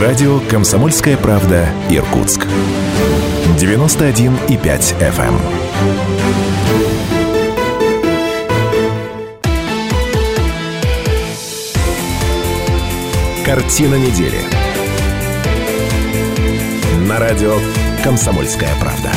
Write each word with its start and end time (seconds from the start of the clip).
Радио 0.00 0.40
«Комсомольская 0.50 1.16
правда» 1.16 1.70
Иркутск. 1.88 2.42
91,5 3.56 4.94
FM. 5.00 5.40
Картина 13.42 13.94
недели. 13.94 14.38
На 17.08 17.18
радио 17.18 17.56
«Комсомольская 18.04 18.74
правда». 18.78 19.10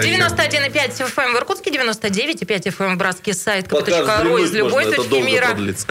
91,5 0.00 1.06
FM 1.06 1.34
в 1.34 1.41
99,5 1.90 2.76
FM 2.76 2.94
в 2.94 2.98
Братске, 2.98 3.34
сайт 3.34 3.66
kp.ru 3.66 4.42
из 4.42 4.52
любой 4.52 4.84
можно, 4.84 4.96
точки 4.96 5.14
мира. 5.14 5.46
продлится. 5.46 5.86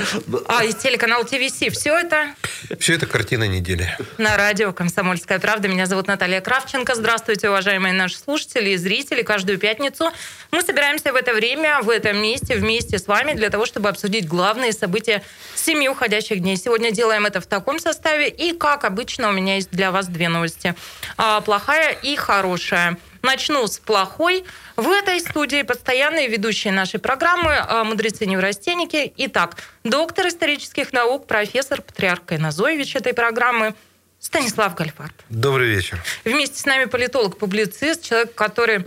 А, 0.48 0.64
из 0.64 0.76
телеканала 0.76 1.24
ТВС. 1.26 1.60
Все 1.72 1.98
это 1.98 2.34
Все 2.80 2.94
это 2.94 3.06
картина 3.06 3.44
недели. 3.46 3.98
на 4.18 4.38
радио 4.38 4.72
«Комсомольская 4.72 5.40
правда». 5.40 5.68
Меня 5.68 5.86
зовут 5.86 6.08
Наталья 6.08 6.42
Кравченко. 6.42 6.96
Здравствуйте, 6.96 7.50
уважаемые 7.50 7.94
наши 7.94 8.18
слушатели 8.18 8.72
и 8.72 8.78
зрители. 8.78 9.22
Каждую 9.22 9.58
пятницу 9.60 10.10
мы 10.52 10.62
собираемся 10.62 11.12
в 11.12 11.16
это 11.16 11.34
время, 11.34 11.82
в 11.82 11.90
этом 11.90 12.18
месте, 12.22 12.56
вместе 12.56 12.98
с 12.98 13.08
вами 13.08 13.34
для 13.34 13.50
того, 13.50 13.66
чтобы 13.66 13.90
обсудить 13.90 14.28
главные 14.28 14.72
события 14.72 15.22
семи 15.56 15.90
уходящих 15.90 16.40
дней. 16.40 16.56
Сегодня 16.58 16.92
делаем 16.92 17.26
это 17.26 17.42
в 17.42 17.46
таком 17.46 17.80
составе. 17.80 18.30
И, 18.30 18.54
как 18.54 18.86
обычно, 18.86 19.30
у 19.30 19.32
меня 19.34 19.56
есть 19.56 19.72
для 19.72 19.92
вас 19.92 20.08
две 20.08 20.30
новости. 20.30 20.74
А, 21.18 21.42
Плохая 21.42 21.92
и 21.92 22.16
хорошая. 22.16 22.98
Начну 23.22 23.68
с 23.68 23.78
плохой. 23.78 24.44
В 24.76 24.90
этой 24.90 25.20
студии 25.20 25.62
постоянные 25.62 26.28
ведущие 26.28 26.74
нашей 26.74 27.00
программы 27.00 27.54
а, 27.56 27.84
мудрецы-неврастенники. 27.84 29.14
Итак, 29.18 29.58
доктор 29.84 30.28
исторических 30.28 30.92
наук, 30.92 31.28
профессор, 31.28 31.82
патриарх 31.82 32.26
Кайназоевич 32.26 32.96
этой 32.96 33.14
программы 33.14 33.76
Станислав 34.20 34.76
Гальфарб. 34.76 35.14
Добрый 35.30 35.70
вечер. 35.70 36.02
Вместе 36.26 36.60
с 36.60 36.66
нами 36.66 36.86
политолог-публицист, 36.86 38.04
человек, 38.04 38.34
который 38.36 38.86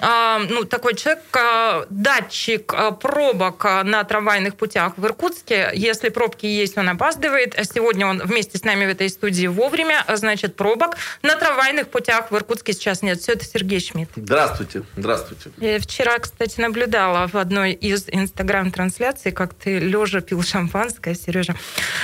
ну, 0.00 0.64
такой 0.64 0.94
человек, 0.94 1.22
а, 1.32 1.86
датчик 1.90 2.72
а, 2.74 2.90
пробок 2.90 3.64
а, 3.64 3.84
на 3.84 4.04
трамвайных 4.04 4.56
путях 4.56 4.94
в 4.96 5.06
Иркутске. 5.06 5.70
Если 5.74 6.08
пробки 6.08 6.46
есть, 6.46 6.76
он 6.78 6.88
опаздывает. 6.88 7.58
А 7.58 7.64
Сегодня 7.64 8.06
он 8.06 8.18
вместе 8.18 8.58
с 8.58 8.64
нами 8.64 8.86
в 8.86 8.88
этой 8.88 9.08
студии 9.08 9.46
вовремя. 9.46 10.04
А, 10.06 10.16
Значит, 10.16 10.56
пробок 10.56 10.96
на 11.22 11.36
трамвайных 11.36 11.88
путях 11.88 12.30
в 12.30 12.36
Иркутске 12.36 12.72
сейчас 12.72 13.02
нет. 13.02 13.20
Все 13.20 13.32
это 13.32 13.44
Сергей 13.44 13.80
Шмидт. 13.80 14.10
Здравствуйте, 14.16 14.82
здравствуйте. 14.96 15.50
Я 15.58 15.78
вчера, 15.78 16.18
кстати, 16.18 16.60
наблюдала 16.60 17.26
в 17.26 17.36
одной 17.36 17.72
из 17.72 18.06
инстаграм-трансляций, 18.08 19.32
как 19.32 19.54
ты 19.54 19.78
лежа 19.78 20.20
пил 20.20 20.42
шампанское, 20.42 21.14
Сережа. 21.14 21.54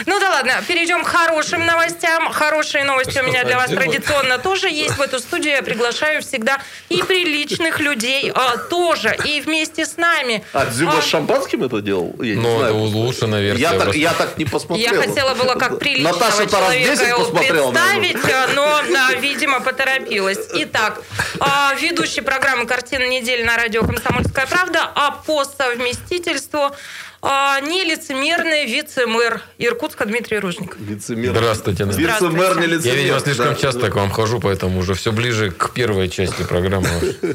Ну 0.06 0.20
да 0.20 0.30
ладно, 0.30 0.52
перейдем 0.68 1.04
к 1.04 1.06
хорошим 1.06 1.66
новостям. 1.66 2.30
Хорошие 2.32 2.84
новости 2.84 3.18
у 3.18 3.24
меня 3.24 3.44
для 3.44 3.56
вас 3.56 3.70
традиционно 3.70 4.38
тоже 4.38 4.68
есть. 4.68 4.96
В 4.96 5.00
эту 5.00 5.18
студию 5.18 5.54
я 5.54 5.62
приглашаю 5.62 6.22
всегда 6.22 6.58
и 6.88 7.02
приличных 7.02 7.80
людей 7.82 8.30
а, 8.34 8.56
тоже. 8.56 9.14
И 9.24 9.40
вместе 9.40 9.84
с 9.84 9.96
нами. 9.96 10.42
А, 10.52 10.66
Дзюба 10.66 10.98
А, 10.98 11.02
с 11.02 11.06
шампанским 11.06 11.64
это 11.64 11.80
делал? 11.80 12.14
Я 12.20 12.34
не 12.36 12.40
Ну, 12.40 12.48
это 12.50 12.58
знаю. 12.70 12.74
улучшенная 12.76 13.40
версия. 13.42 13.62
Я 13.62 13.72
так, 13.72 13.94
я 13.94 14.12
так 14.14 14.38
не 14.38 14.44
посмотрел. 14.44 14.92
Я 14.94 15.00
хотела 15.02 15.34
было 15.34 15.54
как 15.54 15.78
приличного 15.78 16.14
Наташа-то 16.14 16.60
раз 16.60 16.72
человека 16.72 16.96
10 16.96 17.08
его 17.08 17.24
представить, 17.26 18.54
но, 18.54 18.80
да, 18.92 19.12
видимо, 19.20 19.60
поторопилась. 19.60 20.38
Итак, 20.54 21.02
а, 21.40 21.74
ведущий 21.80 22.20
программы 22.20 22.66
«Картина 22.66 23.06
недели» 23.08 23.42
на 23.42 23.56
радио 23.56 23.82
«Комсомольская 23.82 24.46
правда», 24.46 24.90
а 24.94 25.10
по 25.10 25.44
совместительству 25.44 26.70
а, 27.24 27.60
нелицемерный 27.60 28.66
вице-мэр 28.66 29.40
Иркутска 29.58 30.04
Дмитрий 30.06 30.38
Ружников. 30.40 30.76
Вице-мэр. 30.80 31.30
Здравствуйте. 31.30 31.84
Настя. 31.84 32.00
Вице-мэр 32.02 32.58
не 32.58 32.66
лицемер. 32.66 32.94
Я, 32.96 33.00
видимо, 33.02 33.20
слишком 33.20 33.46
Да, 33.46 33.54
часто 33.54 33.80
да. 33.82 33.90
к 33.90 33.94
вам 33.94 34.10
хожу, 34.10 34.40
поэтому 34.40 34.80
уже 34.80 34.94
все 34.94 35.12
ближе 35.12 35.52
к 35.52 35.70
первой 35.72 36.08
части 36.08 36.42
программы. 36.42 36.88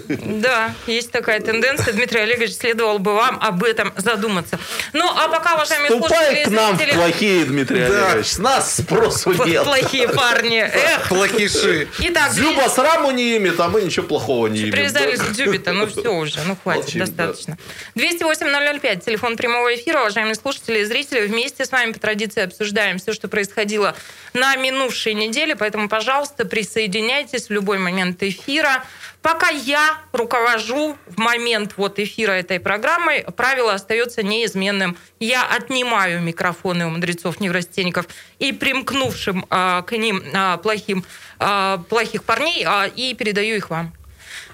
Да, 0.07 0.73
есть 0.87 1.11
такая 1.11 1.39
тенденция. 1.39 1.93
Дмитрий 1.93 2.19
Олегович, 2.19 2.55
следовало 2.55 2.97
бы 2.97 3.13
вам 3.15 3.39
об 3.41 3.63
этом 3.63 3.93
задуматься. 3.95 4.59
Ну, 4.91 5.09
а 5.09 5.29
пока, 5.29 5.55
уважаемые 5.55 5.91
слушатели 5.91 6.43
к 6.43 6.47
нам 6.49 6.77
в 6.77 6.93
плохие, 6.93 7.45
Дмитрий 7.45 7.79
Да. 7.87 8.07
Олегович. 8.09 8.27
С 8.27 8.37
нас 8.39 8.75
спросу 8.75 9.31
нет. 9.45 9.63
плохие 9.63 10.09
парни. 10.09 10.57
Эх. 10.73 11.07
Плохиши. 11.07 11.87
Итак, 11.99 12.33
Дзюба 12.33 12.67
сраму 12.67 13.11
не 13.11 13.37
имеет, 13.37 13.57
а 13.61 13.69
мы 13.69 13.81
ничего 13.83 14.05
плохого 14.05 14.47
не 14.47 14.59
имеем. 14.59 14.73
Привязались 14.73 15.19
Да. 15.19 15.25
к 15.27 15.31
Дзюбе-то, 15.31 15.71
ну 15.71 15.87
все 15.87 16.13
уже, 16.13 16.39
ну 16.45 16.57
хватит, 16.61 16.93
да. 16.93 17.05
достаточно. 17.05 17.57
208-005, 17.95 19.05
телефон 19.05 19.37
прямого 19.37 19.76
эфира, 19.77 20.01
уважаемые 20.01 20.35
слушатели 20.35 20.79
и 20.79 20.83
зрители, 20.83 21.25
вместе 21.27 21.65
с 21.65 21.71
вами 21.71 21.93
по 21.93 21.99
традиции 21.99 22.43
обсуждаем 22.43 22.97
все, 22.99 23.13
что 23.13 23.27
происходило 23.27 23.95
на 24.33 24.55
минувшей 24.55 25.13
неделе, 25.13 25.55
поэтому, 25.55 25.87
пожалуйста, 25.87 26.45
присоединяйтесь 26.45 27.47
в 27.47 27.51
любой 27.51 27.77
момент 27.77 28.21
эфира. 28.23 28.83
Пока 29.21 29.49
я 29.49 29.97
руковожу 30.11 30.97
в 31.07 31.17
момент 31.17 31.73
вот 31.77 31.99
эфира 31.99 32.31
этой 32.33 32.59
программы, 32.59 33.25
правило 33.35 33.73
остается 33.73 34.23
неизменным. 34.23 34.97
Я 35.19 35.45
отнимаю 35.45 36.21
микрофоны 36.21 36.85
у 36.85 36.89
мудрецов-неврастенников 36.89 38.05
и 38.39 38.51
примкнувшим 38.51 39.45
а, 39.49 39.81
к 39.81 39.97
ним 39.97 40.23
а, 40.33 40.57
плохим, 40.57 41.03
а, 41.39 41.79
плохих 41.89 42.23
парней 42.23 42.63
а, 42.65 42.85
и 42.85 43.13
передаю 43.15 43.55
их 43.55 43.69
вам. 43.69 43.93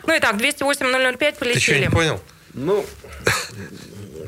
Ну 0.06 0.16
и 0.16 0.20
так, 0.20 0.36
208-005 0.36 1.18
Ты 1.18 1.32
что, 1.32 1.40
полетели. 1.40 1.82
не 1.82 1.90
понял? 1.90 2.22
Ну, 2.54 2.86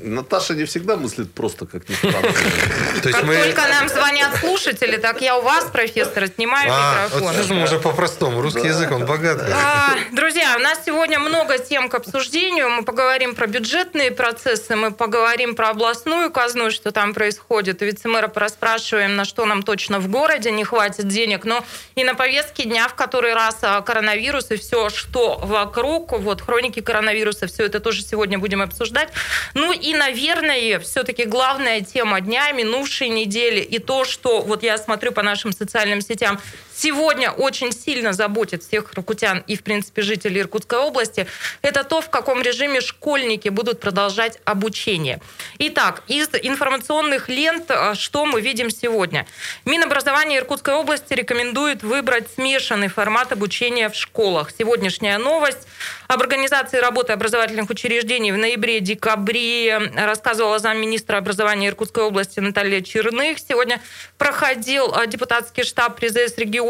Наташа 0.06 0.54
не 0.54 0.66
всегда 0.66 0.96
мыслит 0.98 1.34
просто, 1.34 1.66
как 1.66 1.90
есть 1.90 2.02
Как 2.02 3.26
только 3.26 3.68
нам 3.68 3.90
звонят 3.90 4.38
слушатели, 4.40 4.98
так 4.98 5.22
я 5.22 5.38
у 5.38 5.42
вас, 5.42 5.66
профессор, 5.66 6.24
отнимаю 6.24 6.70
А, 6.72 7.08
вот 7.12 7.22
микрофон. 7.22 7.58
мы 7.58 7.64
уже 7.64 7.80
по-простому. 7.80 8.42
Русский 8.42 8.68
язык, 8.68 8.92
он 8.92 9.06
богатый. 9.06 9.52
А, 9.52 9.96
Друзья, 10.12 10.56
у 10.58 10.60
нас 10.60 10.80
сегодня 10.86 11.20
много 11.20 11.58
тем 11.58 11.90
к 11.90 11.96
обсуждению. 11.96 12.70
Мы 12.70 12.84
поговорим 12.84 13.36
про 13.36 13.48
бюджетные 13.48 14.12
процессы, 14.12 14.76
мы 14.76 14.92
поговорим 14.92 15.56
про 15.56 15.70
областную 15.70 16.32
казну, 16.32 16.70
что 16.70 16.92
там 16.92 17.14
происходит. 17.14 17.82
У 17.82 17.86
вице-мэра 17.86 18.28
порасспрашиваем, 18.28 19.16
на 19.16 19.26
что 19.26 19.46
нам 19.46 19.64
точно 19.64 20.00
в 20.00 20.08
городе 20.08 20.52
не 20.52 20.64
хватит 20.64 21.08
денег. 21.08 21.46
Но 21.46 21.66
и 21.96 22.04
на 22.04 22.14
повестке 22.14 22.64
дня 22.64 22.88
в 22.88 22.94
который 22.94 23.34
раз 23.34 23.58
коронавирус 23.86 24.52
и 24.52 24.58
все, 24.58 24.90
что 24.90 25.40
вокруг. 25.42 26.12
Вот 26.14 26.42
хроники 26.42 26.80
коронавируса, 26.82 27.48
все 27.48 27.66
это 27.66 27.80
тоже 27.80 28.04
сегодня 28.04 28.38
будем 28.38 28.62
обсуждать. 28.62 29.10
Ну 29.54 29.72
и, 29.74 29.95
наверное, 29.98 30.80
все-таки 30.80 31.26
главная 31.26 31.82
тема 31.82 32.22
дня, 32.22 32.52
минувшей 32.52 33.10
недели, 33.10 33.60
и 33.60 33.80
то, 33.80 34.06
что 34.06 34.42
вот 34.42 34.64
я 34.64 34.78
смотрю 34.78 35.12
по 35.12 35.24
нашим 35.24 35.52
социальным 35.52 36.02
сетям, 36.02 36.40
сегодня 36.76 37.32
очень 37.32 37.72
сильно 37.72 38.14
заботит 38.14 38.64
всех 38.64 38.94
иркутян 38.94 39.44
и, 39.48 39.56
в 39.56 39.64
принципе, 39.64 40.02
жителей 40.02 40.42
Иркутской 40.42 40.80
области, 40.80 41.28
это 41.62 41.84
то, 41.84 42.02
в 42.02 42.10
каком 42.10 42.42
режиме 42.42 42.82
школьники 42.82 43.50
будут 43.50 43.80
продолжать 43.80 44.40
обучение. 44.46 45.22
Итак, 45.60 46.04
из 46.08 46.30
информационных 46.42 47.30
лент, 47.30 47.66
а, 47.70 47.96
что 47.96 48.26
мы 48.26 48.42
видим 48.42 48.70
сегодня? 48.70 49.26
Минобразование 49.66 50.40
Иркутской 50.40 50.74
области 50.74 51.14
рекомендует 51.14 51.84
выбрать 51.84 52.30
смешанный 52.34 52.88
формат 52.88 53.32
обучения 53.32 53.90
в 53.90 53.96
школах. 53.96 54.52
Сегодняшняя 54.58 55.18
новость 55.18 55.68
об 56.08 56.22
организации 56.22 56.78
работы 56.78 57.14
образовательных 57.14 57.70
учреждений 57.70 58.32
в 58.32 58.38
ноябре-декабре 58.38 59.78
рассказывала 59.96 60.60
замминистра 60.60 61.18
образования 61.18 61.70
Иркутской 61.70 62.04
области 62.04 62.40
Наталья 62.40 62.82
Черных. 62.82 63.40
Сегодня 63.40 63.82
проходил 64.18 64.94
а, 64.94 65.08
депутатский 65.08 65.64
штаб 65.64 65.98
ПРИЗС 65.98 66.38
региона. 66.38 66.65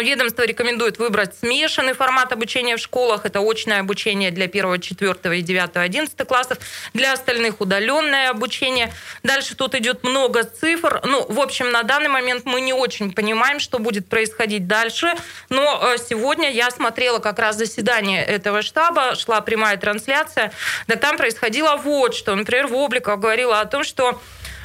Ведомство 0.00 0.42
рекомендует 0.44 0.98
выбрать 0.98 1.36
смешанный 1.38 1.94
формат 1.94 2.32
обучения 2.32 2.76
в 2.76 2.80
школах. 2.80 3.24
Это 3.24 3.40
очное 3.40 3.80
обучение 3.80 4.30
для 4.30 4.44
1, 4.44 4.80
4 4.80 5.38
и 5.38 5.42
9, 5.42 5.70
11 5.74 6.28
классов. 6.28 6.58
Для 6.92 7.12
остальных 7.12 7.60
удаленное 7.60 8.30
обучение. 8.30 8.92
Дальше 9.22 9.56
тут 9.56 9.74
идет 9.74 10.04
много 10.04 10.44
цифр. 10.44 11.00
Ну, 11.04 11.26
в 11.28 11.40
общем, 11.40 11.70
на 11.70 11.82
данный 11.82 12.08
момент 12.08 12.44
мы 12.44 12.60
не 12.60 12.72
очень 12.72 13.12
понимаем, 13.12 13.58
что 13.58 13.78
будет 13.78 14.08
происходить 14.08 14.66
дальше. 14.66 15.14
Но 15.48 15.80
э, 15.82 15.96
сегодня 15.98 16.50
я 16.50 16.70
смотрела 16.70 17.18
как 17.18 17.38
раз 17.38 17.56
заседание 17.56 18.24
этого 18.24 18.62
штаба, 18.62 19.14
шла 19.14 19.40
прямая 19.40 19.76
трансляция. 19.76 20.52
Да 20.88 20.96
там 20.96 21.16
происходило 21.16 21.76
вот 21.76 22.14
что. 22.14 22.34
Например, 22.34 22.66
Вобликова 22.66 23.16
говорила 23.16 23.60
о 23.60 23.64
том, 23.64 23.82
что 23.82 24.20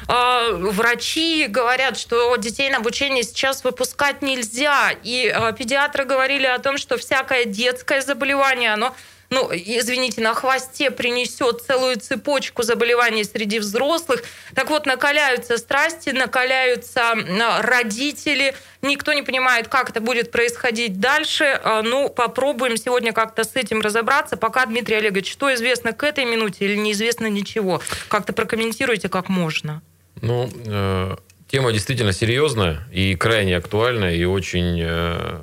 врачи 0.08 1.46
говорят, 1.48 1.98
что 1.98 2.34
детей 2.36 2.70
на 2.70 2.78
обучение 2.78 3.22
сейчас 3.22 3.64
выпускать 3.64 4.22
нельзя. 4.22 4.90
И 5.02 5.28
а, 5.28 5.52
педиатры 5.52 6.04
говорили 6.04 6.46
о 6.46 6.58
том, 6.58 6.78
что 6.78 6.96
всякое 6.96 7.44
детское 7.44 8.00
заболевание, 8.00 8.72
оно 8.72 8.94
ну, 9.32 9.48
извините, 9.50 10.20
на 10.20 10.34
хвосте 10.34 10.90
принесет 10.90 11.62
целую 11.62 11.98
цепочку 11.98 12.62
заболеваний 12.64 13.24
среди 13.24 13.60
взрослых. 13.60 14.22
Так 14.54 14.68
вот, 14.68 14.84
накаляются 14.84 15.56
страсти, 15.56 16.10
накаляются 16.10 17.12
а, 17.12 17.62
родители. 17.62 18.54
Никто 18.82 19.14
не 19.14 19.22
понимает, 19.22 19.68
как 19.68 19.88
это 19.88 20.02
будет 20.02 20.30
происходить 20.30 21.00
дальше. 21.00 21.58
А, 21.64 21.80
Ну, 21.80 22.10
попробуем 22.10 22.76
сегодня 22.76 23.14
как-то 23.14 23.44
с 23.44 23.56
этим 23.56 23.80
разобраться. 23.80 24.36
Пока, 24.36 24.66
Дмитрий 24.66 24.96
Олегович, 24.96 25.32
что 25.32 25.52
известно 25.54 25.94
к 25.94 26.04
этой 26.04 26.26
минуте 26.26 26.66
или 26.66 26.76
неизвестно 26.76 27.26
ничего? 27.26 27.80
Как-то 28.08 28.34
прокомментируйте, 28.34 29.08
как 29.08 29.30
можно. 29.30 29.80
Ну, 30.22 30.50
э, 30.64 31.16
Тема 31.52 31.70
действительно 31.70 32.14
серьезная 32.14 32.80
и 32.90 33.14
крайне 33.14 33.58
актуальная, 33.58 34.14
и 34.14 34.24
очень 34.24 34.78
э, 34.80 35.42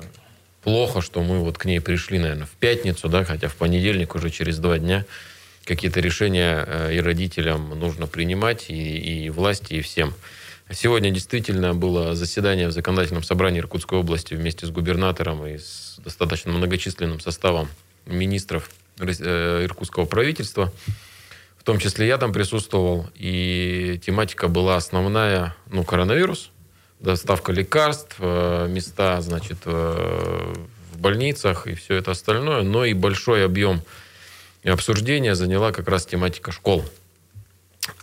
плохо, 0.64 1.02
что 1.02 1.22
мы 1.22 1.38
вот 1.38 1.56
к 1.56 1.66
ней 1.66 1.80
пришли, 1.80 2.18
наверное, 2.18 2.46
в 2.46 2.56
пятницу, 2.58 3.08
да, 3.08 3.24
хотя 3.24 3.46
в 3.46 3.54
понедельник 3.54 4.16
уже 4.16 4.28
через 4.30 4.58
два 4.58 4.80
дня 4.80 5.04
какие-то 5.64 6.00
решения 6.00 6.64
э, 6.66 6.96
и 6.96 7.00
родителям 7.00 7.78
нужно 7.78 8.08
принимать, 8.08 8.70
и, 8.70 9.26
и 9.26 9.30
власти, 9.30 9.74
и 9.74 9.82
всем. 9.82 10.12
Сегодня 10.72 11.12
действительно 11.12 11.74
было 11.74 12.16
заседание 12.16 12.66
в 12.66 12.72
законодательном 12.72 13.22
собрании 13.22 13.60
Иркутской 13.60 13.96
области 13.96 14.34
вместе 14.34 14.66
с 14.66 14.70
губернатором 14.70 15.46
и 15.46 15.58
с 15.58 16.00
достаточно 16.04 16.50
многочисленным 16.50 17.20
составом 17.20 17.68
министров 18.04 18.68
э, 18.98 19.64
иркутского 19.64 20.06
правительства. 20.06 20.72
Том 21.70 21.78
числе 21.78 22.08
я 22.08 22.18
там 22.18 22.32
присутствовал, 22.32 23.08
и 23.14 24.00
тематика 24.04 24.48
была 24.48 24.74
основная, 24.74 25.54
ну, 25.70 25.84
коронавирус, 25.84 26.50
доставка 26.98 27.52
лекарств, 27.52 28.16
э, 28.18 28.66
места, 28.68 29.20
значит, 29.20 29.58
э, 29.66 30.54
в 30.92 30.98
больницах 30.98 31.68
и 31.68 31.76
все 31.76 31.94
это 31.94 32.10
остальное, 32.10 32.62
но 32.62 32.84
и 32.84 32.92
большой 32.92 33.44
объем 33.44 33.82
обсуждения 34.64 35.36
заняла 35.36 35.70
как 35.70 35.86
раз 35.86 36.06
тематика 36.06 36.50
школ. 36.50 36.84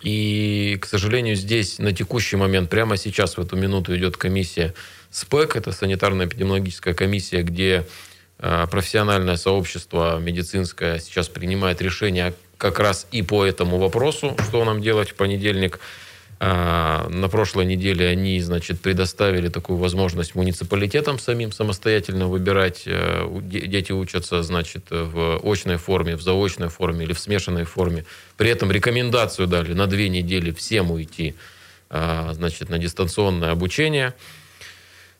И, 0.02 0.78
к 0.80 0.86
сожалению, 0.86 1.36
здесь 1.36 1.78
на 1.78 1.92
текущий 1.92 2.38
момент, 2.38 2.70
прямо 2.70 2.96
сейчас, 2.96 3.36
в 3.36 3.42
эту 3.42 3.58
минуту 3.58 3.98
идет 3.98 4.16
комиссия 4.16 4.74
СПЭК, 5.12 5.58
это 5.58 5.72
санитарно-эпидемиологическая 5.72 6.94
комиссия, 6.94 7.42
где 7.42 7.86
э, 8.40 8.68
профессиональное 8.72 9.36
сообщество 9.36 10.20
медицинское 10.20 11.00
сейчас 11.00 11.28
принимает 11.28 11.82
решение 11.82 12.34
как 12.58 12.80
раз 12.80 13.08
и 13.12 13.22
по 13.22 13.46
этому 13.46 13.78
вопросу, 13.78 14.36
что 14.48 14.64
нам 14.66 14.82
делать 14.82 15.10
в 15.10 15.16
понедельник. 15.16 15.80
А, 16.40 17.08
на 17.10 17.30
прошлой 17.30 17.66
неделе 17.66 18.08
они, 18.08 18.40
значит, 18.42 18.80
предоставили 18.80 19.50
такую 19.50 19.80
возможность 19.80 20.36
муниципалитетам 20.36 21.18
самим 21.18 21.52
самостоятельно 21.52 22.28
выбирать. 22.28 22.84
Э, 22.86 23.28
дети 23.42 23.92
учатся, 23.92 24.44
значит, 24.44 24.86
в 24.92 25.42
очной 25.44 25.78
форме, 25.78 26.16
в 26.16 26.22
заочной 26.22 26.70
форме 26.70 27.06
или 27.06 27.14
в 27.14 27.20
смешанной 27.20 27.64
форме. 27.64 28.06
При 28.38 28.52
этом 28.52 28.72
рекомендацию 28.72 29.48
дали 29.48 29.74
на 29.74 29.88
две 29.88 30.10
недели 30.10 30.52
всем 30.52 30.92
уйти, 30.92 31.34
а, 31.90 32.32
значит, 32.34 32.70
на 32.70 32.78
дистанционное 32.78 33.50
обучение. 33.50 34.14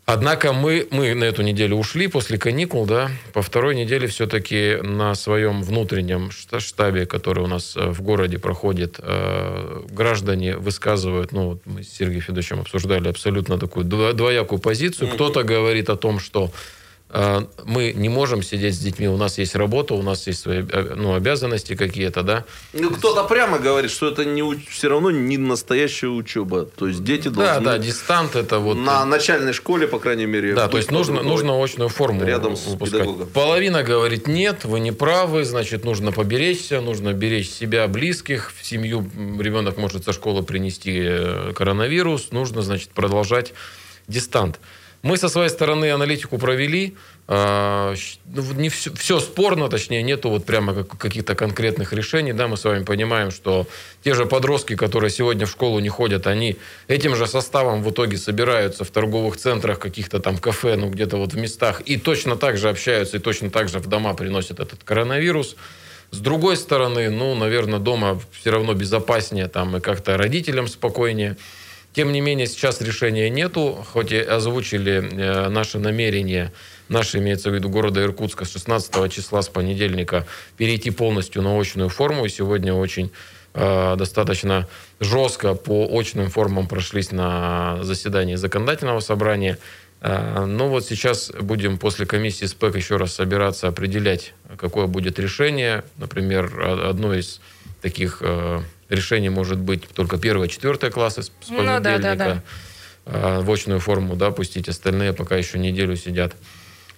Однако 0.10 0.54
мы, 0.54 0.88
мы 0.90 1.14
на 1.16 1.26
эту 1.26 1.42
неделю 1.42 1.76
ушли 1.76 2.08
после 2.08 2.38
каникул, 2.38 2.86
да, 2.86 3.12
по 3.34 3.42
второй 3.42 3.76
неделе 3.76 4.08
все-таки 4.08 4.78
на 4.82 5.14
своем 5.16 5.62
внутреннем 5.62 6.32
штабе, 6.32 7.06
который 7.06 7.44
у 7.44 7.48
нас 7.48 7.76
э, 7.76 7.90
в 7.90 8.02
городе 8.02 8.40
проходит, 8.40 9.02
э, 9.04 9.82
граждане 9.90 10.56
высказывают, 10.56 11.34
ну, 11.34 11.50
вот 11.50 11.62
мы 11.66 11.84
с 11.84 11.90
Сергеем 11.90 12.22
Федоровичем 12.22 12.62
обсуждали 12.62 13.10
абсолютно 13.10 13.60
такую 13.60 13.84
двоякую 13.84 14.60
позицию. 14.60 15.10
Кто-то 15.10 15.44
говорит 15.44 15.90
о 15.90 15.98
том, 15.98 16.22
что 16.22 16.52
мы 17.10 17.94
не 17.94 18.10
можем 18.10 18.44
сидеть 18.44 18.76
с 18.76 18.80
детьми, 18.80 19.08
у 19.08 19.16
нас 19.16 19.38
есть 19.38 19.56
работа, 19.56 19.94
у 19.94 20.02
нас 20.02 20.28
есть 20.28 20.42
свои 20.42 20.62
э, 20.70 20.94
ну, 20.96 21.16
обязанности 21.16 21.76
какие-то, 21.76 22.22
да. 22.22 22.44
Ну, 22.74 22.92
кто-то 22.92 23.24
прямо 23.24 23.60
говорит, 23.60 23.92
что 23.92 24.10
это 24.10 24.26
не, 24.26 24.44
все 24.70 24.90
равно 24.90 25.10
не 25.10 25.38
настоящая 25.38 26.08
учеба. 26.08 26.66
То 26.66 26.88
есть 26.88 27.06
дети 27.06 27.30
должны... 27.30 27.64
Да, 27.64 27.78
да, 27.78 27.78
дистант 27.78 28.36
это 28.36 28.60
вот... 28.60 28.76
На 28.78 29.06
начальной 29.06 29.54
школе, 29.54 29.88
по 29.88 30.00
крайней 30.00 30.26
мере. 30.26 30.54
Да, 30.54 30.68
то 30.68 30.76
есть 30.76 30.92
нужно, 30.92 31.24
нужно 31.24 31.62
очную 31.64 31.90
форму 31.90 32.26
рядом 32.26 32.58
с 32.58 32.66
выпускать. 32.66 33.02
педагогом. 33.02 33.28
Половина 33.30 33.84
говорит, 33.84 34.28
нет, 34.28 34.66
вы 34.66 34.82
не 34.82 34.92
правы, 34.92 35.46
значит, 35.46 35.86
нужно 35.86 36.12
поберечься, 36.12 36.82
нужно 36.82 37.14
беречь 37.14 37.50
себя, 37.50 37.88
близких, 37.88 38.54
в 38.54 38.66
семью 38.66 39.10
ребенок 39.40 39.78
может 39.78 40.04
со 40.04 40.12
школы 40.12 40.44
принести 40.44 41.00
э, 41.02 41.54
коронавирус, 41.56 42.32
нужно, 42.32 42.62
значит, 42.64 42.90
продолжать 42.90 43.54
дистант. 44.10 44.60
Мы 45.04 45.18
со 45.18 45.30
своей 45.30 45.50
стороны 45.50 45.92
аналитику 45.92 46.38
провели. 46.38 46.96
А, 47.28 47.94
ну, 48.26 48.54
не 48.54 48.70
все, 48.70 48.94
все 48.94 49.20
спорно, 49.20 49.70
точнее, 49.70 50.02
нету 50.02 50.30
вот 50.30 50.46
прямо 50.46 50.84
каких-то 50.84 51.36
конкретных 51.36 51.94
решений. 51.94 52.34
Да, 52.34 52.48
мы 52.48 52.58
с 52.58 52.64
вами 52.64 52.84
понимаем, 52.84 53.32
что 53.32 53.68
те 54.04 54.14
же 54.14 54.26
подростки, 54.26 54.76
которые 54.76 55.10
сегодня 55.10 55.46
в 55.46 55.52
школу 55.52 55.80
не 55.80 55.90
ходят, 55.90 56.26
они 56.26 56.58
этим 56.88 57.16
же 57.16 57.28
составом 57.28 57.84
в 57.84 57.92
итоге 57.92 58.18
собираются 58.18 58.84
в 58.84 58.90
торговых 58.90 59.38
центрах, 59.38 59.80
каких-то 59.80 60.20
там 60.20 60.38
кафе, 60.38 60.76
ну 60.78 60.90
где-то 60.90 61.18
вот 61.18 61.34
в 61.34 61.38
местах, 61.38 61.82
и 61.82 61.98
точно 61.98 62.36
так 62.38 62.58
же 62.58 62.70
общаются, 62.70 63.18
и 63.18 63.20
точно 63.20 63.50
так 63.50 63.70
же 63.70 63.80
в 63.80 63.88
дома 63.88 64.14
приносят 64.14 64.60
этот 64.60 64.84
коронавирус. 64.84 65.56
С 66.12 66.20
другой 66.20 66.56
стороны, 66.56 67.10
ну, 67.10 67.36
наверное, 67.36 67.80
дома 67.80 68.22
все 68.32 68.52
равно 68.52 68.74
безопаснее, 68.74 69.48
там, 69.48 69.76
и 69.76 69.82
как-то 69.82 70.18
родителям 70.18 70.68
спокойнее. 70.68 71.36
Тем 71.94 72.12
не 72.12 72.22
менее, 72.22 72.46
сейчас 72.46 72.80
решения 72.82 73.30
нету, 73.30 73.84
хоть 73.92 74.12
и 74.12 74.20
озвучили 74.20 75.02
э, 75.02 75.50
наши 75.50 75.80
намерения, 75.80 76.54
наши, 76.90 77.18
имеется 77.18 77.50
в 77.50 77.56
виду, 77.56 77.70
города 77.70 78.04
Иркутска 78.04 78.46
с 78.46 78.52
16 78.52 79.12
числа, 79.12 79.42
с 79.42 79.50
понедельника, 79.50 80.28
перейти 80.58 80.92
полностью 80.92 81.42
на 81.42 81.60
очную 81.60 81.90
форму. 81.90 82.26
И 82.26 82.30
сегодня 82.30 82.74
очень 82.74 83.12
э, 83.56 83.96
достаточно 83.98 84.68
жестко 85.00 85.56
по 85.56 85.88
очным 85.92 86.30
формам 86.30 86.68
прошлись 86.68 87.12
на 87.12 87.80
заседании 87.82 88.36
законодательного 88.36 89.00
собрания. 89.00 89.58
Э, 90.02 90.46
но 90.46 90.70
вот 90.70 90.86
сейчас 90.86 91.32
будем 91.32 91.80
после 91.80 92.06
комиссии 92.06 92.46
СПЭК 92.46 92.76
еще 92.76 92.98
раз 92.98 93.16
собираться, 93.16 93.68
определять, 93.70 94.36
какое 94.58 94.86
будет 94.86 95.18
решение. 95.18 95.84
Например, 95.98 96.62
одно 96.90 97.16
из 97.16 97.42
таких 97.82 98.22
решение 98.90 99.30
может 99.30 99.60
быть 99.60 99.88
только 99.90 100.18
первая, 100.18 100.48
четвертая 100.48 100.92
классы 100.92 101.24
с 101.24 101.30
понедельника. 101.30 101.74
Ну, 101.74 101.80
да, 101.82 101.98
да, 101.98 102.16
да. 102.16 102.44
А, 103.06 103.42
в 103.42 103.52
очную 103.52 103.80
форму, 103.80 104.16
да, 104.16 104.32
пустить. 104.32 104.68
Остальные 104.70 105.14
пока 105.14 105.36
еще 105.36 105.60
неделю 105.60 105.96
сидят. 105.96 106.36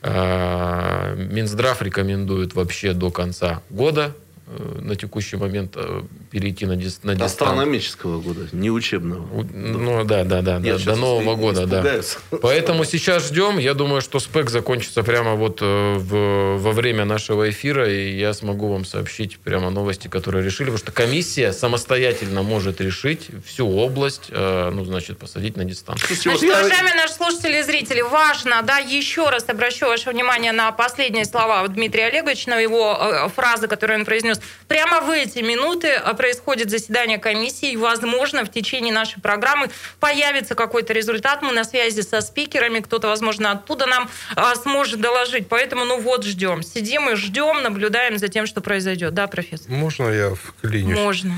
А, 0.01 1.15
Минздрав 1.15 1.81
рекомендует 1.81 2.55
вообще 2.55 2.93
до 2.93 3.11
конца 3.11 3.61
года 3.69 4.15
на 4.57 4.95
текущий 4.95 5.37
момент 5.37 5.73
э, 5.75 6.01
перейти 6.31 6.65
на, 6.65 6.75
дис, 6.75 7.01
на 7.03 7.13
дистант. 7.13 7.31
Астрономического 7.31 8.19
года, 8.19 8.47
не 8.51 8.71
учебного. 8.71 9.43
Ну 9.53 10.03
да, 10.03 10.23
да, 10.23 10.41
да, 10.41 10.57
да 10.59 10.77
до 10.77 10.95
Нового 10.95 11.35
года, 11.35 11.67
да. 11.67 12.01
Поэтому 12.41 12.83
сейчас 12.83 13.27
ждем. 13.27 13.59
Я 13.59 13.75
думаю, 13.75 14.01
что 14.01 14.19
спек 14.19 14.49
закончится 14.49 15.03
прямо 15.03 15.35
вот 15.35 15.59
э, 15.61 15.95
в, 15.97 16.57
во 16.57 16.71
время 16.71 17.05
нашего 17.05 17.49
эфира, 17.49 17.87
и 17.91 18.17
я 18.17 18.33
смогу 18.33 18.69
вам 18.69 18.85
сообщить 18.85 19.37
прямо 19.37 19.69
новости, 19.69 20.07
которые 20.07 20.43
решили, 20.43 20.69
потому 20.69 20.79
что 20.79 20.91
комиссия 20.91 21.53
самостоятельно 21.53 22.41
может 22.41 22.81
решить 22.81 23.27
всю 23.45 23.69
область, 23.69 24.31
ну, 24.31 24.83
значит, 24.83 25.19
посадить 25.19 25.57
на 25.57 25.65
дистант. 25.65 25.99
Значит, 25.99 26.43
уважаемые 26.43 26.95
наши 26.95 27.13
слушатели 27.13 27.59
и 27.59 27.61
зрители, 27.61 28.01
важно, 28.01 28.61
да, 28.63 28.79
еще 28.79 29.29
раз 29.29 29.47
обращу 29.47 29.85
ваше 29.85 30.09
внимание 30.09 30.51
на 30.51 30.71
последние 30.71 31.25
слова 31.25 31.67
Дмитрия 31.67 32.07
Олеговича, 32.07 32.49
на 32.49 32.59
его 32.59 33.29
фразы, 33.35 33.67
которые 33.67 33.99
он 33.99 34.05
произнес 34.05 34.38
Прямо 34.67 35.01
в 35.01 35.09
эти 35.09 35.39
минуты 35.39 35.93
а, 35.93 36.13
происходит 36.13 36.69
заседание 36.69 37.17
комиссии, 37.17 37.71
и, 37.71 37.77
возможно, 37.77 38.45
в 38.45 38.51
течение 38.51 38.93
нашей 38.93 39.21
программы 39.21 39.69
появится 39.99 40.55
какой-то 40.55 40.93
результат. 40.93 41.41
Мы 41.41 41.51
на 41.51 41.63
связи 41.63 42.01
со 42.01 42.21
спикерами, 42.21 42.79
кто-то, 42.79 43.07
возможно, 43.07 43.51
оттуда 43.51 43.85
нам 43.85 44.09
а, 44.35 44.55
сможет 44.55 45.01
доложить. 45.01 45.47
Поэтому, 45.47 45.85
ну 45.85 45.99
вот, 45.99 46.23
ждем. 46.23 46.63
Сидим 46.63 47.09
и 47.09 47.15
ждем, 47.15 47.63
наблюдаем 47.63 48.17
за 48.17 48.27
тем, 48.27 48.45
что 48.45 48.61
произойдет. 48.61 49.13
Да, 49.13 49.27
профессор? 49.27 49.71
Можно 49.71 50.09
я 50.09 50.35
вклинюсь? 50.35 50.97
Можно. 50.97 51.35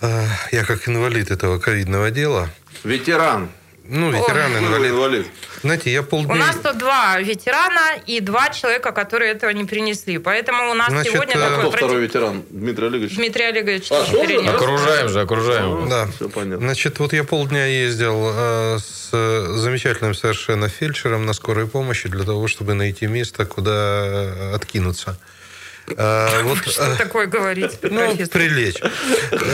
А, 0.00 0.26
я 0.52 0.64
как 0.64 0.88
инвалид 0.88 1.30
этого 1.30 1.58
ковидного 1.58 2.10
дела. 2.10 2.48
Ветеран. 2.84 3.50
Ну, 3.90 4.12
ветеран, 4.12 4.56
инвалид. 4.56 4.92
инвалид. 4.92 5.26
Знаете, 5.62 5.92
я 5.92 6.04
полдня... 6.04 6.34
У 6.34 6.38
нас 6.38 6.56
тут 6.62 6.78
два 6.78 7.18
ветерана 7.18 7.96
и 8.06 8.20
два 8.20 8.50
человека, 8.50 8.92
которые 8.92 9.32
этого 9.32 9.50
не 9.50 9.64
принесли. 9.64 10.18
Поэтому 10.18 10.70
у 10.70 10.74
нас 10.74 10.90
Значит, 10.90 11.12
сегодня 11.12 11.32
а 11.34 11.48
такой... 11.48 11.68
Кто 11.70 11.70
второй 11.72 12.02
ветеран? 12.02 12.44
Дмитрий 12.50 12.86
Олегович? 12.86 13.16
Дмитрий 13.16 13.44
Олегович. 13.46 13.90
А, 13.90 14.54
окружаем 14.54 15.08
же, 15.08 15.20
окружаем. 15.20 15.88
Да. 15.88 16.06
Все 16.14 16.28
понятно. 16.28 16.66
Значит, 16.66 17.00
вот 17.00 17.12
я 17.12 17.24
полдня 17.24 17.66
ездил 17.66 18.30
э, 18.32 18.78
с 18.78 19.10
замечательным 19.10 20.14
совершенно 20.14 20.68
фельдшером 20.68 21.26
на 21.26 21.32
скорой 21.32 21.66
помощи 21.66 22.08
для 22.08 22.24
того, 22.24 22.46
чтобы 22.46 22.74
найти 22.74 23.08
место, 23.08 23.44
куда 23.44 23.72
э, 23.72 24.54
откинуться. 24.54 25.18
А, 25.96 26.42
вот, 26.42 26.58
Что 26.66 26.92
а, 26.92 26.96
такое 26.96 27.26
говорить? 27.26 27.78
Ну, 27.82 28.16
прилечь. 28.32 28.76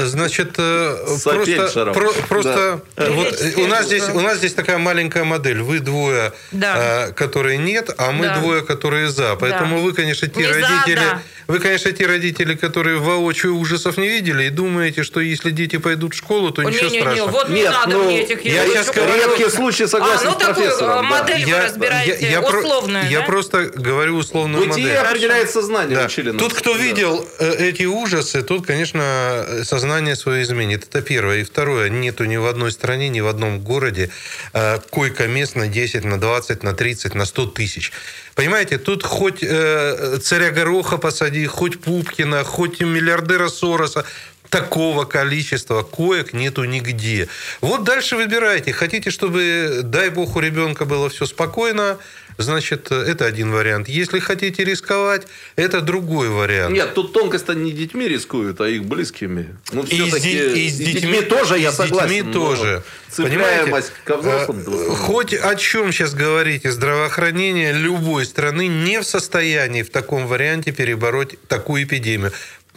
Значит, 0.04 0.54
э, 0.58 0.96
просто, 1.24 1.92
про, 1.92 2.12
просто 2.28 2.80
да. 2.96 3.10
вот 3.10 3.42
у 3.56 3.66
нас 3.66 3.86
здесь 3.86 4.08
у 4.08 4.20
нас 4.20 4.38
здесь 4.38 4.54
такая 4.54 4.78
маленькая 4.78 5.24
модель. 5.24 5.62
Вы 5.62 5.80
двое, 5.80 6.32
да. 6.52 7.12
которые 7.14 7.58
нет, 7.58 7.90
а 7.98 8.12
мы 8.12 8.26
да. 8.26 8.38
двое, 8.38 8.62
которые 8.62 9.08
за. 9.08 9.36
Поэтому 9.36 9.76
да. 9.76 9.82
вы, 9.82 9.92
конечно, 9.92 10.28
те 10.28 10.40
Не 10.40 10.46
родители. 10.46 10.94
За, 10.96 11.00
да 11.00 11.22
вы, 11.46 11.60
конечно, 11.60 11.92
те 11.92 12.06
родители, 12.06 12.56
которые 12.56 12.98
воочию 12.98 13.56
ужасов 13.56 13.98
не 13.98 14.08
видели 14.08 14.44
и 14.44 14.50
думаете, 14.50 15.04
что 15.04 15.20
если 15.20 15.50
дети 15.50 15.76
пойдут 15.76 16.14
в 16.14 16.16
школу, 16.16 16.50
то 16.50 16.62
О, 16.62 16.64
ничего 16.64 16.90
не, 16.90 17.00
страшного. 17.00 17.28
Не, 17.28 17.32
вот 17.32 17.48
Нет, 17.48 17.58
не 17.58 17.68
надо 17.68 17.90
ну, 17.90 18.04
мне 18.04 18.22
этих 18.22 18.44
я 18.44 18.66
сейчас 18.66 18.96
редкие 18.96 19.50
случаи 19.50 19.84
согласен 19.84 20.28
а, 20.28 20.32
ну, 20.32 20.40
с 20.40 20.42
профессором. 20.42 20.78
Такую 20.78 21.02
да. 21.02 21.02
модель 21.02 21.48
я, 21.48 21.56
вы 21.56 21.62
разбираете, 21.62 22.18
я, 22.20 22.30
я, 22.30 22.40
условную, 22.40 23.08
я 23.08 23.20
да? 23.20 23.26
просто 23.26 23.70
говорю 23.74 24.16
условную 24.16 24.66
Бытие 24.66 24.86
модель. 24.86 24.98
определяет 24.98 25.50
сознание 25.50 25.96
да. 25.96 26.04
Усиленность. 26.26 26.54
Тут, 26.54 26.58
кто 26.58 26.74
да. 26.74 26.82
видел 26.82 27.28
э, 27.38 27.68
эти 27.68 27.84
ужасы, 27.84 28.42
тут, 28.42 28.66
конечно, 28.66 29.46
сознание 29.64 30.16
свое 30.16 30.42
изменит. 30.42 30.84
Это 30.84 31.02
первое. 31.02 31.38
И 31.38 31.44
второе, 31.44 31.88
нету 31.88 32.24
ни 32.24 32.36
в 32.36 32.46
одной 32.46 32.72
стране, 32.72 33.08
ни 33.08 33.20
в 33.20 33.26
одном 33.26 33.60
городе 33.60 34.10
э, 34.52 34.78
койко-мест 34.90 35.56
на 35.56 35.68
10, 35.68 36.04
на 36.04 36.20
20, 36.20 36.62
на 36.62 36.74
30, 36.74 37.14
на 37.14 37.24
100 37.24 37.46
тысяч. 37.46 37.92
Понимаете, 38.34 38.78
тут 38.78 39.02
хоть 39.02 39.42
э, 39.42 40.18
царя 40.22 40.50
Гороха 40.50 40.98
посади, 40.98 41.46
хоть 41.46 41.80
Пупкина, 41.80 42.44
хоть 42.44 42.80
миллиардера 42.80 43.48
Сороса, 43.48 44.04
такого 44.48 45.04
количества 45.04 45.82
коек 45.82 46.32
нету 46.32 46.64
нигде. 46.64 47.28
Вот 47.60 47.84
дальше 47.84 48.16
выбирайте. 48.16 48.72
Хотите, 48.72 49.10
чтобы, 49.10 49.80
дай 49.82 50.10
бог, 50.10 50.36
у 50.36 50.40
ребенка 50.40 50.84
было 50.84 51.08
все 51.08 51.26
спокойно, 51.26 51.98
значит, 52.38 52.90
это 52.90 53.24
один 53.24 53.50
вариант. 53.50 53.88
Если 53.88 54.18
хотите 54.18 54.64
рисковать, 54.64 55.26
это 55.56 55.80
другой 55.80 56.28
вариант. 56.28 56.74
Нет, 56.74 56.94
тут 56.94 57.12
тонкость-то 57.12 57.54
не 57.54 57.72
детьми 57.72 58.08
рискуют, 58.08 58.60
а 58.60 58.68
их 58.68 58.84
близкими. 58.84 59.56
Ну, 59.72 59.82
и, 59.82 60.10
с, 60.10 60.24
и 60.24 60.68
с 60.68 60.76
детьми, 60.76 61.20
тоже, 61.22 61.58
я 61.58 61.72
согласен. 61.72 62.08
С 62.08 62.12
детьми 62.12 62.32
тоже. 62.32 62.82
Понимаете, 63.16 63.84
ко 64.04 64.16
взрослым. 64.16 64.64
А, 64.66 64.94
хоть 64.94 65.34
о 65.34 65.54
чем 65.56 65.92
сейчас 65.92 66.14
говорите, 66.14 66.70
здравоохранение 66.70 67.72
любой 67.72 68.26
страны 68.26 68.66
не 68.66 69.00
в 69.00 69.04
состоянии 69.04 69.82
в 69.82 69.90
таком 69.90 70.26
варианте 70.26 70.72
перебороть 70.72 71.36
такую 71.48 71.84
эпидемию 71.84 72.32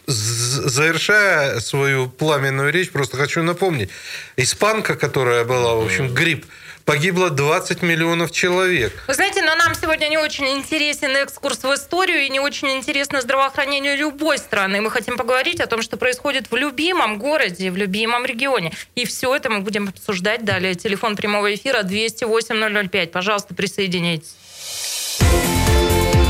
завершая 0.10 1.60
свою 1.60 2.10
пламенную 2.10 2.72
речь, 2.72 2.89
просто 2.89 3.18
хочу 3.18 3.44
напомнить. 3.44 3.89
Испанка, 4.38 4.96
которая 4.96 5.46
была, 5.46 5.75
в 5.75 5.86
общем, 5.86 6.13
грипп, 6.13 6.46
погибло 6.89 7.29
20 7.29 7.84
миллионов 7.84 8.31
человек. 8.31 8.91
Вы 9.08 9.13
знаете, 9.13 9.43
но 9.43 9.53
нам 9.53 9.75
сегодня 9.75 10.08
не 10.08 10.17
очень 10.17 10.48
интересен 10.58 11.15
экскурс 11.17 11.60
в 11.63 11.72
историю 11.75 12.22
и 12.25 12.29
не 12.29 12.39
очень 12.39 12.72
интересно 12.72 13.22
здравоохранение 13.22 13.96
любой 13.96 14.39
страны. 14.39 14.81
Мы 14.81 14.89
хотим 14.89 15.15
поговорить 15.15 15.60
о 15.60 15.67
том, 15.67 15.84
что 15.84 15.98
происходит 15.98 16.50
в 16.50 16.55
любимом 16.55 17.19
городе, 17.19 17.69
в 17.69 17.77
любимом 17.77 18.25
регионе. 18.25 18.74
И 18.96 19.05
все 19.05 19.36
это 19.36 19.51
мы 19.51 19.60
будем 19.60 19.89
обсуждать 19.89 20.43
далее. 20.43 20.74
Телефон 20.74 21.15
прямого 21.15 21.53
эфира 21.53 21.84
208-005. 21.84 23.08
Пожалуйста, 23.10 23.53
присоединяйтесь. 23.53 24.34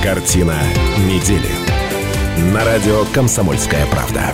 Картина 0.03 0.61
недели 1.07 1.51
на 2.51 2.65
радио 2.65 3.05
«Комсомольская 3.13 3.85
правда». 3.85 4.33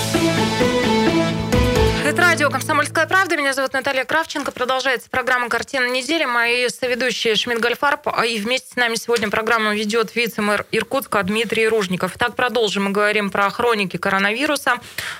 Радио 2.41 2.53
«Комсомольская 2.53 3.05
правда». 3.05 3.37
Меня 3.37 3.53
зовут 3.53 3.73
Наталья 3.73 4.03
Кравченко. 4.03 4.51
Продолжается 4.51 5.07
программа 5.11 5.47
«Картина 5.47 5.87
недели». 5.91 6.25
Мои 6.25 6.69
соведущие 6.69 7.35
Шмидт 7.35 7.61
Гольфарб. 7.61 8.07
А 8.07 8.25
и 8.25 8.39
вместе 8.39 8.73
с 8.73 8.75
нами 8.75 8.95
сегодня 8.95 9.29
программу 9.29 9.75
ведет 9.75 10.15
вице-мэр 10.15 10.65
Иркутска 10.71 11.21
Дмитрий 11.21 11.67
Ружников. 11.67 12.13
Так, 12.17 12.35
продолжим. 12.35 12.85
Мы 12.85 12.89
говорим 12.89 13.29
про 13.29 13.47
хроники 13.51 13.97
коронавируса. 13.97 14.79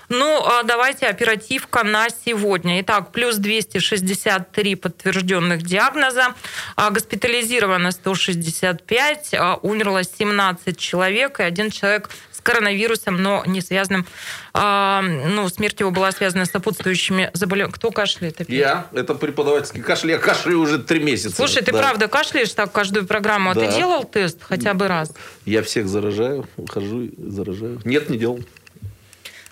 Ну, 0.10 0.44
а 0.44 0.64
давайте 0.64 1.06
оперативка 1.06 1.84
на 1.84 2.08
сегодня. 2.10 2.82
Итак, 2.82 3.12
плюс 3.12 3.36
263 3.36 4.74
подтвержденных 4.74 5.62
диагноза. 5.62 6.34
А 6.76 6.90
госпитализировано 6.90 7.92
165. 7.92 9.36
Умерло 9.62 10.04
17 10.04 10.76
человек. 10.76 11.40
И 11.40 11.44
один 11.44 11.70
человек 11.70 12.10
коронавирусом, 12.44 13.22
но 13.22 13.44
не 13.46 13.62
связанным, 13.62 14.06
а, 14.54 15.02
ну, 15.02 15.48
смерть 15.50 15.80
его 15.80 15.92
была 15.92 16.12
связана 16.12 16.46
с 16.46 16.52
сопутствующими 16.52 17.32
заболеваниями. 17.34 17.74
Кто 17.74 17.92
кашляет? 17.92 18.42
Опять? 18.42 18.50
Я. 18.50 18.88
Это 18.94 19.16
преподавательский 19.16 19.82
кашель. 19.82 20.12
Я 20.12 20.18
кашляю 20.18 20.60
уже 20.60 20.80
три 20.80 21.00
месяца. 21.00 21.36
Слушай, 21.36 21.64
ты 21.64 21.72
да. 21.72 21.80
правда 21.80 22.08
кашляешь 22.08 22.52
так 22.52 22.72
каждую 22.72 23.06
программу? 23.06 23.52
А 23.52 23.54
да. 23.54 23.62
ты 23.62 23.76
делал 23.76 24.04
тест 24.04 24.40
хотя 24.42 24.74
бы 24.74 24.88
раз? 24.88 25.12
Я 25.46 25.64
всех 25.64 25.88
заражаю, 25.88 26.48
хожу 26.70 27.04
и 27.04 27.14
заражаю. 27.18 27.80
Нет, 27.86 28.10
не 28.10 28.18
делал. 28.18 28.40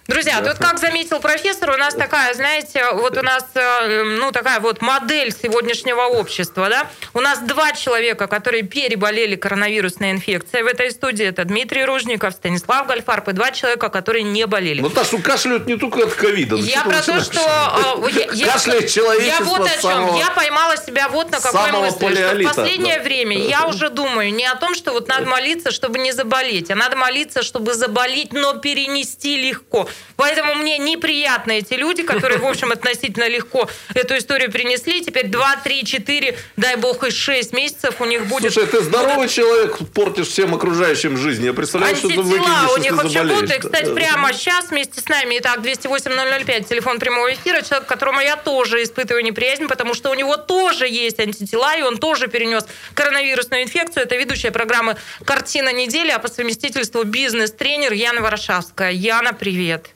Друзья, 0.09 0.41
тут 0.41 0.57
как 0.57 0.79
заметил 0.79 1.19
профессор, 1.19 1.69
у 1.69 1.77
нас 1.77 1.93
такая, 1.93 2.33
знаете, 2.33 2.83
вот 2.93 3.15
у 3.15 3.21
нас, 3.21 3.45
э, 3.53 4.03
ну, 4.17 4.31
такая 4.31 4.59
вот 4.59 4.81
модель 4.81 5.31
сегодняшнего 5.31 6.01
общества, 6.01 6.67
да? 6.67 6.87
У 7.13 7.21
нас 7.21 7.37
два 7.41 7.73
человека, 7.73 8.25
которые 8.25 8.63
переболели 8.63 9.35
коронавирусной 9.35 10.09
инфекцией 10.09 10.63
в 10.63 10.65
этой 10.65 10.89
студии. 10.89 11.27
Это 11.27 11.45
Дмитрий 11.45 11.85
Ружников, 11.85 12.33
Станислав 12.33 12.87
Гальфарб 12.87 13.27
и 13.27 13.33
два 13.33 13.51
человека, 13.51 13.89
которые 13.89 14.23
не 14.23 14.47
болели. 14.47 14.81
Ну, 14.81 14.89
Ташу 14.89 15.19
кашляют 15.19 15.67
не 15.67 15.77
только 15.77 16.05
от 16.05 16.13
ковида. 16.15 16.55
Я 16.55 16.85
про 16.85 17.03
то, 17.03 17.21
что... 17.21 17.39
Э, 17.39 18.45
Кашляет 18.51 18.89
человечество 18.89 19.43
Я 19.43 19.57
вот 19.57 19.69
о 19.69 19.79
чем. 19.79 20.15
Я 20.15 20.31
поймала 20.31 20.75
себя 20.77 21.07
вот 21.09 21.29
на 21.29 21.39
какой 21.39 21.71
мысли, 21.71 22.45
в 22.45 22.47
последнее 22.47 22.99
время 22.99 23.37
я 23.37 23.67
уже 23.67 23.91
думаю 23.91 24.33
не 24.33 24.47
о 24.47 24.55
том, 24.55 24.73
что 24.73 24.91
вот 24.91 25.07
надо 25.07 25.27
молиться, 25.27 25.69
чтобы 25.69 25.99
не 25.99 26.13
заболеть, 26.13 26.71
а 26.71 26.75
надо 26.75 26.95
молиться, 26.95 27.43
чтобы 27.43 27.75
заболеть, 27.75 28.33
но 28.33 28.55
перенести 28.55 29.37
легко. 29.37 29.87
Поэтому 30.15 30.56
мне 30.56 30.77
неприятны 30.77 31.60
эти 31.60 31.75
люди, 31.75 32.03
которые, 32.03 32.39
в 32.39 32.46
общем, 32.46 32.72
относительно 32.72 33.27
легко 33.27 33.70
эту 33.94 34.18
историю 34.18 34.51
принесли. 34.51 35.01
Теперь 35.01 35.27
2, 35.27 35.56
3, 35.63 35.86
4, 35.86 36.38
дай 36.58 36.75
бог, 36.75 37.03
и 37.03 37.12
6 37.12 37.53
месяцев 37.53 38.01
у 38.01 38.06
них 38.06 38.25
будет... 38.25 38.51
Слушай, 38.53 38.68
ты 38.68 38.82
здоровый 38.82 39.15
будут... 39.15 39.32
человек, 39.32 39.77
портишь 39.94 40.27
всем 40.27 40.53
окружающим 40.53 41.18
жизнь. 41.18 41.46
Я 41.46 41.53
представляю, 41.53 41.96
что 41.96 42.10
ты 42.10 42.22
выкинешь, 42.22 42.77
у 42.77 42.82
них 42.82 42.91
вообще 42.94 43.24
будут. 43.24 43.51
И, 43.51 43.60
кстати, 43.60 43.94
прямо 43.94 44.34
сейчас 44.34 44.70
вместе 44.70 45.00
с 45.01 45.08
нами, 45.08 45.38
итак, 45.39 45.60
208-005, 45.60 46.68
телефон 46.68 47.00
прямого 47.00 47.34
эфира, 47.34 47.62
человек, 47.62 47.88
которому 47.88 48.20
я 48.22 48.36
тоже 48.36 48.84
испытываю 48.84 49.24
неприязнь, 49.24 49.68
потому 49.68 49.94
что 49.94 50.10
у 50.10 50.13
него 50.13 50.38
тоже 50.38 50.88
есть 50.88 51.20
антитела, 51.20 51.77
и 51.77 51.82
он 51.82 51.98
тоже 51.98 52.27
перенес 52.27 52.65
коронавирусную 52.94 53.63
инфекцию. 53.63 54.03
Это 54.03 54.15
ведущая 54.15 54.51
программы 54.51 54.98
«Картина 55.24 55.72
недели», 55.72 56.12
а 56.12 56.20
по 56.20 56.27
совместительству 56.27 57.03
бизнес-тренер 57.03 57.94
Яна 57.94 58.22
Ворошавская. 58.22 58.91
Яна, 58.91 59.34
привет. 59.34 59.88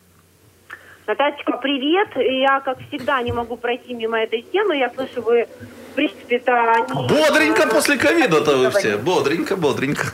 Натальечка, 1.06 1.58
привет. 1.58 2.08
Я, 2.16 2.62
как 2.62 2.78
всегда, 2.88 3.22
не 3.22 3.34
могу 3.34 3.58
пройти 3.58 3.94
мимо 3.94 4.20
этой 4.20 4.42
темы. 4.42 4.78
Я 4.78 4.90
слышу, 4.90 5.22
вы, 5.22 5.48
в 5.92 5.96
принципе-то... 5.96 6.52
Не... 6.52 7.08
Бодренько 7.08 7.68
после 7.68 7.98
ковида-то 7.98 8.58
вы 8.58 8.70
все. 8.72 8.98
Бодренько, 8.98 9.58
бодренько. 9.58 10.06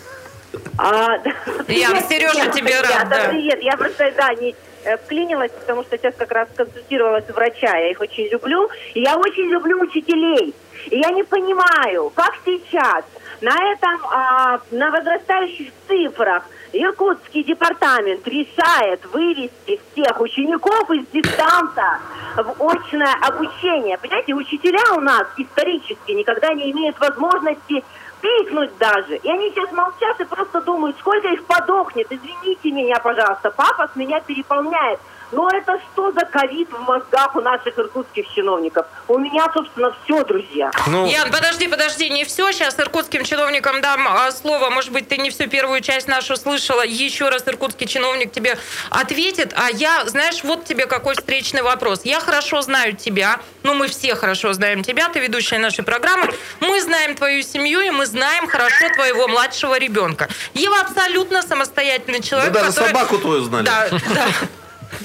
А, 0.80 1.20
да. 1.20 1.32
Я, 1.68 2.02
Сережа, 2.02 2.52
тебе 2.52 2.82
рад. 2.82 3.08
Да. 3.08 3.30
Привет. 3.30 3.62
Я 3.62 3.78
просто, 3.78 4.12
да, 4.18 4.34
не 4.34 4.56
э, 4.84 4.98
вклинилась, 4.98 5.52
потому 5.52 5.84
что 5.84 5.96
сейчас 5.96 6.16
как 6.16 6.32
раз 6.32 6.48
консультировалась 6.56 7.26
у 7.30 7.34
врача. 7.34 7.78
Я 7.78 7.92
их 7.92 8.00
очень 8.00 8.28
люблю. 8.28 8.68
И 8.96 9.02
я 9.02 9.16
очень 9.16 9.48
люблю 9.50 9.80
учителей. 9.82 10.56
И 10.90 10.98
я 10.98 11.12
не 11.12 11.24
понимаю, 11.24 12.12
как 12.16 12.34
сейчас 12.46 13.06
на 13.42 13.54
этом, 13.72 14.02
а, 14.12 14.60
на 14.72 14.90
возрастающих 14.90 15.68
цифрах 15.88 16.46
Иркутский 16.72 17.44
департамент 17.44 18.28
решает 18.28 19.04
вывести 19.08 19.80
всех 19.92 20.20
учеников 20.22 20.90
из 20.92 21.08
дистанта 21.08 22.00
в 22.36 22.70
очное 22.70 23.16
обучение. 23.22 23.98
Понимаете, 23.98 24.34
учителя 24.36 24.94
у 24.96 25.00
нас 25.00 25.26
исторически 25.38 26.12
никогда 26.12 26.54
не 26.54 26.72
имеют 26.72 27.00
возможности 27.00 27.84
пикнуть 28.22 28.78
даже. 28.78 29.16
И 29.16 29.30
они 29.30 29.50
сейчас 29.50 29.72
молчат 29.72 30.20
и 30.20 30.26
просто 30.26 30.62
думают, 30.62 30.98
сколько 31.00 31.28
их 31.30 31.44
подохнет. 31.46 32.08
Извините 32.10 32.72
меня, 32.72 33.00
пожалуйста, 33.00 33.50
папа 33.50 33.90
с 33.92 33.96
меня 33.96 34.20
переполняет. 34.20 35.00
Но 35.32 35.48
это 35.50 35.80
что 35.92 36.12
за 36.12 36.26
ковид 36.26 36.70
в 36.72 36.80
мозгах 36.80 37.36
у 37.36 37.42
наших 37.42 37.78
иркутских 37.78 38.28
чиновников? 38.34 38.88
У 39.08 39.18
меня, 39.20 39.50
собственно, 39.54 39.96
все, 40.04 40.24
друзья. 40.24 40.72
Ну... 40.88 41.06
Ян, 41.08 41.32
подожди, 41.32 41.68
подожди, 41.68 42.10
не 42.10 42.26
все. 42.26 42.52
Сейчас 42.52 42.80
иркутским 42.80 43.24
чиновникам 43.24 43.82
дам 43.82 44.08
а, 44.08 44.32
слово. 44.32 44.70
Может 44.72 44.92
быть, 44.92 45.08
ты 45.08 45.18
не 45.18 45.30
всю 45.30 45.48
первую 45.48 45.82
часть 45.82 46.08
нашу 46.08 46.36
слышала. 46.36 46.82
Еще 46.82 47.30
раз 47.30 47.44
иркутский 47.48 47.86
чиновник 47.86 48.32
тебе 48.32 48.58
ответит. 48.90 49.54
А 49.56 49.70
я, 49.70 50.04
знаешь, 50.08 50.44
вот 50.44 50.66
тебе 50.66 50.88
какой 50.88 51.14
встречный 51.14 51.62
вопрос. 51.62 52.02
Я 52.06 52.20
хорошо 52.20 52.62
знаю 52.62 52.96
тебя. 52.96 53.40
Ну, 53.62 53.76
мы 53.76 53.88
все 53.88 54.16
хорошо 54.16 54.54
знаем 54.54 54.84
тебя. 54.84 55.10
Ты 55.10 55.20
ведущая 55.20 55.60
нашей 55.60 55.84
программы. 55.84 56.34
Мы 56.60 56.82
знаем 56.82 57.16
твою 57.16 57.44
семью, 57.44 57.82
и 57.82 57.92
мы 57.92 58.08
знаем 58.08 58.48
хорошо 58.48 58.90
твоего 58.96 59.28
младшего 59.28 59.78
ребенка. 59.78 60.28
Ева 60.56 60.82
абсолютно 60.82 61.44
самостоятельный 61.44 62.22
человек. 62.22 62.50
Мы 62.50 62.54
даже 62.54 62.72
который... 62.72 62.88
собаку 62.88 63.18
твою 63.20 63.44
знали. 63.44 63.66
Да, 63.66 63.90
да 63.92 64.28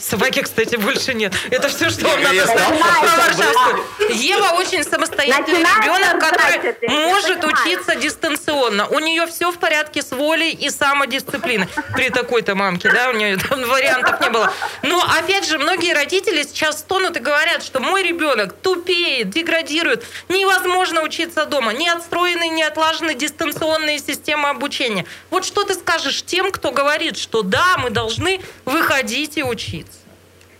Собаки, 0.00 0.42
кстати, 0.42 0.76
больше 0.76 1.14
нет. 1.14 1.32
Это 1.50 1.68
все, 1.68 1.90
что 1.90 2.06
вам 2.08 2.22
надо 2.22 2.46
знать 2.46 2.74
Ева 4.10 4.56
очень 4.56 4.82
самостоятельный 4.84 5.60
ребенок, 5.60 6.20
который 6.20 6.74
может 7.06 7.44
учиться 7.44 7.94
дистанционно. 7.96 8.86
У 8.88 8.98
нее 8.98 9.26
все 9.26 9.50
в 9.50 9.58
порядке 9.58 10.02
с 10.02 10.10
волей 10.10 10.50
и 10.50 10.70
самодисциплиной. 10.70 11.68
При 11.94 12.10
такой-то 12.10 12.54
мамке, 12.54 12.90
да, 12.90 13.10
у 13.10 13.12
нее 13.12 13.36
там 13.36 13.62
вариантов 13.64 14.20
не 14.20 14.30
было. 14.30 14.52
Но, 14.82 15.02
опять 15.18 15.48
же, 15.48 15.58
многие 15.58 15.94
родители 15.94 16.42
сейчас 16.42 16.80
стонут 16.80 17.16
и 17.16 17.20
говорят, 17.20 17.62
что 17.62 17.80
мой 17.80 18.02
ребенок 18.02 18.54
тупеет, 18.54 19.30
деградирует. 19.30 20.04
Невозможно 20.28 21.02
учиться 21.02 21.46
дома. 21.46 21.72
Не 21.72 21.88
отстроены, 21.88 22.48
не 22.48 22.62
отлажены 22.62 23.14
дистанционные 23.14 23.98
системы 23.98 24.48
обучения. 24.48 25.06
Вот 25.30 25.44
что 25.44 25.64
ты 25.64 25.74
скажешь 25.74 26.22
тем, 26.22 26.50
кто 26.50 26.72
говорит, 26.72 27.16
что 27.16 27.42
да, 27.42 27.76
мы 27.78 27.90
должны 27.90 28.40
выходить 28.64 29.36
и 29.36 29.42
учиться? 29.42 29.83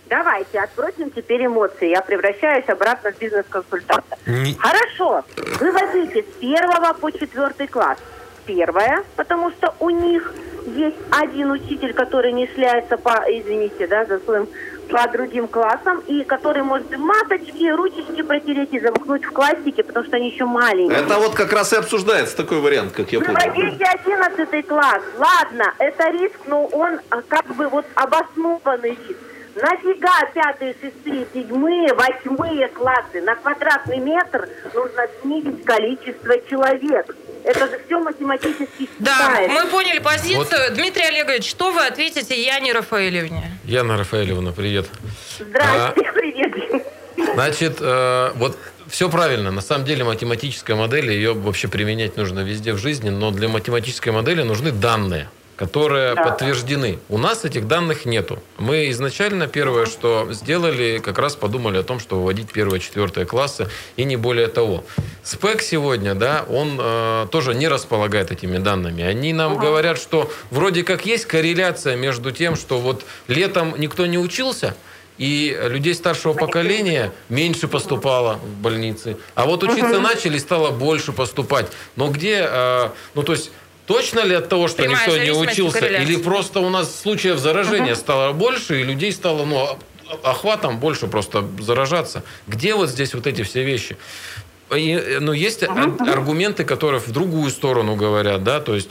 Давайте 0.07 0.59
отбросим 0.59 1.09
теперь 1.11 1.45
эмоции. 1.45 1.89
Я 1.89 2.01
превращаюсь 2.01 2.67
обратно 2.67 3.11
в 3.11 3.17
бизнес-консультанта. 3.17 4.17
Не... 4.25 4.55
Хорошо. 4.55 5.23
Выводите 5.59 6.23
с 6.23 6.39
первого 6.39 6.93
по 6.93 7.11
четвертый 7.11 7.67
класс. 7.67 7.97
Первое, 8.45 9.03
потому 9.15 9.49
что 9.51 9.73
у 9.79 9.89
них 9.89 10.31
есть 10.67 10.97
один 11.09 11.51
учитель, 11.51 11.93
который 11.93 12.31
не 12.31 12.47
шляется 12.47 12.97
по, 12.97 13.23
извините, 13.27 13.87
да, 13.87 14.05
за 14.05 14.19
своим 14.19 14.47
по 14.89 15.07
другим 15.07 15.47
классам, 15.47 15.99
и 16.07 16.23
который 16.23 16.63
может 16.63 16.95
маточки, 16.97 17.69
ручечки 17.71 18.21
протереть 18.21 18.73
и 18.73 18.79
замкнуть 18.79 19.25
в 19.25 19.31
классике, 19.31 19.83
потому 19.83 20.05
что 20.05 20.17
они 20.17 20.29
еще 20.29 20.45
маленькие. 20.45 20.99
Это 20.99 21.17
вот 21.17 21.33
как 21.33 21.51
раз 21.53 21.73
и 21.73 21.77
обсуждается 21.77 22.37
такой 22.37 22.59
вариант, 22.59 22.93
как 22.93 23.11
я 23.11 23.19
понял. 23.19 23.33
Выводите 23.33 23.83
11 23.83 24.67
класс. 24.67 25.01
Ладно, 25.17 25.73
это 25.79 26.09
риск, 26.11 26.39
но 26.45 26.65
он 26.65 26.99
а, 27.09 27.21
как 27.27 27.47
бы 27.55 27.67
вот 27.67 27.85
обоснованный 27.95 28.91
риск. 29.07 29.19
Нафига 29.55 30.25
пятые, 30.33 30.75
шестые, 30.81 31.25
седьмые, 31.33 31.93
восьмые 31.93 32.67
классы? 32.69 33.21
На 33.21 33.35
квадратный 33.35 33.99
метр 33.99 34.49
нужно 34.73 35.07
снизить 35.21 35.63
количество 35.63 36.35
человек. 36.49 37.15
Это 37.45 37.67
же 37.67 37.79
все 37.85 37.99
математически 37.99 38.89
Да, 38.99 39.41
мы 39.47 39.65
поняли 39.67 39.99
позицию. 39.99 40.43
Вот. 40.69 40.73
Дмитрий 40.73 41.05
Олегович, 41.05 41.49
что 41.49 41.71
вы 41.71 41.85
ответите 41.85 42.41
Яне 42.43 42.73
Рафаэлевне? 42.73 43.57
Яна 43.63 43.97
Рафаэлевна, 43.97 44.51
привет. 44.51 44.87
Здравствуйте, 45.39 46.09
а, 46.09 46.13
привет. 46.13 46.83
Значит, 47.33 47.77
э, 47.79 48.31
вот 48.35 48.57
все 48.87 49.09
правильно. 49.09 49.51
На 49.51 49.61
самом 49.61 49.85
деле 49.85 50.03
математическая 50.03 50.75
модель, 50.75 51.11
ее 51.11 51.33
вообще 51.33 51.69
применять 51.69 52.17
нужно 52.17 52.41
везде 52.41 52.73
в 52.73 52.77
жизни, 52.77 53.09
но 53.09 53.31
для 53.31 53.47
математической 53.47 54.09
модели 54.09 54.43
нужны 54.43 54.71
данные 54.71 55.29
которые 55.55 56.15
да. 56.15 56.23
подтверждены. 56.23 56.99
У 57.09 57.17
нас 57.17 57.45
этих 57.45 57.67
данных 57.67 58.05
нету. 58.05 58.39
Мы 58.57 58.89
изначально 58.89 59.47
первое, 59.47 59.85
что 59.85 60.27
сделали, 60.31 61.01
как 61.03 61.17
раз 61.19 61.35
подумали 61.35 61.77
о 61.77 61.83
том, 61.83 61.99
что 61.99 62.21
вводить 62.21 62.51
первые, 62.51 62.79
четвертые 62.79 63.25
классы 63.25 63.67
и 63.95 64.03
не 64.03 64.17
более 64.17 64.47
того. 64.47 64.83
СПЭК 65.23 65.61
сегодня, 65.61 66.13
да, 66.13 66.45
он 66.49 66.77
э, 66.79 67.27
тоже 67.31 67.55
не 67.55 67.67
располагает 67.67 68.31
этими 68.31 68.57
данными. 68.57 69.03
Они 69.03 69.33
нам 69.33 69.53
ага. 69.53 69.67
говорят, 69.67 69.97
что 69.97 70.29
вроде 70.51 70.83
как 70.83 71.05
есть 71.05 71.25
корреляция 71.25 71.95
между 71.95 72.31
тем, 72.31 72.55
что 72.55 72.79
вот 72.79 73.05
летом 73.27 73.75
никто 73.77 74.05
не 74.05 74.17
учился, 74.17 74.75
и 75.17 75.57
людей 75.69 75.93
старшего 75.93 76.33
поколения 76.33 77.13
меньше 77.29 77.67
поступало 77.69 78.33
в 78.33 78.61
больницы. 78.61 79.17
А 79.33 79.45
вот 79.45 79.63
учиться 79.63 79.99
начали, 79.99 80.37
стало 80.37 80.71
больше 80.71 81.13
поступать. 81.13 81.67
Но 81.95 82.09
где, 82.09 82.45
э, 82.49 82.89
ну 83.13 83.23
то 83.23 83.31
есть 83.31 83.51
Точно 83.85 84.21
ли 84.21 84.33
от 84.33 84.49
того, 84.49 84.67
что 84.67 84.83
Прямая 84.83 85.05
никто 85.05 85.17
не 85.17 85.31
учился, 85.31 85.85
или 85.85 86.15
просто 86.15 86.59
у 86.59 86.69
нас 86.69 86.99
случаев 87.01 87.37
заражения 87.37 87.93
uh-huh. 87.93 87.95
стало 87.95 88.33
больше, 88.33 88.81
и 88.81 88.83
людей 88.83 89.11
стало, 89.11 89.45
ну, 89.45 89.77
охватом 90.23 90.79
больше 90.79 91.07
просто 91.07 91.47
заражаться? 91.59 92.23
Где 92.47 92.73
вот 92.73 92.89
здесь 92.89 93.13
вот 93.13 93.27
эти 93.27 93.43
все 93.43 93.63
вещи? 93.63 93.97
И, 94.75 95.19
ну, 95.21 95.33
есть 95.33 95.61
uh-huh. 95.61 96.11
аргументы, 96.11 96.63
которые 96.63 96.99
в 96.99 97.11
другую 97.11 97.51
сторону 97.51 97.95
говорят, 97.95 98.43
да, 98.43 98.59
то 98.59 98.73
есть 98.73 98.89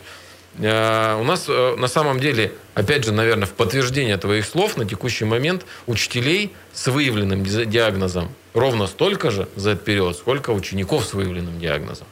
э, 0.59 1.19
у 1.21 1.25
нас 1.25 1.47
э, 1.49 1.75
на 1.77 1.89
самом 1.89 2.21
деле, 2.21 2.53
опять 2.75 3.05
же, 3.05 3.13
наверное, 3.13 3.47
в 3.47 3.53
подтверждение 3.53 4.17
твоих 4.17 4.47
слов 4.47 4.77
на 4.77 4.85
текущий 4.85 5.25
момент 5.25 5.67
учителей 5.87 6.53
с 6.73 6.87
выявленным 6.87 7.43
диагнозом 7.43 8.31
ровно 8.55 8.87
столько 8.87 9.31
же 9.31 9.49
за 9.57 9.71
этот 9.71 9.85
период, 9.85 10.17
сколько 10.17 10.51
учеников 10.51 11.05
с 11.05 11.13
выявленным 11.13 11.59
диагнозом. 11.59 12.07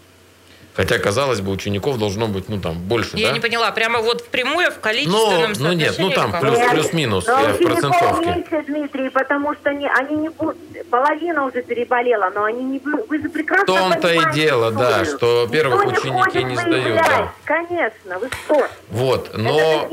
Хотя, 0.75 0.99
казалось 0.99 1.41
бы, 1.43 1.52
учеников 1.52 1.99
должно 1.99 2.29
быть, 2.29 2.49
ну, 2.49 2.59
там, 2.59 2.79
больше, 2.79 3.17
Я 3.19 3.29
да? 3.29 3.35
не 3.35 3.41
поняла, 3.41 3.71
прямо 3.73 4.00
вот 4.00 4.23
впрямую 4.23 4.71
в 4.71 4.81
количественном 4.81 5.52
ну, 5.59 5.69
ну 5.69 5.73
нет, 5.73 5.95
ну, 5.99 6.11
там, 6.11 6.33
плюс, 6.41 6.59
плюс-минус, 6.71 7.26
но 7.26 7.41
я 7.41 7.52
в 7.52 7.59
процентовке. 7.59 8.26
меньше, 8.26 8.64
Дмитрий, 8.67 9.11
потому 9.11 9.55
что 9.55 9.69
они, 9.71 9.87
они 9.87 10.17
не 10.17 10.29
будут, 10.31 10.57
половина 10.91 11.45
уже 11.45 11.62
переболела, 11.62 12.31
но 12.35 12.45
они 12.45 12.64
не, 12.64 12.79
вы, 12.79 13.05
вы 13.07 13.21
же 13.21 13.29
прекрасно 13.29 13.64
В 13.64 13.79
том-то 13.79 14.14
и 14.14 14.33
дело, 14.33 14.71
да, 14.71 15.05
что, 15.05 15.45
во-первых, 15.47 15.85
ученики 15.87 16.43
не 16.43 16.57
сдают. 16.57 16.97
Да. 16.97 17.33
Конечно, 17.45 18.19
вы 18.19 18.31
что? 18.45 18.67
Вот, 18.89 19.30
но... 19.37 19.91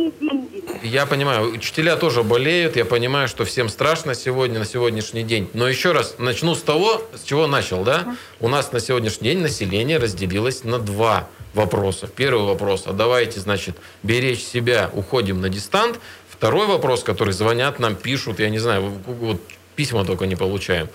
Я 0.84 1.06
понимаю, 1.06 1.52
учителя 1.52 1.96
тоже 1.96 2.24
болеют, 2.24 2.76
я 2.76 2.86
понимаю, 2.86 3.28
что 3.28 3.44
всем 3.44 3.70
страшно 3.70 4.16
сегодня, 4.16 4.60
на 4.60 4.66
сегодняшний 4.66 5.24
день. 5.24 5.50
Но 5.54 5.68
еще 5.68 5.92
раз, 5.92 6.16
начну 6.18 6.56
с 6.56 6.62
того, 6.62 7.04
с 7.16 7.28
чего 7.28 7.48
начал, 7.48 7.84
да? 7.84 8.16
У 8.40 8.48
нас 8.48 8.72
на 8.72 8.80
сегодняшний 8.80 9.30
день 9.30 9.40
население 9.40 9.98
разделилось 9.98 10.64
на 10.64 10.80
два 10.80 11.28
вопроса. 11.54 12.08
Первый 12.08 12.46
вопрос, 12.46 12.84
а 12.86 12.94
давайте, 12.94 13.40
значит, 13.40 13.76
беречь 14.04 14.42
себя, 14.42 14.90
уходим 14.94 15.42
на 15.42 15.50
дистант. 15.50 16.00
Второй 16.30 16.68
вопрос, 16.68 17.04
который 17.04 17.34
звонят 17.34 17.80
нам, 17.80 17.96
пишут, 17.96 18.40
я 18.40 18.50
не 18.50 18.60
знаю, 18.60 18.94
вот 19.06 19.42
письма 19.76 20.06
только 20.06 20.26
не 20.28 20.36
получаем. 20.36 20.88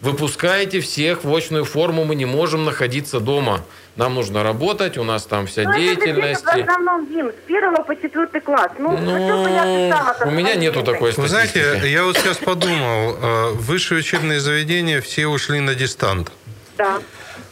Выпускайте 0.00 0.80
всех 0.80 1.24
в 1.24 1.34
очную 1.34 1.64
форму, 1.64 2.04
мы 2.04 2.14
не 2.14 2.24
можем 2.24 2.64
находиться 2.64 3.20
дома. 3.20 3.60
Нам 3.96 4.14
нужно 4.14 4.42
работать, 4.42 4.96
у 4.96 5.04
нас 5.04 5.26
там 5.26 5.46
вся 5.46 5.64
ну, 5.64 5.74
деятельность. 5.74 6.42
Это 6.42 6.56
в 6.56 6.60
основном, 6.60 7.06
Дим, 7.06 7.28
с 7.28 7.46
первого 7.46 7.82
по 7.82 7.94
четвертый 7.94 8.40
класс. 8.40 8.72
Ну, 8.78 8.96
ну 8.96 9.48
я 9.48 10.16
у 10.24 10.30
меня 10.30 10.54
нету 10.54 10.82
такой 10.82 11.12
статистики. 11.12 11.20
Вы 11.20 11.28
знаете, 11.28 11.90
я 11.90 12.04
вот 12.04 12.16
сейчас 12.16 12.38
подумал, 12.38 13.16
э, 13.20 13.50
высшие 13.52 13.98
учебные 13.98 14.40
заведения 14.40 15.02
все 15.02 15.26
ушли 15.26 15.60
на 15.60 15.74
дистант. 15.74 16.32
Да. 16.78 16.98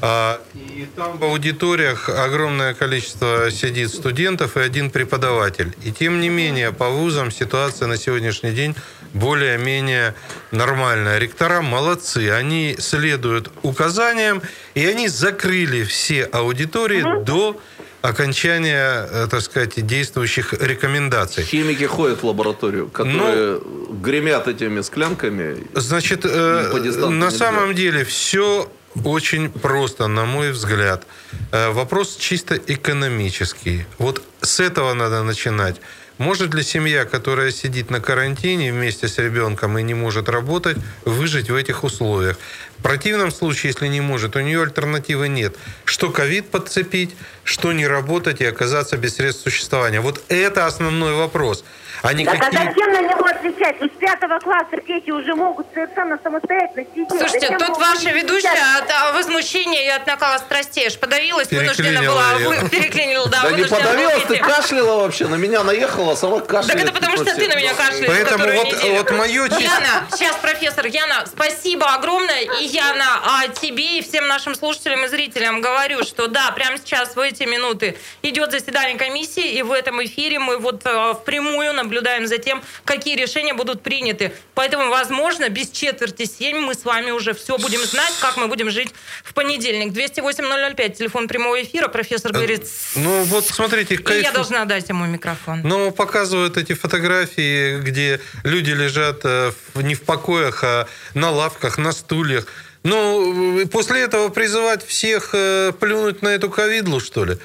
А, 0.00 0.40
и 0.54 0.86
там 0.96 1.18
в 1.18 1.24
аудиториях 1.24 2.08
огромное 2.08 2.72
количество 2.72 3.50
сидит 3.50 3.90
студентов 3.90 4.56
и 4.56 4.60
один 4.60 4.90
преподаватель. 4.90 5.74
И 5.82 5.90
тем 5.90 6.20
не 6.20 6.28
менее, 6.28 6.72
по 6.72 6.88
вузам 6.88 7.30
ситуация 7.32 7.88
на 7.88 7.96
сегодняшний 7.96 8.52
день 8.52 8.76
более-менее 9.14 10.14
нормальная. 10.50 11.18
Ректора 11.18 11.60
молодцы, 11.60 12.30
они 12.30 12.76
следуют 12.78 13.50
указаниям, 13.62 14.42
и 14.74 14.86
они 14.86 15.08
закрыли 15.08 15.84
все 15.84 16.24
аудитории 16.24 17.02
угу. 17.02 17.24
до 17.24 17.60
окончания, 18.02 19.06
э, 19.10 19.26
так 19.30 19.40
сказать, 19.40 19.84
действующих 19.86 20.52
рекомендаций. 20.52 21.44
Химики 21.44 21.84
ходят 21.84 22.22
в 22.22 22.26
лабораторию, 22.26 22.88
которые 22.88 23.60
ну, 23.64 23.94
гремят 23.94 24.48
этими 24.48 24.82
склянками. 24.82 25.66
Значит, 25.74 26.24
э, 26.24 27.08
на 27.08 27.30
самом 27.30 27.74
деле 27.74 28.04
все 28.04 28.70
очень 29.04 29.50
просто, 29.50 30.06
на 30.06 30.24
мой 30.24 30.52
взгляд. 30.52 31.06
Э, 31.52 31.70
вопрос 31.70 32.16
чисто 32.16 32.54
экономический. 32.54 33.86
Вот 33.98 34.22
с 34.40 34.60
этого 34.60 34.94
надо 34.94 35.22
начинать. 35.22 35.76
Может 36.18 36.52
ли 36.52 36.64
семья, 36.64 37.04
которая 37.04 37.52
сидит 37.52 37.90
на 37.90 38.00
карантине 38.00 38.72
вместе 38.72 39.06
с 39.06 39.18
ребенком 39.18 39.78
и 39.78 39.84
не 39.84 39.94
может 39.94 40.28
работать, 40.28 40.76
выжить 41.04 41.48
в 41.48 41.54
этих 41.54 41.84
условиях? 41.84 42.36
В 42.76 42.82
противном 42.82 43.30
случае, 43.30 43.72
если 43.72 43.86
не 43.86 44.00
может, 44.00 44.34
у 44.34 44.40
нее 44.40 44.62
альтернативы 44.62 45.28
нет. 45.28 45.56
Что 45.84 46.10
ковид 46.10 46.50
подцепить, 46.50 47.14
что 47.44 47.72
не 47.72 47.86
работать 47.86 48.40
и 48.40 48.44
оказаться 48.44 48.96
без 48.96 49.14
средств 49.14 49.44
существования. 49.44 50.00
Вот 50.00 50.24
это 50.28 50.66
основной 50.66 51.14
вопрос. 51.14 51.64
А 52.02 52.12
не 52.12 52.24
так 52.24 52.38
какие... 52.38 52.60
а 52.60 52.64
зачем 52.64 52.92
на 52.92 53.00
него 53.00 53.24
отвечать? 53.26 53.80
Из 53.82 53.90
пятого 53.98 54.38
класса 54.38 54.76
дети 54.86 55.10
уже 55.10 55.34
могут 55.34 55.66
совершенно 55.74 56.18
самостоятельно 56.22 56.84
сидеть. 56.92 57.08
Слушайте, 57.08 57.40
зачем 57.40 57.58
тут 57.58 57.78
ваша 57.78 58.10
ведущая 58.10 58.78
от 58.78 58.90
а, 58.90 59.12
возмущения 59.12 59.84
и 59.84 59.88
от 59.88 60.06
накала 60.06 60.38
страстей 60.38 60.86
аж 60.86 60.98
подавилась, 60.98 61.50
вынуждена 61.50 62.02
была, 62.02 62.34
вы, 62.38 62.68
переклинила, 62.68 63.28
да, 63.28 63.42
Да 63.42 63.50
не 63.52 63.64
подавилась, 63.64 64.22
ты 64.24 64.38
кашляла 64.38 65.02
вообще, 65.02 65.26
на 65.26 65.36
меня 65.36 65.62
наехала, 65.64 66.14
сама 66.14 66.40
кашляет. 66.40 66.80
Так 66.80 66.88
это 66.88 66.92
потому, 66.92 67.16
что 67.16 67.34
ты 67.34 67.48
на 67.48 67.56
меня 67.56 67.74
кашляешь 67.74 68.06
Поэтому 68.06 68.44
вот, 68.44 68.84
вот 68.84 69.10
мое... 69.12 69.44
Яна, 69.44 70.06
сейчас, 70.12 70.36
профессор, 70.36 70.86
Яна, 70.86 71.24
спасибо 71.26 71.94
огромное. 71.94 72.42
И 72.60 72.64
Яна, 72.64 73.20
а 73.24 73.48
тебе 73.48 73.98
и 73.98 74.02
всем 74.02 74.26
нашим 74.28 74.54
слушателям 74.54 75.04
и 75.04 75.08
зрителям 75.08 75.60
говорю, 75.60 76.04
что 76.04 76.28
да, 76.28 76.50
прямо 76.52 76.78
сейчас 76.78 77.16
в 77.16 77.20
эти 77.20 77.44
минуты 77.44 77.96
идет 78.22 78.52
заседание 78.52 78.96
комиссии, 78.96 79.52
и 79.52 79.62
в 79.62 79.72
этом 79.72 80.02
эфире 80.04 80.38
мы 80.38 80.58
вот 80.58 80.82
э, 80.84 81.14
впрямую 81.14 81.74
наблюдаем 81.74 81.87
за 82.26 82.38
тем, 82.38 82.62
какие 82.84 83.16
решения 83.16 83.54
будут 83.54 83.82
приняты. 83.82 84.32
Поэтому, 84.54 84.88
возможно, 84.90 85.48
без 85.48 85.70
четверти 85.70 86.24
семь 86.24 86.58
мы 86.58 86.74
с 86.74 86.84
вами 86.84 87.10
уже 87.10 87.34
все 87.34 87.58
будем 87.58 87.80
знать, 87.80 88.12
как 88.20 88.36
мы 88.36 88.48
будем 88.48 88.70
жить 88.70 88.88
в 89.24 89.34
понедельник. 89.34 89.92
208-005, 89.92 90.94
телефон 90.96 91.28
прямого 91.28 91.62
эфира, 91.62 91.88
профессор 91.88 92.32
э, 92.32 92.34
говорит... 92.34 92.66
Ну 92.96 93.24
вот 93.24 93.46
смотрите... 93.46 93.94
И 93.94 94.20
я 94.20 94.32
должна 94.32 94.64
дать 94.64 94.88
ему 94.88 95.06
микрофон. 95.06 95.60
Ну, 95.64 95.90
показывают 95.90 96.56
эти 96.56 96.74
фотографии, 96.74 97.80
где 97.80 98.20
люди 98.44 98.70
лежат 98.70 99.20
э, 99.24 99.52
не 99.74 99.94
в 99.94 100.02
покоях, 100.02 100.64
а 100.64 100.86
на 101.14 101.30
лавках, 101.30 101.78
на 101.78 101.92
стульях. 101.92 102.46
Ну, 102.82 103.66
после 103.68 104.02
этого 104.02 104.28
призывать 104.28 104.86
всех 104.86 105.30
э, 105.32 105.72
плюнуть 105.78 106.22
на 106.22 106.28
эту 106.28 106.48
ковидлу, 106.48 107.00
что 107.00 107.24
ли? 107.24 107.38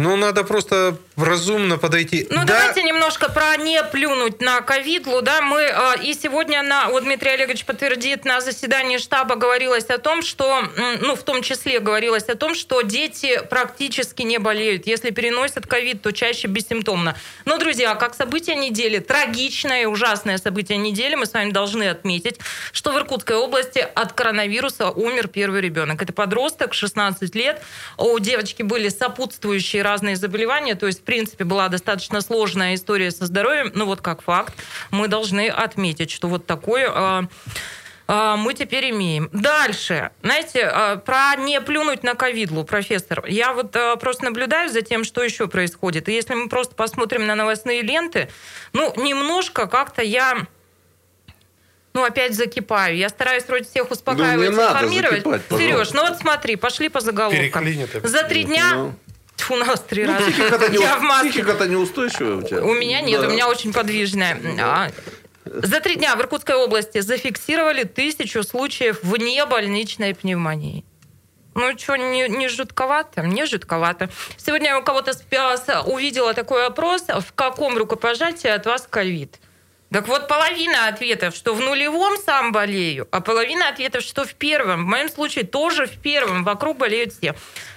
Ну, 0.00 0.16
надо 0.16 0.44
просто 0.44 0.96
разумно 1.16 1.76
подойти. 1.76 2.26
Ну, 2.30 2.36
да. 2.46 2.54
давайте 2.54 2.82
немножко 2.82 3.30
про 3.30 3.56
не 3.58 3.82
плюнуть 3.84 4.40
на 4.40 4.62
ковидлу. 4.62 5.20
Да? 5.20 5.42
Мы 5.42 5.60
э, 5.60 6.02
и 6.02 6.14
сегодня, 6.14 6.62
на, 6.62 6.88
вот 6.88 7.04
Дмитрий 7.04 7.32
Олегович 7.32 7.66
подтвердит, 7.66 8.24
на 8.24 8.40
заседании 8.40 8.96
штаба 8.96 9.36
говорилось 9.36 9.84
о 9.90 9.98
том, 9.98 10.22
что, 10.22 10.62
ну, 11.02 11.16
в 11.16 11.22
том 11.22 11.42
числе 11.42 11.80
говорилось 11.80 12.30
о 12.30 12.34
том, 12.34 12.54
что 12.54 12.80
дети 12.80 13.42
практически 13.50 14.22
не 14.22 14.38
болеют. 14.38 14.86
Если 14.86 15.10
переносят 15.10 15.66
ковид, 15.66 16.00
то 16.00 16.12
чаще 16.12 16.48
бессимптомно. 16.48 17.14
Но, 17.44 17.58
друзья, 17.58 17.94
как 17.94 18.14
событие 18.14 18.56
недели, 18.56 19.00
трагичное 19.00 19.82
и 19.82 19.84
ужасное 19.84 20.38
событие 20.38 20.78
недели, 20.78 21.14
мы 21.14 21.26
с 21.26 21.34
вами 21.34 21.50
должны 21.50 21.90
отметить, 21.90 22.38
что 22.72 22.92
в 22.92 22.96
Иркутской 22.96 23.36
области 23.36 23.86
от 23.94 24.14
коронавируса 24.14 24.88
умер 24.88 25.28
первый 25.28 25.60
ребенок. 25.60 26.00
Это 26.00 26.14
подросток, 26.14 26.72
16 26.72 27.34
лет. 27.34 27.60
У 27.98 28.18
девочки 28.18 28.62
были 28.62 28.88
сопутствующие 28.88 29.89
разные 29.90 30.14
заболевания, 30.14 30.76
то 30.76 30.86
есть 30.86 31.04
принципе, 31.10 31.44
была 31.44 31.68
достаточно 31.68 32.20
сложная 32.20 32.76
история 32.76 33.10
со 33.10 33.26
здоровьем. 33.26 33.72
Ну, 33.74 33.86
вот 33.86 34.00
как 34.00 34.22
факт, 34.22 34.54
мы 34.92 35.08
должны 35.08 35.48
отметить, 35.48 36.12
что 36.12 36.28
вот 36.28 36.46
такое 36.46 36.88
э, 36.88 37.22
э, 38.06 38.34
мы 38.38 38.54
теперь 38.54 38.90
имеем. 38.90 39.28
Дальше. 39.32 40.10
Знаете, 40.22 40.70
э, 40.72 40.96
про 40.98 41.34
не 41.36 41.60
плюнуть 41.60 42.04
на 42.04 42.14
ковидлу, 42.14 42.62
профессор. 42.62 43.24
Я 43.26 43.52
вот 43.52 43.76
просто 44.00 44.26
наблюдаю 44.26 44.70
за 44.70 44.82
тем, 44.82 45.02
что 45.02 45.24
еще 45.24 45.48
происходит. 45.48 46.08
И 46.08 46.12
если 46.12 46.34
мы 46.34 46.48
просто 46.48 46.76
посмотрим 46.76 47.26
на 47.26 47.34
новостные 47.34 47.82
ленты, 47.82 48.28
ну, 48.72 48.94
немножко 48.96 49.66
как-то 49.66 50.02
я 50.02 50.46
ну, 51.92 52.04
опять 52.04 52.34
закипаю. 52.34 52.96
Я 52.96 53.08
стараюсь 53.08 53.44
вроде 53.48 53.64
всех 53.64 53.90
успокаивать, 53.90 54.52
ну, 54.52 54.62
информировать. 54.62 55.24
Закипать, 55.24 55.42
Сереж, 55.50 55.90
ну 55.90 56.02
вот 56.08 56.18
смотри, 56.18 56.54
пошли 56.54 56.88
по 56.88 57.00
заголовкам. 57.00 57.64
За 58.04 58.22
три 58.22 58.44
дня 58.44 58.74
ну. 58.74 58.94
У 59.48 59.56
нас 59.56 59.80
три 59.80 60.04
ну, 60.04 60.12
раза. 60.12 60.30
Психика-то 60.30 60.68
не, 60.68 60.78
я 60.78 60.96
в 60.96 61.02
маске. 61.02 61.30
Психика-то 61.30 61.66
неустойчивая 61.66 62.36
у 62.36 62.42
тебя. 62.42 62.62
У 62.62 62.74
меня 62.74 63.00
нет, 63.00 63.20
да. 63.20 63.28
у 63.28 63.30
меня 63.30 63.48
очень 63.48 63.72
подвижная. 63.72 64.38
А, 64.60 64.90
за 65.44 65.80
три 65.80 65.96
дня 65.96 66.16
в 66.16 66.20
Иркутской 66.20 66.54
области 66.54 67.00
зафиксировали 67.00 67.84
тысячу 67.84 68.42
случаев 68.42 69.00
вне 69.02 69.44
больничной 69.46 70.14
пневмонии. 70.14 70.84
Ну 71.54 71.76
что, 71.76 71.96
не, 71.96 72.28
не 72.28 72.48
жутковато? 72.48 73.22
Не 73.22 73.44
жутковато. 73.46 74.08
Сегодня 74.36 74.68
я 74.68 74.78
у 74.78 74.82
кого-то 74.82 75.12
увидела 75.86 76.34
такой 76.34 76.66
опрос, 76.66 77.02
в 77.08 77.32
каком 77.34 77.76
рукопожатии 77.76 78.48
от 78.48 78.66
вас 78.66 78.86
ковид. 78.88 79.38
Так 79.90 80.06
вот, 80.06 80.28
половина 80.28 80.86
ответов, 80.86 81.34
что 81.34 81.52
в 81.52 81.60
нулевом 81.60 82.16
сам 82.24 82.52
болею, 82.52 83.08
а 83.10 83.20
половина 83.20 83.68
ответов, 83.68 84.04
что 84.04 84.24
в 84.24 84.34
первом. 84.34 84.84
В 84.84 84.86
моем 84.86 85.08
случае 85.08 85.44
тоже 85.44 85.86
в 85.86 85.98
первом. 85.98 86.44
Вокруг 86.44 86.78
болеют 86.78 87.12
все. 87.12 87.34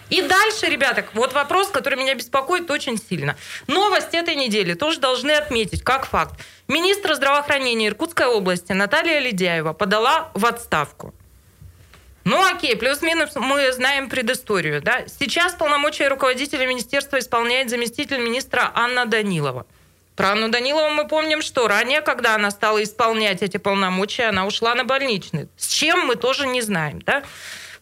И 0.10 0.22
дальше, 0.22 0.68
ребята, 0.68 1.06
вот 1.14 1.34
вопрос, 1.34 1.70
который 1.70 1.98
меня 1.98 2.16
беспокоит 2.16 2.70
очень 2.70 2.98
сильно. 2.98 3.36
Новость 3.68 4.14
этой 4.14 4.36
недели 4.36 4.74
тоже 4.74 5.00
должны 5.00 5.32
отметить, 5.32 5.84
как 5.84 6.06
факт. 6.06 6.40
Министр 6.68 7.16
здравоохранения 7.16 7.88
Иркутской 7.88 8.28
области 8.28 8.74
Наталья 8.74 9.20
Ледяева 9.20 9.74
подала 9.74 10.32
в 10.34 10.46
отставку. 10.46 11.14
Ну 12.24 12.42
окей, 12.42 12.78
плюс-минус 12.78 13.32
мы 13.36 13.72
знаем 13.74 14.10
предысторию. 14.10 14.82
Да? 14.82 15.04
Сейчас 15.08 15.54
полномочия 15.54 16.08
руководителя 16.08 16.66
министерства 16.66 17.20
исполняет 17.20 17.70
заместитель 17.70 18.20
министра 18.20 18.72
Анна 18.74 19.06
Данилова. 19.06 19.66
Про 20.16 20.34
Анну 20.34 20.50
Данилову 20.50 20.90
мы 20.90 21.08
помним, 21.08 21.42
что 21.42 21.68
ранее, 21.68 22.02
когда 22.02 22.36
она 22.36 22.52
стала 22.52 22.84
исполнять 22.84 23.42
эти 23.42 23.58
полномочия, 23.58 24.26
она 24.26 24.46
ушла 24.46 24.76
на 24.76 24.86
больничный. 24.86 25.50
С 25.58 25.68
чем 25.68 26.06
мы 26.06 26.16
тоже 26.16 26.46
не 26.46 26.62
знаем. 26.62 27.02
Да? 27.02 27.24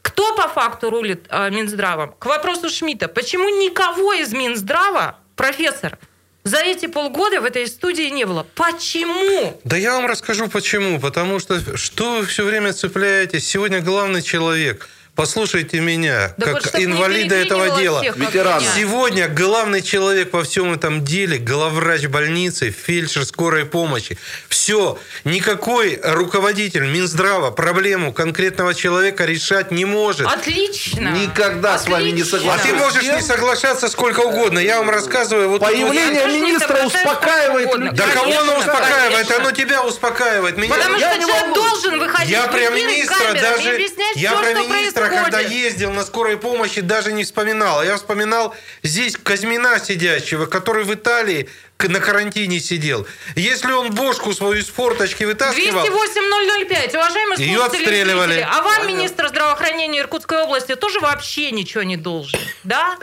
Кто 0.02 0.36
по 0.36 0.48
факту 0.48 0.90
рулит 0.90 1.26
э, 1.30 1.50
Минздравом? 1.50 2.14
К 2.20 2.26
вопросу 2.26 2.70
Шмидта. 2.70 3.08
Почему 3.08 3.50
никого 3.50 4.14
из 4.14 4.34
Минздрава, 4.34 5.18
профессор, 5.36 5.98
за 6.44 6.58
эти 6.58 6.88
полгода 6.88 7.40
в 7.40 7.46
этой 7.46 7.68
студии 7.68 8.10
не 8.10 8.26
было. 8.26 8.46
Почему? 8.56 9.60
Да 9.64 9.78
я 9.78 9.94
вам 9.94 10.08
расскажу 10.08 10.48
почему. 10.48 11.00
Потому 11.00 11.40
что 11.40 11.78
что 11.78 12.18
вы 12.18 12.26
все 12.26 12.44
время 12.44 12.74
цепляетесь? 12.74 13.48
Сегодня 13.48 13.82
главный 13.82 14.22
человек– 14.22 14.90
Послушайте 15.22 15.80
меня, 15.82 16.34
да 16.38 16.48
как 16.54 16.66
вот, 16.66 16.82
инвалида 16.82 17.36
этого 17.36 17.80
дела. 17.80 18.02
Ветеран. 18.16 18.60
Сегодня 18.76 19.28
главный 19.28 19.84
человек 19.84 20.34
во 20.34 20.44
всем 20.44 20.74
этом 20.74 21.06
деле, 21.06 21.38
главврач 21.38 22.08
больницы, 22.08 22.72
фельдшер 22.72 23.24
скорой 23.26 23.66
помощи. 23.66 24.18
Все. 24.50 24.98
Никакой 25.24 26.00
руководитель 26.02 26.88
Минздрава 26.88 27.52
проблему 27.52 28.14
конкретного 28.14 28.74
человека 28.74 29.26
решать 29.26 29.70
не 29.70 29.86
может. 29.86 30.26
Отлично. 30.26 31.10
Никогда 31.12 31.76
Отлично. 31.76 31.78
с 31.78 32.00
вами 32.00 32.10
не 32.10 32.24
соглашусь. 32.24 32.64
А 32.64 32.68
ты 32.68 32.74
можешь 32.74 33.04
не 33.04 33.22
соглашаться 33.22 33.90
сколько 33.90 34.22
угодно. 34.22 34.58
Я 34.58 34.80
вам 34.80 34.90
рассказываю. 34.90 35.50
Вот 35.50 35.62
Появление 35.62 36.26
вот, 36.26 36.32
министра 36.32 36.84
успокаивает 36.84 37.76
людей. 37.76 37.92
Да 37.96 38.08
кого 38.08 38.40
оно 38.40 38.58
успокаивает? 38.58 39.28
Конечно. 39.28 39.36
Оно 39.36 39.52
тебя 39.52 39.84
успокаивает. 39.84 40.58
Меня... 40.58 40.74
Потому 40.74 40.98
что 40.98 41.22
человек 41.22 41.54
должен 41.54 42.00
выходить 42.00 42.32
я 42.32 42.48
прям 42.48 42.74
министра 42.74 43.34
даже... 43.34 43.80
Я 44.16 44.32
про 44.34 44.54
министра, 44.54 45.11
когда 45.12 45.40
ездил 45.40 45.92
на 45.92 46.04
скорой 46.04 46.38
помощи, 46.38 46.82
даже 46.82 47.12
не 47.12 47.24
вспоминал. 47.24 47.84
Я 47.84 47.98
вспоминал 47.98 48.56
здесь 48.84 49.18
Казьмина 49.22 49.80
сидящего, 49.80 50.46
который 50.46 50.84
в 50.84 50.94
Италии 50.94 51.50
на 51.80 52.00
карантине 52.00 52.60
сидел. 52.60 53.08
Если 53.36 53.72
он 53.72 53.92
бошку 53.92 54.34
свою 54.34 54.54
из 54.54 54.68
форточки 54.68 55.24
вытаскивал... 55.24 55.86
208-005, 55.86 56.96
уважаемые 56.96 57.40
ее 57.40 57.64
отстреливали. 57.64 58.34
Зрители, 58.34 58.50
а 58.52 58.62
вам 58.62 58.88
министр 58.88 59.30
здравоохранения 59.30 60.00
Иркутской 60.00 60.44
области 60.44 60.76
тоже 60.76 61.00
вообще 61.00 61.52
ничего 61.52 61.84
не 61.84 61.98
должен, 61.98 62.40
да? 62.64 62.98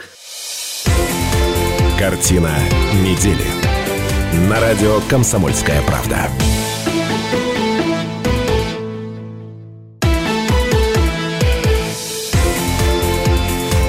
Картина 1.97 2.57
недели. 2.93 3.45
На 4.47 4.59
радио 4.61 5.01
«Комсомольская 5.09 5.81
правда». 5.81 6.29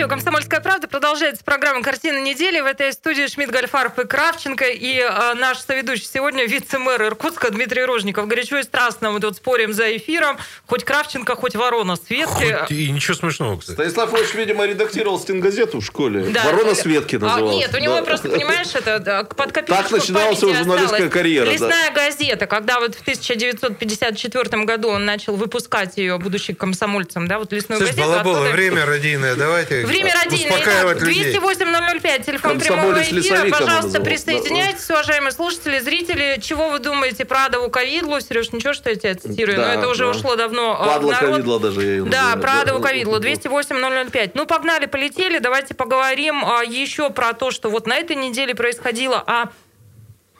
Радио 0.00 0.08
«Комсомольская 0.08 0.60
правда». 0.60 0.88
Продолжается 0.88 1.44
программа 1.44 1.82
«Картина 1.82 2.16
недели». 2.22 2.58
В 2.60 2.64
этой 2.64 2.90
студии 2.94 3.26
Шмидт, 3.26 3.50
Гольфарб 3.50 3.98
и 3.98 4.06
Кравченко. 4.06 4.64
И 4.64 4.96
э, 4.96 5.34
наш 5.34 5.58
соведущий 5.58 6.06
сегодня 6.10 6.46
вице-мэр 6.46 7.02
Иркутска 7.02 7.50
Дмитрий 7.50 7.84
Рожников. 7.84 8.26
Горячо 8.26 8.56
и 8.56 8.62
страстно 8.62 9.10
мы 9.10 9.20
тут 9.20 9.36
спорим 9.36 9.74
за 9.74 9.94
эфиром. 9.94 10.38
Хоть 10.66 10.84
Кравченко, 10.84 11.36
хоть 11.36 11.54
Ворона 11.54 11.96
Светки. 11.96 12.60
Хоть 12.60 12.70
и 12.70 12.90
ничего 12.90 13.14
смешного, 13.14 13.60
кстати. 13.60 13.74
Станислав 13.74 14.14
Ильич, 14.14 14.32
видимо, 14.32 14.64
редактировал 14.64 15.20
стенгазету 15.20 15.80
в 15.80 15.84
школе. 15.84 16.30
Да, 16.30 16.44
Ворона 16.44 16.74
Светки 16.74 17.16
называлась. 17.16 17.56
А, 17.56 17.58
нет, 17.58 17.74
у 17.74 17.78
него 17.78 17.96
да. 17.96 18.02
просто, 18.02 18.30
понимаешь, 18.30 18.74
это 18.74 19.26
под 19.36 19.52
копеечку 19.52 19.82
Так 19.82 19.90
начиналась 19.90 20.40
его 20.40 20.54
журналистская 20.54 21.10
карьера. 21.10 21.44
Лесная 21.44 21.90
да. 21.94 22.06
газета, 22.06 22.46
когда 22.46 22.80
вот 22.80 22.94
в 22.94 23.02
1954 23.02 24.64
году 24.64 24.88
он 24.88 25.04
начал 25.04 25.36
выпускать 25.36 25.98
ее, 25.98 26.16
будучи 26.16 26.54
комсомольцем, 26.54 27.28
да, 27.28 27.38
вот 27.38 27.52
лесную 27.52 27.80
Слышь, 27.80 27.90
газету. 27.90 28.08
Балабола, 28.08 28.38
оттуда... 28.38 28.52
время 28.52 28.86
родийное, 28.86 29.34
давайте. 29.34 29.89
Время 29.90 30.12
людей. 30.24 31.34
208-005, 31.34 32.24
телефон 32.24 32.58
прямого 32.58 33.02
эфира. 33.02 33.50
Пожалуйста, 33.50 34.00
присоединяйтесь, 34.00 34.88
уважаемые 34.90 35.32
слушатели, 35.32 35.78
зрители. 35.80 36.38
Чего 36.40 36.70
вы 36.70 36.78
думаете 36.78 37.24
про 37.24 37.46
Адову 37.46 37.70
Ковидлу? 37.70 38.20
Сереж, 38.20 38.52
ничего, 38.52 38.72
что 38.72 38.90
я 38.90 38.96
тебя 38.96 39.14
цитирую, 39.14 39.56
да, 39.56 39.66
но 39.66 39.72
это 39.74 39.88
уже 39.88 40.04
да. 40.04 40.10
ушло 40.10 40.36
давно 40.36 40.80
а, 40.80 40.86
Падла. 40.86 41.14
Ковидла 41.14 41.60
даже 41.60 41.82
я 41.82 41.90
ее 41.92 42.04
Да, 42.04 42.36
про 42.36 42.62
Адову 42.62 42.80
Ковидлу. 42.80 43.18
208-005. 43.18 44.32
Ну, 44.34 44.46
погнали, 44.46 44.86
полетели. 44.86 45.38
Давайте 45.38 45.74
поговорим 45.74 46.44
а, 46.44 46.62
еще 46.64 47.10
про 47.10 47.32
то, 47.32 47.50
что 47.50 47.70
вот 47.70 47.86
на 47.86 47.96
этой 47.96 48.16
неделе 48.16 48.54
происходило, 48.54 49.22
а 49.26 49.50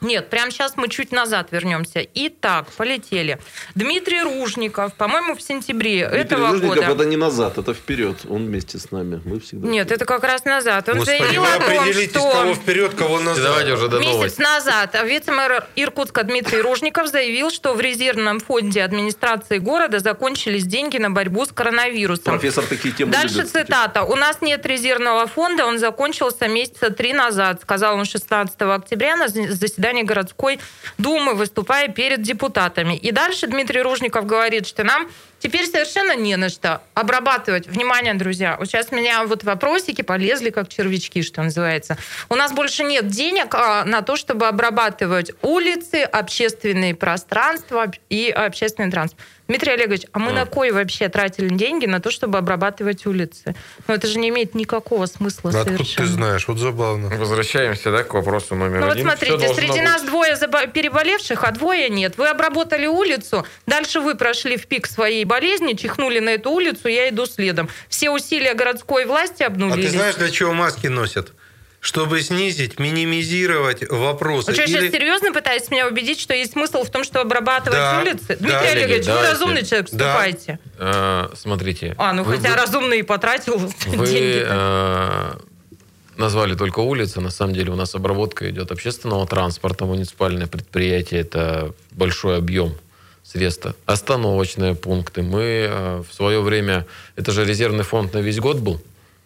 Нет, 0.01 0.31
прямо 0.31 0.49
сейчас 0.49 0.77
мы 0.77 0.89
чуть 0.89 1.11
назад 1.11 1.49
вернемся. 1.51 2.05
Итак, 2.15 2.65
полетели. 2.75 3.37
Дмитрий 3.75 4.23
Ружников, 4.23 4.95
по-моему, 4.95 5.35
в 5.35 5.41
сентябре 5.43 6.07
Дмитрий 6.07 6.21
этого 6.21 6.47
Ружников 6.49 6.75
года. 6.75 6.91
это 6.91 7.05
не 7.05 7.17
назад, 7.17 7.59
это 7.59 7.75
вперед. 7.75 8.17
Он 8.27 8.47
вместе 8.47 8.79
с 8.79 8.89
нами. 8.89 9.21
Мы 9.25 9.39
всегда. 9.39 9.67
Нет, 9.67 9.85
вперед. 9.85 10.01
это 10.01 10.05
как 10.05 10.23
раз 10.23 10.43
назад. 10.45 10.89
Он 10.89 10.97
Господи, 10.97 11.19
заявил 11.19 11.43
о 11.43 11.59
том, 11.59 11.93
что 11.93 12.31
кого 12.31 12.53
вперед, 12.55 12.93
кого 12.95 13.19
назад. 13.19 13.43
Давайте 13.43 13.73
уже 13.73 13.89
до 13.89 13.99
Месяц 13.99 14.13
новости. 14.13 14.41
назад 14.41 14.95
вице-мэр 15.03 15.67
Иркутска 15.75 16.23
Дмитрий 16.23 16.61
Ружников 16.61 17.07
заявил, 17.07 17.51
что 17.51 17.73
в 17.73 17.79
резервном 17.79 18.39
фонде 18.39 18.83
администрации 18.83 19.59
города 19.59 19.99
закончились 19.99 20.65
деньги 20.65 20.97
на 20.97 21.11
борьбу 21.11 21.45
с 21.45 21.49
коронавирусом. 21.49 22.39
Профессор 22.39 22.65
такие 22.65 22.91
темы 22.93 23.11
Дальше 23.11 23.37
любит, 23.37 23.51
цитата. 23.51 24.03
«У 24.03 24.15
нас 24.15 24.41
нет 24.41 24.65
резервного 24.65 25.27
фонда, 25.27 25.65
он 25.65 25.77
закончился 25.77 26.47
месяца 26.47 26.89
три 26.89 27.13
назад», 27.13 27.61
сказал 27.61 27.95
он 27.97 28.05
16 28.05 28.55
октября 28.61 29.15
на 29.15 29.27
заседании 29.27 29.90
заседании 29.91 30.03
городской 30.03 30.59
думы, 30.97 31.33
выступая 31.33 31.87
перед 31.89 32.21
депутатами. 32.21 32.95
И 32.95 33.11
дальше 33.11 33.47
Дмитрий 33.47 33.81
Ружников 33.81 34.25
говорит, 34.25 34.67
что 34.67 34.83
нам 34.83 35.09
теперь 35.39 35.65
совершенно 35.65 36.15
не 36.15 36.37
на 36.37 36.49
что 36.49 36.81
обрабатывать. 36.93 37.67
Внимание, 37.67 38.13
друзья, 38.13 38.55
вот 38.57 38.67
сейчас 38.67 38.91
меня 38.91 39.25
вот 39.25 39.43
вопросики 39.43 40.01
полезли, 40.01 40.49
как 40.49 40.69
червячки, 40.69 41.23
что 41.23 41.43
называется. 41.43 41.97
У 42.29 42.35
нас 42.35 42.53
больше 42.53 42.83
нет 42.83 43.07
денег 43.07 43.53
а, 43.53 43.83
на 43.85 44.01
то, 44.01 44.15
чтобы 44.15 44.47
обрабатывать 44.47 45.31
улицы, 45.41 46.03
общественные 46.03 46.95
пространства 46.95 47.91
и 48.09 48.29
общественный 48.29 48.91
транспорт. 48.91 49.25
Дмитрий 49.51 49.73
Олегович, 49.73 50.03
а 50.13 50.19
мы 50.19 50.31
а. 50.31 50.33
на 50.33 50.45
кой 50.45 50.71
вообще 50.71 51.09
тратили 51.09 51.49
деньги 51.49 51.85
на 51.85 51.99
то, 51.99 52.09
чтобы 52.09 52.37
обрабатывать 52.37 53.05
улицы? 53.05 53.53
Ну, 53.85 53.93
это 53.93 54.07
же 54.07 54.17
не 54.17 54.29
имеет 54.29 54.55
никакого 54.55 55.07
смысла 55.07 55.49
Откуда 55.49 55.75
совершенно. 55.75 56.07
ты 56.07 56.13
знаешь? 56.13 56.47
Вот 56.47 56.57
забавно. 56.57 57.09
Возвращаемся, 57.09 57.91
да, 57.91 58.03
к 58.03 58.13
вопросу 58.13 58.55
номер 58.55 58.79
ну, 58.79 58.91
один. 58.91 59.05
вот 59.05 59.17
смотрите, 59.19 59.53
среди 59.53 59.73
быть... 59.73 59.83
нас 59.83 60.03
двое 60.03 60.37
переболевших, 60.73 61.43
а 61.43 61.51
двое 61.51 61.89
нет. 61.89 62.17
Вы 62.17 62.29
обработали 62.29 62.87
улицу, 62.87 63.45
дальше 63.65 63.99
вы 63.99 64.15
прошли 64.15 64.55
в 64.55 64.67
пик 64.67 64.87
своей 64.87 65.25
болезни, 65.25 65.73
чихнули 65.73 66.19
на 66.19 66.29
эту 66.29 66.49
улицу, 66.51 66.87
я 66.87 67.09
иду 67.09 67.25
следом. 67.25 67.67
Все 67.89 68.09
усилия 68.09 68.53
городской 68.53 69.03
власти 69.03 69.43
обнулились. 69.43 69.89
А 69.89 69.91
ты 69.91 69.97
знаешь, 69.97 70.15
для 70.15 70.31
чего 70.31 70.53
маски 70.53 70.87
носят? 70.87 71.33
Чтобы 71.81 72.21
снизить, 72.21 72.79
минимизировать 72.79 73.89
вопросы. 73.89 74.51
Вы 74.51 74.53
что, 74.53 74.63
Или... 74.63 74.71
сейчас 74.71 74.91
серьезно 74.91 75.33
пытаетесь 75.33 75.71
меня 75.71 75.87
убедить, 75.87 76.19
что 76.19 76.33
есть 76.35 76.53
смысл 76.53 76.83
в 76.83 76.91
том, 76.91 77.03
что 77.03 77.21
обрабатывать 77.21 77.79
да, 77.79 77.99
улицы? 77.99 78.37
Дмитрий 78.39 78.49
да, 78.49 78.59
Олегович, 78.59 79.05
вы 79.07 79.21
разумный 79.21 79.65
человек, 79.65 79.87
вступайте. 79.87 80.59
Да. 80.77 81.29
Э, 81.31 81.35
смотрите. 81.35 81.95
А, 81.97 82.13
ну 82.13 82.23
вы, 82.23 82.37
хотя 82.37 82.51
вы, 82.51 82.55
разумный 82.55 82.99
и 82.99 83.01
потратил 83.01 83.57
вы, 83.57 83.67
деньги. 84.05 84.43
Э, 84.47 85.33
назвали 86.17 86.53
только 86.53 86.79
улицы. 86.81 87.19
На 87.19 87.31
самом 87.31 87.55
деле 87.55 87.71
у 87.71 87.75
нас 87.75 87.95
обработка 87.95 88.47
идет 88.51 88.71
общественного 88.71 89.25
транспорта, 89.25 89.85
муниципальное 89.85 90.45
предприятие. 90.45 91.21
Это 91.21 91.73
большой 91.89 92.37
объем 92.37 92.75
средств. 93.23 93.73
Остановочные 93.87 94.75
пункты. 94.75 95.23
Мы 95.23 95.67
э, 95.67 96.03
в 96.07 96.13
свое 96.13 96.41
время... 96.41 96.85
Это 97.15 97.31
же 97.31 97.43
резервный 97.43 97.83
фонд 97.83 98.13
на 98.13 98.19
весь 98.19 98.39
год 98.39 98.57
был. 98.57 98.79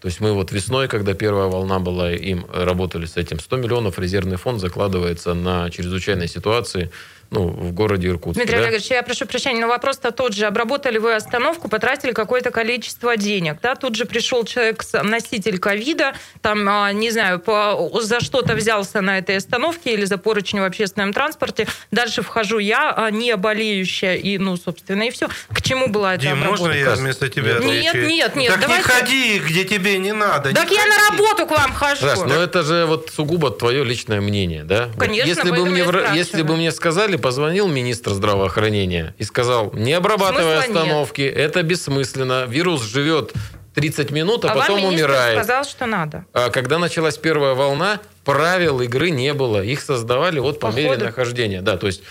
То 0.05 0.09
есть 0.09 0.21
мы 0.21 0.33
вот 0.33 0.51
весной, 0.51 0.87
когда 0.87 1.15
первая 1.15 1.47
волна 1.47 1.79
была, 1.79 2.11
им 2.11 2.45
работали 2.53 3.07
с 3.07 3.17
этим. 3.17 3.39
100 3.39 3.57
миллионов 3.57 3.97
резервный 3.97 4.37
фонд 4.37 4.61
закладывается 4.61 5.33
на 5.33 5.71
чрезвычайные 5.71 6.27
ситуации 6.27 6.91
ну, 7.31 7.47
в 7.47 7.71
городе 7.71 8.07
Иркутске. 8.09 8.41
Дмитрий 8.43 8.59
да? 8.59 8.67
Олегович, 8.67 8.87
я 8.91 9.03
прошу 9.03 9.25
прощения, 9.25 9.61
но 9.61 9.67
вопрос-то 9.67 10.11
тот 10.11 10.33
же. 10.33 10.45
Обработали 10.45 10.97
вы 10.97 11.15
остановку, 11.15 11.67
потратили 11.67 12.11
какое-то 12.11 12.51
количество 12.51 13.17
денег. 13.17 13.57
Да? 13.61 13.75
Тут 13.75 13.95
же 13.95 14.05
пришел 14.05 14.45
человек, 14.45 14.83
носитель 15.03 15.59
ковида, 15.59 16.13
там, 16.41 16.67
а, 16.69 16.91
не 16.91 17.11
знаю, 17.11 17.39
по, 17.39 17.91
за 18.01 18.19
что-то 18.19 18.55
взялся 18.55 19.01
на 19.01 19.17
этой 19.17 19.37
остановке 19.37 19.93
или 19.93 20.05
за 20.05 20.17
поручень 20.17 20.59
в 20.59 20.63
общественном 20.63 21.13
транспорте. 21.13 21.67
Дальше 21.91 22.21
вхожу 22.21 22.59
я, 22.59 22.93
а, 22.95 23.11
не 23.11 23.35
болеющая, 23.35 24.15
и, 24.15 24.37
ну, 24.37 24.55
собственно, 24.57 25.03
и 25.03 25.11
все. 25.11 25.27
К 25.53 25.61
чему 25.61 25.87
была 25.87 26.15
эта 26.15 26.23
Дим, 26.23 26.33
обработка? 26.33 26.63
можно 26.65 26.77
я 26.77 26.95
вместо 26.95 27.29
тебя 27.29 27.53
Нет, 27.59 27.95
отвечу? 27.95 28.07
нет, 28.07 28.35
нет. 28.35 28.51
Так 28.51 28.61
давайте... 28.61 28.83
не 28.83 28.93
ходи, 28.93 29.39
где 29.39 29.63
тебе 29.65 29.97
не 29.97 30.13
надо. 30.13 30.53
Так 30.53 30.71
я 30.71 30.79
ходи. 30.79 30.89
на 30.89 31.09
работу 31.09 31.45
к 31.47 31.51
вам 31.51 31.73
хожу. 31.73 32.05
Раз, 32.05 32.21
но 32.23 32.35
это 32.35 32.63
же 32.63 32.85
вот 32.85 33.09
сугубо 33.13 33.51
твое 33.51 33.83
личное 33.83 34.21
мнение, 34.21 34.63
да? 34.63 34.89
Конечно, 34.97 35.27
если 35.27 35.49
бы 35.51 35.65
мне, 35.65 35.85
если 36.13 36.41
бы 36.41 36.55
мне 36.55 36.71
сказали, 36.71 37.14
позвонил 37.17 37.67
министр 37.67 38.11
здравоохранения 38.11 39.15
и 39.17 39.23
сказал, 39.23 39.71
не 39.73 39.93
обрабатывай 39.93 40.61
Смысла 40.61 40.81
остановки, 40.81 41.21
нет. 41.21 41.37
это 41.37 41.63
бессмысленно, 41.63 42.45
вирус 42.45 42.83
живет 42.83 43.33
30 43.75 44.11
минут, 44.11 44.45
а, 44.45 44.51
а 44.51 44.55
потом 44.55 44.81
вам 44.81 44.93
умирает. 44.93 45.37
сказал, 45.37 45.65
что 45.65 45.85
надо. 45.85 46.25
А 46.33 46.49
когда 46.49 46.79
началась 46.79 47.17
первая 47.17 47.53
волна, 47.53 47.99
правил 48.23 48.81
игры 48.81 49.09
не 49.09 49.33
было. 49.33 49.63
Их 49.63 49.81
создавали 49.81 50.39
вот 50.39 50.59
по, 50.59 50.71
по 50.71 50.75
мере 50.75 50.91
ходу. 50.91 51.05
нахождения. 51.05 51.61
Да, 51.61 51.77
то 51.77 51.87
есть 51.87 52.01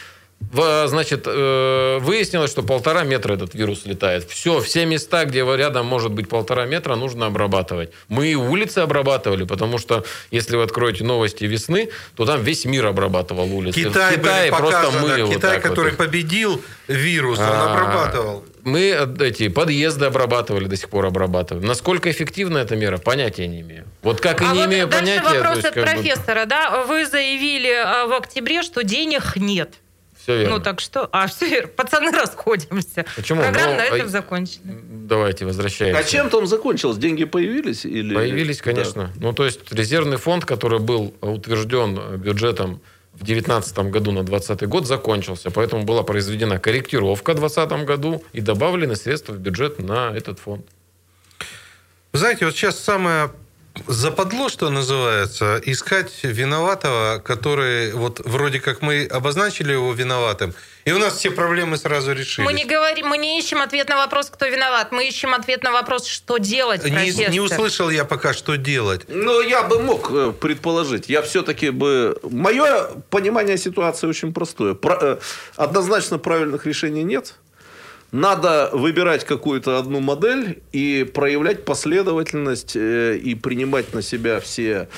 Значит, 0.52 1.24
э, 1.26 1.98
выяснилось, 2.00 2.50
что 2.50 2.62
полтора 2.62 3.04
метра 3.04 3.34
этот 3.34 3.54
вирус 3.54 3.86
летает. 3.86 4.28
Все, 4.28 4.60
все 4.60 4.86
места, 4.86 5.24
где 5.24 5.40
рядом 5.40 5.86
может 5.86 6.12
быть 6.12 6.28
полтора 6.28 6.66
метра, 6.66 6.96
нужно 6.96 7.26
обрабатывать. 7.26 7.90
Мы 8.08 8.28
и 8.28 8.34
улицы 8.34 8.78
обрабатывали, 8.78 9.44
потому 9.44 9.78
что, 9.78 10.04
если 10.30 10.56
вы 10.56 10.62
откроете 10.62 11.04
новости 11.04 11.44
весны, 11.44 11.90
то 12.16 12.24
там 12.24 12.42
весь 12.42 12.64
мир 12.64 12.86
обрабатывал 12.86 13.52
улицы. 13.52 13.84
Китай 13.84 14.16
в 14.16 14.20
Китае 14.20 14.50
просто 14.50 14.90
мы 15.00 15.34
Китай, 15.34 15.56
вот 15.56 15.62
который 15.62 15.90
вот. 15.90 15.98
победил 15.98 16.62
вирус, 16.88 17.38
он 17.38 17.44
а, 17.46 17.72
обрабатывал. 17.72 18.44
Мы 18.64 18.90
эти 19.20 19.48
подъезды 19.48 20.06
обрабатывали, 20.06 20.66
до 20.66 20.76
сих 20.76 20.88
пор 20.88 21.06
обрабатываем. 21.06 21.66
Насколько 21.66 22.10
эффективна 22.10 22.58
эта 22.58 22.76
мера, 22.76 22.98
понятия 22.98 23.46
не 23.46 23.60
имею. 23.60 23.84
Вот 24.02 24.20
как 24.20 24.40
и 24.40 24.44
а 24.44 24.52
не 24.52 24.60
вот 24.60 24.68
имею 24.68 24.86
дальше 24.86 25.04
понятия... 25.04 25.38
вопрос 25.38 25.56
есть, 25.56 25.68
от 25.68 25.74
профессора, 25.74 26.40
бы... 26.44 26.46
да? 26.46 26.84
Вы 26.84 27.06
заявили 27.06 27.72
а, 27.72 28.06
в 28.06 28.12
октябре, 28.12 28.62
что 28.62 28.82
денег 28.82 29.36
нет. 29.36 29.74
Все 30.24 30.38
верно. 30.38 30.56
Ну 30.56 30.62
так 30.62 30.80
что, 30.80 31.06
а 31.12 31.26
все 31.26 31.46
верно. 31.46 31.68
Пацаны, 31.68 32.10
расходимся. 32.10 33.04
Почему? 33.14 33.42
Программа 33.42 33.72
ну, 33.72 33.76
на 33.76 33.82
этом 33.82 34.06
а... 34.06 34.08
закончена. 34.08 34.74
Давайте 34.88 35.44
возвращаемся. 35.44 36.00
А 36.00 36.02
чем 36.02 36.30
там 36.30 36.46
закончилось? 36.46 36.96
Деньги 36.96 37.24
появились 37.24 37.84
или? 37.84 38.14
Появились, 38.14 38.62
конечно. 38.62 39.12
Да. 39.16 39.20
Ну 39.20 39.32
то 39.34 39.44
есть 39.44 39.70
резервный 39.70 40.16
фонд, 40.16 40.46
который 40.46 40.78
был 40.78 41.14
утвержден 41.20 42.16
бюджетом 42.16 42.80
в 43.12 43.18
2019 43.18 43.78
году 43.90 44.12
на 44.12 44.22
2020 44.22 44.66
год 44.66 44.86
закончился, 44.86 45.50
поэтому 45.50 45.84
была 45.84 46.02
произведена 46.02 46.58
корректировка 46.58 47.32
в 47.32 47.40
2020 47.40 47.86
году 47.86 48.24
и 48.32 48.40
добавлены 48.40 48.96
средства 48.96 49.34
в 49.34 49.38
бюджет 49.38 49.78
на 49.78 50.16
этот 50.16 50.38
фонд. 50.38 50.64
Вы 52.12 52.18
знаете, 52.18 52.46
вот 52.46 52.54
сейчас 52.54 52.80
самое 52.80 53.30
западло, 53.86 54.48
что 54.48 54.70
называется, 54.70 55.60
искать 55.64 56.12
виноватого, 56.22 57.18
который 57.18 57.92
вот 57.92 58.20
вроде 58.24 58.60
как 58.60 58.82
мы 58.82 59.04
обозначили 59.06 59.72
его 59.72 59.92
виноватым, 59.92 60.54
и 60.84 60.92
у 60.92 60.98
нас 60.98 61.18
все 61.18 61.30
проблемы 61.30 61.76
сразу 61.76 62.12
решились. 62.12 62.46
Мы 62.46 62.52
не 62.52 62.64
говорим, 62.64 63.08
мы 63.08 63.18
не 63.18 63.38
ищем 63.38 63.62
ответ 63.62 63.88
на 63.88 63.96
вопрос, 63.96 64.30
кто 64.30 64.46
виноват, 64.46 64.92
мы 64.92 65.08
ищем 65.08 65.34
ответ 65.34 65.62
на 65.62 65.72
вопрос, 65.72 66.06
что 66.06 66.38
делать. 66.38 66.84
Не, 66.84 67.30
не 67.30 67.40
услышал 67.40 67.90
я 67.90 68.04
пока, 68.04 68.32
что 68.34 68.56
делать. 68.56 69.02
Ну, 69.08 69.40
я 69.40 69.62
бы 69.62 69.80
мог 69.80 70.10
э, 70.10 70.32
предположить. 70.38 71.08
Я 71.08 71.22
все-таки 71.22 71.70
бы... 71.70 72.18
Мое 72.22 72.90
понимание 73.10 73.56
ситуации 73.56 74.06
очень 74.06 74.34
простое. 74.34 74.74
Про... 74.74 74.98
Э, 75.00 75.18
однозначно 75.56 76.18
правильных 76.18 76.66
решений 76.66 77.02
нет. 77.02 77.34
Надо 78.14 78.70
выбирать 78.72 79.24
какую-то 79.24 79.76
одну 79.76 79.98
модель 79.98 80.62
и 80.70 81.02
проявлять 81.02 81.64
последовательность 81.64 82.76
э, 82.76 83.16
и 83.16 83.34
принимать 83.34 83.92
на 83.92 84.02
себя 84.02 84.38
все 84.38 84.88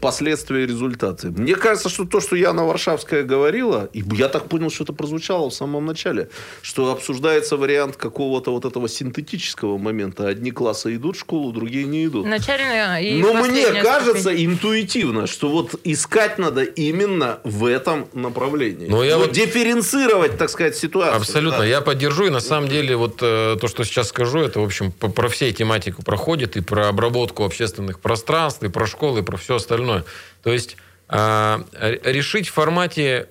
последствия 0.00 0.64
и 0.64 0.66
результаты. 0.66 1.30
Мне 1.30 1.54
кажется, 1.54 1.88
что 1.88 2.04
то, 2.04 2.20
что 2.20 2.36
Яна 2.36 2.64
Варшавская 2.64 3.22
говорила, 3.22 3.88
и 3.92 4.02
я 4.14 4.28
так 4.28 4.48
понял, 4.48 4.70
что 4.70 4.84
это 4.84 4.92
прозвучало 4.92 5.50
в 5.50 5.54
самом 5.54 5.86
начале, 5.86 6.28
что 6.62 6.92
обсуждается 6.92 7.56
вариант 7.56 7.96
какого-то 7.96 8.52
вот 8.52 8.64
этого 8.64 8.88
синтетического 8.88 9.78
момента. 9.78 10.28
Одни 10.28 10.50
классы 10.50 10.96
идут 10.96 11.16
в 11.16 11.20
школу, 11.20 11.52
другие 11.52 11.84
не 11.84 12.06
идут. 12.06 12.26
Начальная 12.26 13.00
и 13.00 13.20
Но 13.20 13.34
мне 13.34 13.66
кажется 13.82 14.20
ступень. 14.20 14.52
интуитивно, 14.52 15.26
что 15.26 15.48
вот 15.48 15.80
искать 15.84 16.38
надо 16.38 16.62
именно 16.62 17.40
в 17.44 17.64
этом 17.64 18.06
направлении. 18.12 18.86
Но 18.88 19.02
я 19.04 19.18
вот, 19.18 19.26
вот 19.26 19.34
дифференцировать, 19.34 20.38
так 20.38 20.50
сказать, 20.50 20.76
ситуацию. 20.76 21.16
Абсолютно. 21.16 21.60
Да. 21.60 21.64
Я 21.64 21.80
поддержу. 21.80 22.26
И 22.26 22.30
на 22.30 22.40
самом 22.40 22.68
деле 22.68 22.96
вот 22.96 23.18
э, 23.22 23.56
то, 23.60 23.68
что 23.68 23.84
сейчас 23.84 24.08
скажу, 24.08 24.40
это, 24.40 24.60
в 24.60 24.64
общем, 24.64 24.92
по, 24.92 25.08
про 25.08 25.28
всей 25.28 25.52
тематику 25.52 26.02
проходит. 26.02 26.56
И 26.56 26.60
про 26.60 26.88
обработку 26.88 27.44
общественных 27.44 28.00
пространств, 28.00 28.62
и 28.62 28.68
про 28.68 28.86
школы, 28.86 29.20
и 29.20 29.22
про 29.22 29.36
все 29.36 29.56
остальное. 29.64 30.04
То 30.42 30.52
есть 30.52 30.76
э, 31.08 31.58
решить 32.04 32.48
в 32.48 32.52
формате 32.52 33.28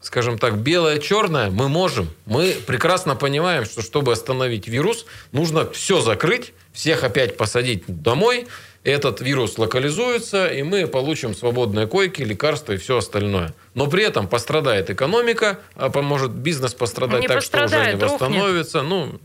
скажем 0.00 0.38
так, 0.38 0.58
белое-черное 0.58 1.50
мы 1.50 1.68
можем. 1.68 2.08
Мы 2.24 2.56
прекрасно 2.66 3.16
понимаем, 3.16 3.64
что 3.64 3.82
чтобы 3.82 4.12
остановить 4.12 4.68
вирус, 4.68 5.06
нужно 5.32 5.68
все 5.70 6.00
закрыть, 6.00 6.52
всех 6.72 7.02
опять 7.02 7.36
посадить 7.36 7.82
домой, 7.86 8.46
этот 8.84 9.20
вирус 9.20 9.58
локализуется, 9.58 10.46
и 10.46 10.62
мы 10.62 10.86
получим 10.86 11.34
свободные 11.34 11.86
койки, 11.86 12.22
лекарства 12.22 12.72
и 12.72 12.76
все 12.76 12.98
остальное. 12.98 13.52
Но 13.74 13.88
при 13.88 14.04
этом 14.04 14.28
пострадает 14.28 14.88
экономика, 14.88 15.58
а 15.74 15.90
может 16.00 16.30
бизнес 16.30 16.74
пострадать 16.74 17.22
не 17.22 17.28
так, 17.28 17.42
что 17.42 17.64
уже 17.64 17.92
не 17.92 17.96
восстановится. 17.96 18.82
Ну, 18.82 19.20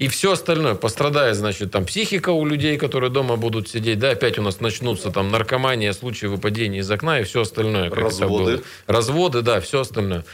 И 0.00 0.08
все 0.08 0.32
остальное. 0.32 0.74
Пострадает, 0.76 1.36
значит, 1.36 1.72
там 1.72 1.84
психика 1.84 2.30
у 2.30 2.46
людей, 2.46 2.78
которые 2.78 3.10
дома 3.10 3.36
будут 3.36 3.68
сидеть. 3.68 3.98
Да, 3.98 4.12
опять 4.12 4.38
у 4.38 4.42
нас 4.42 4.58
начнутся 4.58 5.10
там 5.10 5.30
наркомания, 5.30 5.92
случаи 5.92 6.24
выпадения 6.24 6.80
из 6.80 6.90
окна 6.90 7.20
и 7.20 7.24
все 7.24 7.42
остальное. 7.42 7.90
Разводы. 7.90 8.62
Разводы, 8.86 9.42
да, 9.42 9.60
все 9.60 9.80
остальное. 9.80 10.24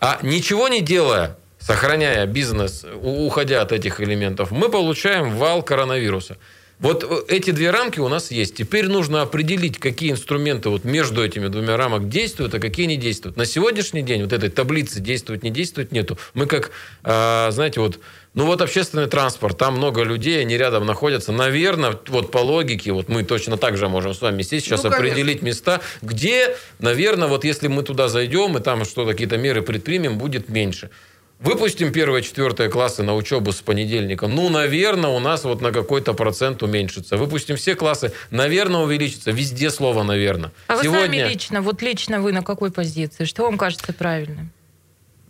А 0.00 0.18
ничего 0.22 0.66
не 0.66 0.80
делая, 0.80 1.38
сохраняя 1.60 2.26
бизнес, 2.26 2.84
уходя 3.00 3.62
от 3.62 3.70
этих 3.70 4.00
элементов, 4.00 4.50
мы 4.50 4.68
получаем 4.68 5.30
вал 5.36 5.62
коронавируса. 5.62 6.36
Вот 6.80 7.04
э, 7.04 7.34
эти 7.36 7.52
две 7.52 7.70
рамки 7.70 8.00
у 8.00 8.08
нас 8.08 8.30
есть. 8.30 8.56
Теперь 8.56 8.88
нужно 8.88 9.22
определить, 9.22 9.78
какие 9.78 10.10
инструменты 10.10 10.70
вот 10.70 10.84
между 10.84 11.24
этими 11.24 11.46
двумя 11.46 11.76
рамок 11.76 12.08
действуют, 12.08 12.52
а 12.54 12.58
какие 12.58 12.86
не 12.86 12.96
действуют. 12.96 13.36
На 13.36 13.46
сегодняшний 13.46 14.02
день 14.02 14.22
вот 14.22 14.32
этой 14.32 14.50
таблицы 14.50 14.98
действует, 15.00 15.44
не 15.44 15.50
действует, 15.50 15.92
нету. 15.92 16.18
Мы 16.34 16.46
как, 16.46 16.72
э, 17.04 17.48
знаете, 17.52 17.80
вот, 17.80 18.00
ну 18.34 18.46
вот 18.46 18.60
общественный 18.60 19.06
транспорт, 19.06 19.56
там 19.56 19.76
много 19.76 20.02
людей, 20.02 20.40
они 20.40 20.56
рядом 20.56 20.84
находятся. 20.84 21.30
Наверное, 21.30 21.96
вот 22.08 22.32
по 22.32 22.38
логике, 22.38 22.92
вот 22.92 23.08
мы 23.08 23.22
точно 23.22 23.56
так 23.56 23.76
же 23.76 23.88
можем 23.88 24.12
с 24.12 24.20
вами 24.20 24.42
сесть 24.42 24.66
сейчас 24.66 24.82
ну, 24.82 24.90
определить 24.90 25.40
места, 25.40 25.80
где, 26.02 26.56
наверное, 26.80 27.28
вот 27.28 27.44
если 27.44 27.68
мы 27.68 27.84
туда 27.84 28.08
зайдем 28.08 28.56
и 28.58 28.60
там 28.60 28.84
что-то, 28.84 29.12
какие-то 29.12 29.38
меры 29.38 29.62
предпримем, 29.62 30.18
будет 30.18 30.48
меньше. 30.48 30.90
Выпустим 31.38 31.92
первые, 31.92 32.22
четвертые 32.22 32.70
классы 32.70 33.02
на 33.02 33.14
учебу 33.14 33.52
с 33.52 33.60
понедельника. 33.60 34.26
Ну, 34.26 34.48
наверное, 34.48 35.10
у 35.10 35.18
нас 35.18 35.44
вот 35.44 35.60
на 35.60 35.72
какой-то 35.72 36.14
процент 36.14 36.62
уменьшится. 36.62 37.16
Выпустим 37.16 37.56
все 37.56 37.74
классы, 37.74 38.12
наверное, 38.30 38.80
увеличится. 38.80 39.30
Везде 39.30 39.70
слово 39.70 40.04
«наверное». 40.04 40.52
А 40.68 40.82
Сегодня... 40.82 40.90
вы 40.90 41.06
сами 41.06 41.32
лично, 41.32 41.60
вот 41.60 41.82
лично 41.82 42.20
вы 42.20 42.32
на 42.32 42.42
какой 42.42 42.70
позиции? 42.72 43.24
Что 43.24 43.42
вам 43.42 43.58
кажется 43.58 43.92
правильным? 43.92 44.52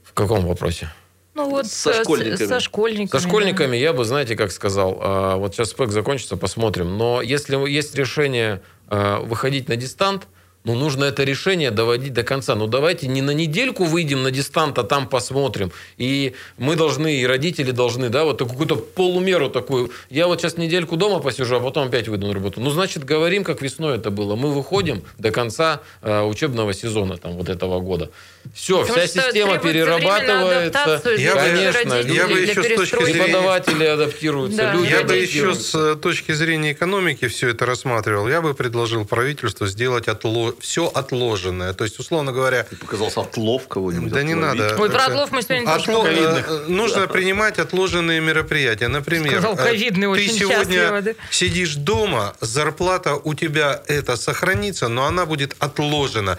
В 0.04 0.12
каком 0.12 0.46
вопросе? 0.46 0.88
Ну 1.34 1.50
вот 1.50 1.66
со 1.66 1.90
э, 1.90 2.02
школьниками. 2.02 2.46
Со 2.46 2.60
школьниками, 2.60 3.20
со 3.20 3.28
школьниками 3.28 3.70
да. 3.72 3.76
я 3.76 3.92
бы, 3.92 4.04
знаете, 4.04 4.36
как 4.36 4.52
сказал, 4.52 5.38
вот 5.38 5.54
сейчас 5.54 5.70
СПЭК 5.70 5.90
закончится, 5.90 6.36
посмотрим. 6.36 6.96
Но 6.96 7.22
если 7.22 7.56
есть 7.68 7.94
решение 7.94 8.62
выходить 8.88 9.68
на 9.68 9.76
дистант, 9.76 10.28
ну, 10.64 10.74
нужно 10.74 11.04
это 11.04 11.24
решение 11.24 11.70
доводить 11.70 12.14
до 12.14 12.22
конца. 12.22 12.54
Ну, 12.54 12.66
давайте 12.66 13.06
не 13.06 13.20
на 13.20 13.32
недельку 13.32 13.84
выйдем 13.84 14.22
на 14.22 14.30
дистант, 14.30 14.78
а 14.78 14.82
там 14.82 15.06
посмотрим. 15.06 15.70
И 15.98 16.34
мы 16.56 16.74
должны, 16.74 17.16
и 17.16 17.26
родители 17.26 17.70
должны, 17.70 18.08
да, 18.08 18.24
вот 18.24 18.38
какую-то 18.38 18.76
полумеру 18.76 19.50
такую. 19.50 19.90
Я 20.08 20.26
вот 20.26 20.40
сейчас 20.40 20.56
недельку 20.56 20.96
дома 20.96 21.20
посижу, 21.20 21.56
а 21.56 21.60
потом 21.60 21.88
опять 21.88 22.08
выйду 22.08 22.28
на 22.28 22.34
работу. 22.34 22.60
Ну, 22.60 22.70
значит, 22.70 23.04
говорим, 23.04 23.44
как 23.44 23.60
весной 23.60 23.98
это 23.98 24.10
было. 24.10 24.36
Мы 24.36 24.52
выходим 24.52 25.02
до 25.18 25.30
конца 25.30 25.82
э, 26.00 26.22
учебного 26.22 26.72
сезона 26.72 27.18
там 27.18 27.32
вот 27.32 27.50
этого 27.50 27.80
года. 27.80 28.10
Все, 28.54 28.80
Потому 28.80 29.06
вся 29.06 29.22
система 29.22 29.58
перерабатывается. 29.58 31.02
Я 31.18 31.34
Конечно, 31.34 31.94
я 31.94 32.26
бы 32.26 32.40
еще 32.40 32.62
с 32.62 32.76
точки 32.76 33.04
зрения... 33.04 33.24
преподаватели 33.24 33.84
адаптируются, 33.84 34.56
да. 34.56 34.72
люди 34.74 34.90
Я 34.90 35.02
бы 35.02 35.14
еще 35.16 35.54
с 35.54 35.74
э, 35.74 35.96
точки 35.96 36.32
зрения 36.32 36.72
экономики 36.72 37.28
все 37.28 37.50
это 37.50 37.66
рассматривал. 37.66 38.28
Я 38.28 38.40
бы 38.40 38.54
предложил 38.54 39.04
правительству 39.04 39.66
сделать 39.66 40.08
отло... 40.08 40.53
все 40.60 40.86
отложенное. 40.86 41.72
То 41.72 41.84
есть, 41.84 41.98
условно 41.98 42.32
говоря... 42.32 42.64
Ты 42.64 42.76
показался 42.76 43.20
отлов 43.20 43.68
кого-нибудь. 43.68 44.12
Да 44.12 44.22
не 44.22 44.34
надо. 44.34 44.76
Ой, 44.78 44.90
про 44.90 45.06
отлов 45.06 45.30
мы 45.32 45.42
сегодня 45.42 45.70
Отлов... 45.70 46.06
Э, 46.06 46.64
нужно 46.68 47.02
да. 47.02 47.06
принимать 47.06 47.58
отложенные 47.58 48.20
мероприятия. 48.20 48.88
Например, 48.88 49.40
Сказал, 49.40 49.58
э, 49.58 49.72
ты 49.74 50.28
сегодня 50.28 51.14
сидишь 51.30 51.74
дома, 51.74 52.34
зарплата 52.40 53.14
у 53.14 53.34
тебя 53.34 53.82
это 53.86 54.16
сохранится, 54.16 54.88
но 54.88 55.06
она 55.06 55.26
будет 55.26 55.56
отложена 55.58 56.38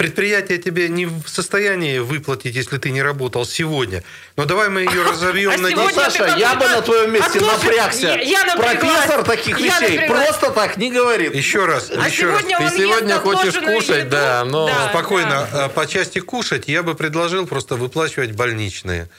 предприятие 0.00 0.56
тебе 0.56 0.88
не 0.88 1.04
в 1.04 1.24
состоянии 1.26 1.98
выплатить, 1.98 2.56
если 2.56 2.78
ты 2.78 2.90
не 2.90 3.02
работал 3.02 3.44
сегодня. 3.44 4.02
Но 4.34 4.46
давай 4.46 4.70
мы 4.70 4.80
ее 4.80 5.02
разовьем 5.02 5.50
а 5.54 5.58
на 5.58 5.68
день. 5.68 5.94
Саша, 5.94 6.36
я 6.38 6.54
бы 6.54 6.66
на 6.66 6.80
твоем 6.80 7.12
месте 7.12 7.38
Отложи... 7.38 7.66
напрягся. 7.66 8.06
Я, 8.06 8.22
я 8.22 8.56
Профессор 8.56 9.22
таких 9.24 9.60
я 9.60 9.66
вещей 9.78 9.98
напряглась. 9.98 10.28
просто 10.28 10.50
так 10.52 10.78
не 10.78 10.90
говорит. 10.90 11.34
Еще 11.34 11.66
раз. 11.66 11.90
А 11.94 12.08
еще 12.08 12.22
сегодня 12.22 12.58
раз. 12.58 12.72
Ты 12.72 12.78
сегодня 12.78 13.18
хочешь 13.18 13.54
кушать, 13.58 13.98
еду? 13.98 14.10
да, 14.10 14.44
но... 14.46 14.68
Да, 14.68 14.88
Спокойно. 14.88 15.46
Да. 15.52 15.68
По 15.68 15.86
части 15.86 16.20
кушать 16.20 16.66
я 16.66 16.82
бы 16.82 16.94
предложил 16.94 17.46
просто 17.46 17.76
выплачивать 17.76 18.32
больничные. 18.32 19.10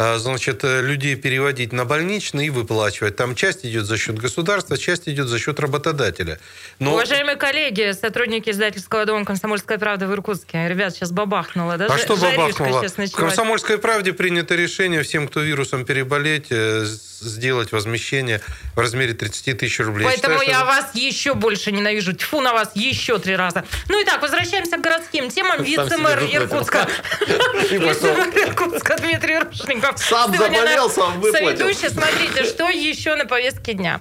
А, 0.00 0.16
значит, 0.18 0.62
э, 0.62 0.80
людей 0.80 1.16
переводить 1.16 1.72
на 1.72 1.84
больничный 1.84 2.46
и 2.46 2.50
выплачивать. 2.50 3.16
Там 3.16 3.34
часть 3.34 3.66
идет 3.66 3.84
за 3.84 3.98
счет 3.98 4.16
государства, 4.16 4.78
часть 4.78 5.08
идет 5.08 5.26
за 5.26 5.40
счет 5.40 5.58
работодателя. 5.58 6.38
Но... 6.78 6.92
Уважаемые 6.92 7.34
коллеги, 7.34 7.90
сотрудники 8.00 8.48
издательского 8.50 9.06
дома 9.06 9.24
«Комсомольская 9.24 9.76
правда» 9.76 10.06
в 10.06 10.12
Иркутске. 10.12 10.68
Ребят, 10.68 10.94
сейчас 10.94 11.10
бабахнуло. 11.10 11.76
Даже 11.76 11.92
а 11.92 11.98
что 11.98 12.16
бабахнуло? 12.16 12.80
В 12.80 13.10
«Комсомольской 13.10 13.78
правде» 13.78 14.12
принято 14.12 14.54
решение 14.54 15.02
всем, 15.02 15.26
кто 15.26 15.40
вирусом 15.40 15.84
переболеть, 15.84 16.46
э, 16.50 16.84
сделать 16.84 17.72
возмещение 17.72 18.40
в 18.76 18.78
размере 18.78 19.14
30 19.14 19.58
тысяч 19.58 19.80
рублей. 19.80 20.04
Поэтому 20.04 20.42
я, 20.42 20.60
я 20.60 20.64
вас 20.64 20.94
еще 20.94 21.34
больше 21.34 21.72
ненавижу. 21.72 22.12
Тьфу 22.12 22.40
на 22.40 22.52
вас 22.52 22.70
еще 22.76 23.18
три 23.18 23.34
раза. 23.34 23.64
Ну 23.88 24.00
и 24.00 24.04
так, 24.04 24.22
возвращаемся 24.22 24.76
к 24.76 24.80
городским 24.80 25.28
темам. 25.28 25.64
Вице-мэр 25.64 26.20
Иркутска. 26.22 26.86
Вице-мэр 27.70 28.48
Иркутска 28.48 28.96
Дмитрий 28.98 29.40
Рушников 29.40 29.87
сам 29.96 30.34
заболел, 30.36 30.90
сам 30.90 31.20
выплатил. 31.20 31.58
Соведущий, 31.58 31.88
смотрите, 31.88 32.44
что 32.44 32.68
еще 32.68 33.14
на 33.14 33.26
повестке 33.26 33.74
дня. 33.74 34.00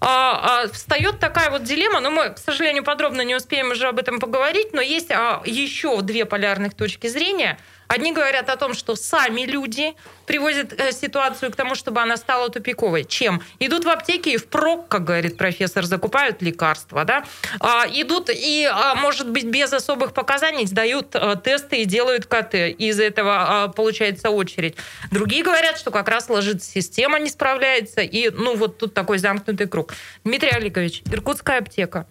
А, 0.00 0.62
а, 0.64 0.68
встает 0.72 1.20
такая 1.20 1.50
вот 1.50 1.62
дилемма, 1.62 2.00
но 2.00 2.10
мы, 2.10 2.30
к 2.30 2.38
сожалению, 2.38 2.84
подробно 2.84 3.22
не 3.22 3.34
успеем 3.34 3.70
уже 3.70 3.88
об 3.88 3.98
этом 3.98 4.18
поговорить, 4.18 4.72
но 4.72 4.80
есть 4.80 5.10
а, 5.10 5.42
еще 5.44 6.00
две 6.02 6.24
полярных 6.24 6.74
точки 6.74 7.06
зрения– 7.06 7.58
Одни 7.90 8.12
говорят 8.12 8.48
о 8.50 8.56
том, 8.56 8.72
что 8.72 8.94
сами 8.94 9.40
люди 9.40 9.96
приводят 10.30 10.80
э, 10.80 10.92
ситуацию 10.92 11.50
к 11.50 11.56
тому, 11.56 11.74
чтобы 11.74 12.00
она 12.00 12.16
стала 12.16 12.50
тупиковой. 12.50 13.02
Чем? 13.02 13.42
Идут 13.58 13.84
в 13.84 13.88
аптеки 13.88 14.28
и 14.28 14.36
впрок, 14.36 14.86
как 14.86 15.02
говорит 15.02 15.36
профессор, 15.36 15.84
закупают 15.84 16.40
лекарства. 16.40 17.04
Да? 17.04 17.24
А, 17.58 17.84
идут 17.88 18.30
и, 18.32 18.64
а, 18.72 18.94
может 18.94 19.28
быть, 19.28 19.46
без 19.46 19.72
особых 19.72 20.12
показаний 20.12 20.66
сдают 20.66 21.16
а, 21.16 21.34
тесты 21.34 21.82
и 21.82 21.84
делают 21.84 22.26
КТ. 22.26 22.54
Из 22.54 23.00
этого 23.00 23.64
а, 23.64 23.68
получается 23.68 24.30
очередь. 24.30 24.76
Другие 25.10 25.42
говорят, 25.42 25.76
что 25.78 25.90
как 25.90 26.08
раз 26.08 26.28
ложится 26.28 26.70
система, 26.70 27.18
не 27.18 27.28
справляется. 27.28 28.00
И, 28.00 28.30
ну, 28.30 28.54
вот 28.54 28.78
тут 28.78 28.94
такой 28.94 29.18
замкнутый 29.18 29.66
круг. 29.66 29.94
Дмитрий 30.22 30.50
Олегович, 30.50 31.02
Иркутская 31.10 31.58
аптека. 31.58 32.06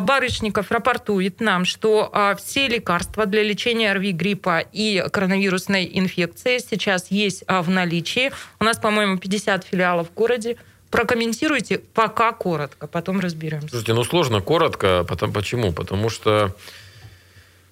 Барышников 0.00 0.70
рапортует 0.70 1.40
нам, 1.40 1.66
что 1.66 2.36
все 2.38 2.68
лекарства 2.68 3.26
для 3.26 3.42
лечения 3.42 3.90
ОРВИ, 3.90 4.12
гриппа 4.12 4.64
и 4.72 5.04
коронавирусной 5.12 5.90
инфекции 5.92 6.56
сейчас 6.56 7.10
есть 7.10 7.44
в 7.62 7.70
наличии. 7.70 8.32
У 8.60 8.64
нас, 8.64 8.78
по-моему, 8.78 9.18
50 9.18 9.64
филиалов 9.64 10.08
в 10.10 10.14
городе. 10.14 10.56
Прокомментируйте 10.90 11.78
пока 11.78 12.32
коротко, 12.32 12.86
потом 12.86 13.20
разберемся. 13.20 13.68
Слушайте, 13.68 13.94
ну 13.94 14.04
сложно 14.04 14.40
коротко. 14.40 15.04
Потом, 15.08 15.32
почему? 15.32 15.72
Потому 15.72 16.08
что 16.08 16.54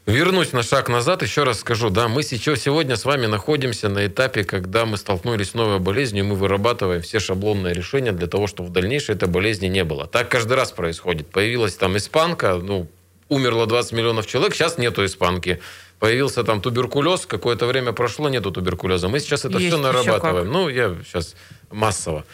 Вернусь 0.05 0.53
на 0.53 0.65
шаг 0.65 0.89
назад, 0.89 1.23
еще 1.23 1.45
раз 1.45 1.61
скажу, 1.61 1.89
да, 1.89 2.09
мы 2.09 2.25
сейчас 2.25 2.63
сегодня 2.63 2.97
с 2.97 3.05
вами 3.05 3.27
находимся 3.27 3.89
на 3.89 4.05
этапе, 4.09 4.43
когда 4.43 4.85
мы 4.85 4.97
столкнулись 4.97 5.51
с 5.51 5.55
новой 5.55 5.79
болезнью, 5.79 6.25
и 6.25 6.27
мы 6.27 6.35
вырабатываем 6.35 7.03
все 7.03 7.21
шаблонные 7.21 7.73
решения 7.73 8.11
для 8.11 8.27
того, 8.27 8.49
чтобы 8.49 8.71
в 8.71 8.73
дальнейшем 8.73 9.15
этой 9.15 9.29
болезни 9.29 9.69
не 9.69 9.85
было. 9.85 10.09
Так 10.09 10.29
каждый 10.29 10.55
раз 10.55 10.73
происходит. 10.73 11.29
Появилась 11.29 11.77
там 11.77 11.97
испанка, 11.97 12.55
ну, 12.55 12.89
умерло 13.29 13.67
20 13.67 13.93
миллионов 13.93 14.27
человек, 14.27 14.57
сейчас 14.57 14.77
нету 14.77 15.05
испанки. 15.05 15.61
Появился 16.03 16.43
там 16.43 16.61
туберкулез, 16.61 17.27
какое-то 17.27 17.65
время 17.67 17.93
прошло, 17.93 18.29
нету 18.29 18.51
туберкулеза. 18.51 19.07
Мы 19.07 19.21
сейчас 19.21 19.45
это 19.45 19.59
Есть 19.59 19.73
все 19.73 19.81
нарабатываем. 19.81 20.51
Ну, 20.51 20.69
я 20.69 20.97
сейчас 21.05 21.37
массово. 21.71 22.25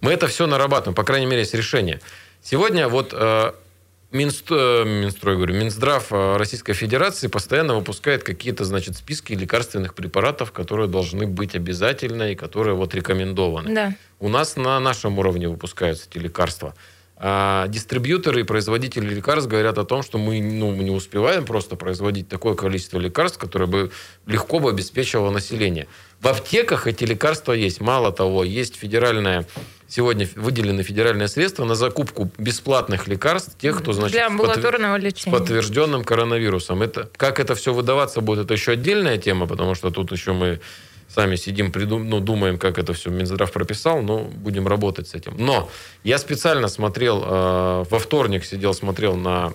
Мы 0.00 0.10
это 0.10 0.26
все 0.26 0.48
нарабатываем, 0.48 0.96
по 0.96 1.04
крайней 1.04 1.26
мере, 1.26 1.42
есть 1.42 1.54
решение. 1.54 2.00
Сегодня 2.42 2.88
вот 2.88 3.10
э, 3.12 3.52
Минст... 4.10 4.46
Э, 4.50 4.82
Минстрой, 4.84 5.36
говорю, 5.36 5.54
Минздрав 5.54 6.08
э, 6.10 6.36
Российской 6.36 6.72
Федерации 6.72 7.28
постоянно 7.28 7.76
выпускает 7.76 8.24
какие-то, 8.24 8.64
значит, 8.64 8.96
списки 8.96 9.34
лекарственных 9.34 9.94
препаратов, 9.94 10.50
которые 10.50 10.88
должны 10.88 11.28
быть 11.28 11.54
обязательны 11.54 12.32
и 12.32 12.34
которые 12.34 12.74
вот 12.74 12.92
рекомендованы. 12.92 13.72
Да. 13.72 13.94
У 14.18 14.28
нас 14.28 14.56
на 14.56 14.80
нашем 14.80 15.20
уровне 15.20 15.48
выпускаются 15.48 16.08
эти 16.10 16.18
лекарства. 16.18 16.74
А 17.24 17.68
дистрибьюторы 17.68 18.40
и 18.40 18.42
производители 18.42 19.14
лекарств 19.14 19.48
говорят 19.48 19.78
о 19.78 19.84
том, 19.84 20.02
что 20.02 20.18
мы 20.18 20.42
ну, 20.42 20.74
не 20.74 20.90
успеваем 20.90 21.44
просто 21.44 21.76
производить 21.76 22.28
такое 22.28 22.54
количество 22.56 22.98
лекарств, 22.98 23.38
которое 23.38 23.66
бы 23.66 23.92
легко 24.26 24.58
бы 24.58 24.70
обеспечивало 24.70 25.30
население. 25.30 25.86
В 26.20 26.26
аптеках 26.26 26.88
эти 26.88 27.04
лекарства 27.04 27.52
есть. 27.52 27.80
Мало 27.80 28.10
того, 28.10 28.42
есть 28.42 28.74
федеральная 28.74 29.46
сегодня 29.86 30.28
выделены 30.34 30.82
федеральные 30.82 31.28
средства 31.28 31.64
на 31.64 31.76
закупку 31.76 32.28
бесплатных 32.38 33.06
лекарств 33.06 33.56
тех, 33.56 33.78
кто, 33.78 33.92
значит, 33.92 34.14
Для 34.14 34.26
амбулаторного 34.26 34.98
с, 34.98 35.02
лечения. 35.02 35.36
с 35.36 35.38
подтвержденным 35.38 36.02
коронавирусом. 36.02 36.82
Это, 36.82 37.08
как 37.16 37.38
это 37.38 37.54
все 37.54 37.72
выдаваться 37.72 38.20
будет, 38.20 38.46
это 38.46 38.54
еще 38.54 38.72
отдельная 38.72 39.16
тема, 39.16 39.46
потому 39.46 39.76
что 39.76 39.90
тут 39.90 40.10
еще 40.10 40.32
мы 40.32 40.60
сами 41.14 41.36
сидим, 41.36 41.72
придум, 41.72 42.08
ну, 42.08 42.20
думаем, 42.20 42.58
как 42.58 42.78
это 42.78 42.92
все 42.92 43.10
Минздрав 43.10 43.52
прописал, 43.52 44.02
но 44.02 44.24
будем 44.24 44.66
работать 44.66 45.08
с 45.08 45.14
этим. 45.14 45.34
Но 45.36 45.70
я 46.04 46.18
специально 46.18 46.68
смотрел, 46.68 47.22
э, 47.24 47.84
во 47.88 47.98
вторник 47.98 48.44
сидел, 48.44 48.74
смотрел 48.74 49.16
на 49.16 49.52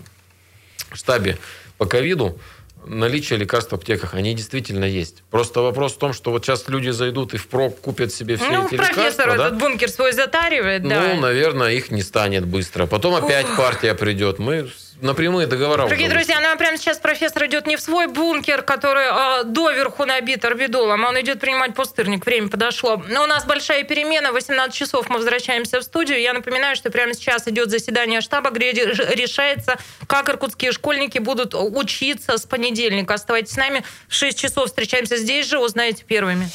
штабе 0.93 1.37
по 1.77 1.85
ковиду, 1.85 2.39
наличие 2.85 3.39
лекарств 3.39 3.71
в 3.71 3.75
аптеках, 3.75 4.13
они 4.13 4.33
действительно 4.33 4.85
есть. 4.85 5.23
Просто 5.29 5.61
вопрос 5.61 5.93
в 5.93 5.97
том, 5.97 6.13
что 6.13 6.31
вот 6.31 6.45
сейчас 6.45 6.67
люди 6.67 6.89
зайдут 6.89 7.33
и 7.33 7.37
впрок 7.37 7.79
купят 7.81 8.13
себе 8.13 8.37
все 8.37 8.49
ну, 8.49 8.67
эти 8.67 8.75
профессор 8.75 9.27
лекарства. 9.27 9.33
этот 9.33 9.57
да? 9.57 9.65
бункер 9.65 9.89
свой 9.89 10.13
затаривает, 10.13 10.83
ну, 10.83 10.89
да. 10.89 11.13
Ну, 11.13 11.21
наверное, 11.21 11.71
их 11.71 11.91
не 11.91 12.01
станет 12.01 12.45
быстро. 12.45 12.85
Потом 12.85 13.15
опять 13.15 13.47
партия 13.57 13.93
придет. 13.93 14.39
Мы 14.39 14.69
на 15.01 15.13
прямые 15.13 15.47
договора. 15.47 15.83
Дорогие 15.83 16.09
друзья, 16.09 16.39
ну 16.39 16.51
а 16.51 16.55
прямо 16.55 16.77
сейчас 16.77 16.97
профессор 16.97 17.45
идет 17.45 17.67
не 17.67 17.75
в 17.75 17.81
свой 17.81 18.07
бункер, 18.07 18.63
который 18.63 19.41
э, 19.41 19.43
доверху 19.45 20.05
набит 20.05 20.43
орбидолом, 20.43 21.05
а 21.05 21.09
он 21.09 21.21
идет 21.21 21.39
принимать 21.39 21.75
пустырник. 21.75 22.25
Время 22.25 22.49
подошло. 22.49 23.01
Но 23.07 23.23
у 23.23 23.27
нас 23.27 23.45
большая 23.45 23.83
перемена. 23.83 24.31
В 24.31 24.33
18 24.33 24.73
часов 24.73 25.09
мы 25.09 25.17
возвращаемся 25.17 25.79
в 25.79 25.83
студию. 25.83 26.19
Я 26.19 26.33
напоминаю, 26.33 26.75
что 26.75 26.89
прямо 26.89 27.13
сейчас 27.13 27.47
идет 27.47 27.69
заседание 27.69 28.21
штаба, 28.21 28.49
где 28.49 28.71
решается, 28.71 29.77
как 30.07 30.29
иркутские 30.29 30.71
школьники 30.71 31.19
будут 31.19 31.53
учиться 31.53 32.37
с 32.37 32.45
понедельника. 32.45 33.13
Оставайтесь 33.13 33.53
с 33.53 33.57
нами. 33.57 33.83
В 34.07 34.15
6 34.15 34.39
часов 34.39 34.67
встречаемся 34.67 35.17
здесь 35.17 35.47
же. 35.47 35.59
Узнаете 35.59 36.03
первыми. 36.03 36.49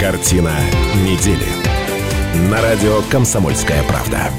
Картина 0.00 0.54
недели. 0.96 1.46
На 2.50 2.60
радио 2.62 3.02
«Комсомольская 3.10 3.82
правда». 3.84 4.30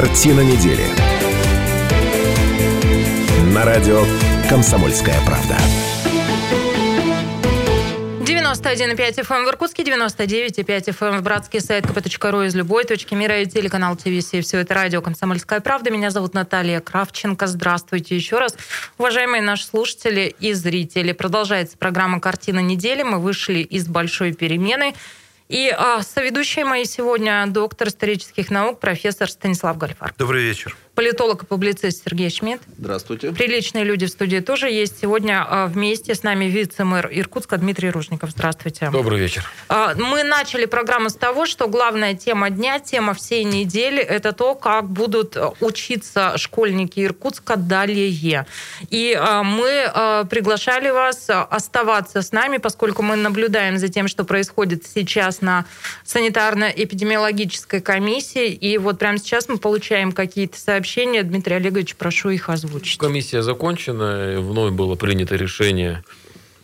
Картина 0.00 0.42
недели. 0.42 0.84
На 3.52 3.64
радио 3.64 4.04
«Комсомольская 4.48 5.16
правда». 5.26 5.56
91,5 8.20 8.94
FM 8.94 9.38
эм 9.38 9.44
в 9.44 9.48
Иркутске, 9.48 9.82
99,5 9.82 10.90
FM 10.90 11.08
эм 11.08 11.18
в 11.18 11.22
Братске, 11.24 11.58
сайт 11.60 11.84
kp.ru 11.84 12.46
из 12.46 12.54
любой 12.54 12.84
точки 12.84 13.14
мира 13.14 13.40
и 13.42 13.46
телеканал 13.46 13.96
ТВС. 13.96 14.30
Все 14.40 14.58
это 14.58 14.72
радио 14.72 15.02
«Комсомольская 15.02 15.58
правда». 15.58 15.90
Меня 15.90 16.12
зовут 16.12 16.32
Наталья 16.32 16.78
Кравченко. 16.78 17.48
Здравствуйте 17.48 18.14
еще 18.14 18.38
раз. 18.38 18.54
Уважаемые 18.98 19.42
наши 19.42 19.66
слушатели 19.66 20.32
и 20.38 20.52
зрители, 20.52 21.10
продолжается 21.10 21.76
программа 21.76 22.20
«Картина 22.20 22.60
недели». 22.60 23.02
Мы 23.02 23.18
вышли 23.18 23.58
из 23.58 23.88
большой 23.88 24.32
перемены. 24.32 24.94
И 25.48 25.74
а, 25.76 26.02
соведущая 26.02 26.66
моей 26.66 26.84
сегодня 26.84 27.46
доктор 27.46 27.88
исторических 27.88 28.50
наук, 28.50 28.80
профессор 28.80 29.30
Станислав 29.30 29.78
Гальфар. 29.78 30.14
Добрый 30.18 30.42
вечер 30.42 30.76
политолог 30.98 31.44
и 31.44 31.46
публицист 31.46 32.02
Сергей 32.04 32.28
Шмидт. 32.28 32.60
Здравствуйте. 32.76 33.30
Приличные 33.30 33.84
люди 33.84 34.06
в 34.06 34.08
студии 34.08 34.40
тоже 34.40 34.68
есть. 34.68 34.98
Сегодня 35.00 35.46
а, 35.48 35.68
вместе 35.68 36.12
с 36.12 36.24
нами 36.24 36.46
вице-мэр 36.46 37.08
Иркутска 37.12 37.56
Дмитрий 37.56 37.90
Ружников. 37.90 38.30
Здравствуйте. 38.30 38.90
Добрый 38.90 39.20
вечер. 39.20 39.48
А, 39.68 39.94
мы 39.94 40.24
начали 40.24 40.64
программу 40.64 41.08
с 41.08 41.14
того, 41.14 41.46
что 41.46 41.68
главная 41.68 42.14
тема 42.14 42.50
дня, 42.50 42.80
тема 42.80 43.14
всей 43.14 43.44
недели– 43.44 43.98
это 44.02 44.32
то, 44.32 44.56
как 44.56 44.90
будут 44.90 45.36
учиться 45.60 46.36
школьники 46.36 46.98
Иркутска 46.98 47.54
далее. 47.54 48.44
И 48.90 49.16
а, 49.16 49.44
мы 49.44 50.26
приглашали 50.28 50.90
вас 50.90 51.28
оставаться 51.30 52.22
с 52.22 52.32
нами, 52.32 52.56
поскольку 52.56 53.02
мы 53.02 53.14
наблюдаем 53.14 53.78
за 53.78 53.86
тем, 53.86 54.08
что 54.08 54.24
происходит 54.24 54.84
сейчас 54.84 55.42
на 55.42 55.64
санитарно-эпидемиологической 56.04 57.80
комиссии. 57.82 58.48
И 58.48 58.78
вот 58.78 58.98
прямо 58.98 59.18
сейчас 59.18 59.48
мы 59.48 59.58
получаем 59.58 60.10
какие-то 60.10 60.58
сообщения 60.58 60.87
сообщения. 60.88 61.22
Дмитрий 61.22 61.56
Олегович, 61.56 61.96
прошу 61.96 62.30
их 62.30 62.48
озвучить. 62.48 62.98
Комиссия 62.98 63.42
закончена. 63.42 64.40
Вновь 64.40 64.72
было 64.72 64.94
принято 64.94 65.36
решение 65.36 66.02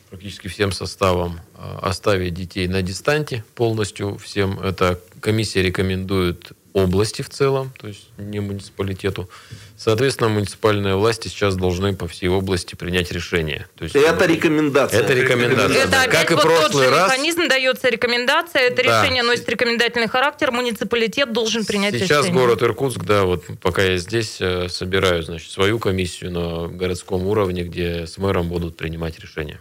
практически 0.09 0.49
всем 0.49 0.73
составом 0.73 1.41
а, 1.57 1.81
оставить 1.83 2.35
детей 2.35 2.67
на 2.69 2.81
дистанте 2.83 3.45
полностью 3.55 4.17
всем. 4.17 4.59
Это 4.61 4.99
комиссия 5.21 5.63
рекомендует 5.63 6.53
области 6.73 7.23
в 7.23 7.29
целом, 7.29 7.73
то 7.79 7.89
есть 7.89 8.09
не 8.17 8.41
муниципалитету. 8.41 9.29
Соответственно, 9.77 10.29
муниципальные 10.29 10.95
власти 10.95 11.27
сейчас 11.27 11.57
должны 11.57 11.95
по 11.97 12.07
всей 12.07 12.29
области 12.29 12.77
принять 12.77 13.11
решение. 13.11 13.67
То 13.77 13.85
есть, 13.85 13.97
это 13.97 14.25
рекомендация. 14.25 15.01
Это 15.01 15.15
рекомендация. 15.15 15.85
Это 15.85 16.03
опять 16.03 16.29
как 16.29 16.31
вот 16.31 16.39
и 16.39 16.43
прошлый 16.43 16.71
тот 16.71 16.83
же 16.83 16.91
раз. 16.91 17.11
механизм 17.11 17.49
дается 17.49 17.89
рекомендация, 17.89 18.63
это 18.63 18.85
да. 18.85 19.03
решение 19.03 19.25
носит 19.25 19.49
рекомендательный 19.49 20.07
характер, 20.07 20.53
муниципалитет 20.53 21.33
должен 21.33 21.65
принять 21.65 21.95
сейчас 21.95 22.09
решение. 22.09 22.23
Сейчас 22.25 22.35
город 22.35 22.63
Иркутск, 22.63 23.05
да, 23.05 23.25
вот 23.25 23.45
пока 23.61 23.83
я 23.83 23.97
здесь 23.97 24.37
э, 24.41 24.69
собираю, 24.69 25.25
значит, 25.25 25.51
свою 25.51 25.81
комиссию 25.81 26.31
на 26.31 26.69
городском 26.69 27.27
уровне, 27.27 27.65
где 27.65 28.07
с 28.07 28.17
мэром 28.17 28.49
будут 28.49 28.77
принимать 28.77 29.19
решения. 29.19 29.61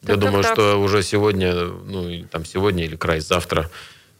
Так, 0.00 0.08
я 0.08 0.14
так, 0.14 0.24
думаю, 0.24 0.42
так. 0.42 0.54
что 0.54 0.76
уже 0.80 1.02
сегодня, 1.04 1.54
ну, 1.54 2.24
там 2.30 2.44
сегодня 2.44 2.84
или 2.84 2.96
край 2.96 3.20
завтра 3.20 3.70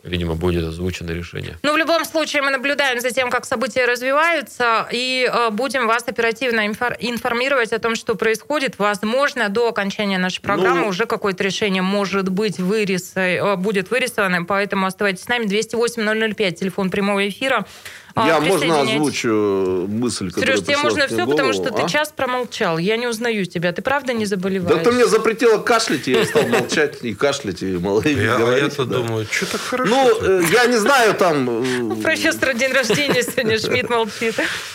видимо, 0.03 0.34
будет 0.34 0.64
озвучено 0.64 1.11
решение. 1.11 1.59
Ну, 1.62 1.74
в 1.74 1.76
любом 1.76 2.05
случае, 2.05 2.42
мы 2.42 2.51
наблюдаем 2.51 3.01
за 3.01 3.11
тем, 3.11 3.30
как 3.30 3.44
события 3.44 3.84
развиваются, 3.84 4.88
и 4.90 5.30
э, 5.30 5.51
будем 5.51 5.86
вас 5.86 6.05
оперативно 6.07 6.66
информировать 6.66 7.72
о 7.72 7.78
том, 7.78 7.94
что 7.94 8.14
происходит. 8.14 8.78
Возможно, 8.78 9.48
до 9.48 9.68
окончания 9.68 10.18
нашей 10.18 10.40
программы 10.40 10.82
ну, 10.82 10.88
уже 10.88 11.07
какое-то 11.07 11.44
решение 11.44 11.82
может 11.82 12.28
быть 12.28 12.59
вырис, 12.59 13.12
э, 13.14 13.57
будет 13.57 13.90
вырисовано, 13.90 14.44
поэтому 14.44 14.86
оставайтесь 14.86 15.24
с 15.24 15.28
нами. 15.28 15.46
208-005, 15.46 16.53
телефон 16.53 16.90
прямого 16.90 17.28
эфира. 17.28 17.66
А, 18.14 18.26
Я 18.26 18.40
можно 18.40 18.80
озвучу 18.80 19.86
мысль, 19.88 20.30
которая 20.30 20.56
Сереж, 20.56 20.66
тебе 20.66 20.76
можно 20.78 21.06
все, 21.06 21.16
голову, 21.16 21.30
потому 21.32 21.52
что 21.52 21.68
а? 21.68 21.72
ты 21.72 21.88
час 21.88 22.12
промолчал. 22.14 22.78
Я 22.78 22.96
не 22.96 23.06
узнаю 23.06 23.46
тебя. 23.46 23.72
Ты 23.72 23.82
правда 23.82 24.12
не 24.12 24.26
заболеваешь? 24.26 24.76
Да 24.76 24.82
ты 24.82 24.92
мне 24.92 25.06
запретила 25.06 25.58
кашлять, 25.58 26.08
и 26.08 26.12
я 26.12 26.24
стал 26.24 26.46
молчать 26.48 26.98
и 27.02 27.14
кашлять, 27.14 27.62
и 27.62 27.76
говорить. 27.76 28.16
Я, 28.16 28.56
я-то 28.56 28.84
думаю, 28.84 29.26
что 29.30 29.46
так 29.52 29.61
хорошо? 29.61 29.90
Ну, 29.90 30.11
э, 30.22 30.42
я 30.52 30.66
не 30.66 30.76
знаю 30.76 31.14
там... 31.14 31.48
У 31.48 31.98
э, 31.98 32.02
профессора 32.02 32.54
день 32.54 32.72
рождения 32.72 33.22
сегодня, 33.22 33.58
Шмидт 33.58 33.90
молчит. 33.90 34.34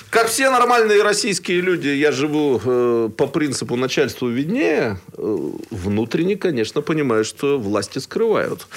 Как 0.10 0.28
все 0.28 0.50
нормальные 0.50 1.04
российские 1.04 1.62
люди, 1.62 1.88
я 1.90 2.12
живу 2.12 2.62
э, 2.64 3.10
по 3.18 3.28
принципу 3.28 3.76
начальству 3.76 4.30
виднее. 4.30 5.00
Внутренне, 5.18 6.36
конечно, 6.36 6.82
понимаю, 6.82 7.26
что 7.26 7.60
власти 7.60 8.00
скрывают. 8.00 8.68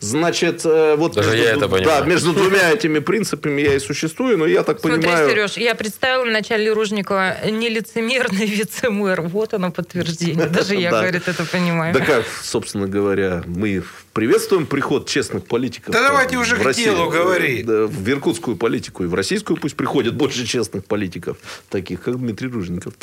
Значит, 0.00 0.64
вот... 0.64 1.14
Даже 1.14 1.30
между, 1.30 1.44
я 1.44 1.50
это 1.52 1.68
понимаю. 1.68 1.84
Да, 1.84 2.06
между 2.06 2.32
двумя 2.34 2.72
этими 2.72 2.98
принципами 2.98 3.60
я 3.62 3.74
и 3.74 3.78
существую, 3.78 4.38
но 4.38 4.46
я 4.46 4.62
так 4.62 4.80
Смотри, 4.80 5.02
понимаю... 5.02 5.30
Сереж, 5.30 5.56
я 5.56 5.74
представила 5.74 6.24
вначале 6.24 6.72
Ружникова 6.72 7.36
нелицемерный 7.44 8.46
вице-мэр. 8.46 9.22
Вот 9.22 9.54
оно 9.54 9.70
подтверждение. 9.70 10.46
Даже 10.46 10.74
я, 10.74 10.90
говорит, 10.90 11.28
это 11.28 11.44
понимаю. 11.44 11.94
Да 11.94 12.00
как, 12.00 12.24
собственно 12.42 12.86
говоря, 12.86 13.42
мы 13.46 13.82
приветствуем 14.16 14.64
приход 14.64 15.06
честных 15.06 15.44
политиков. 15.44 15.92
Да 15.92 16.00
давайте 16.00 16.38
уже 16.38 16.56
к 16.56 16.72
делу 16.72 17.10
говори. 17.10 17.62
В 17.62 18.08
иркутскую 18.08 18.56
политику 18.56 19.04
и 19.04 19.06
в 19.06 19.14
российскую 19.14 19.58
пусть 19.58 19.76
приходят 19.76 20.14
больше 20.14 20.46
честных 20.46 20.86
политиков, 20.86 21.36
таких 21.68 22.00
как 22.00 22.16
Дмитрий 22.16 22.48
Ружников. 22.48 22.94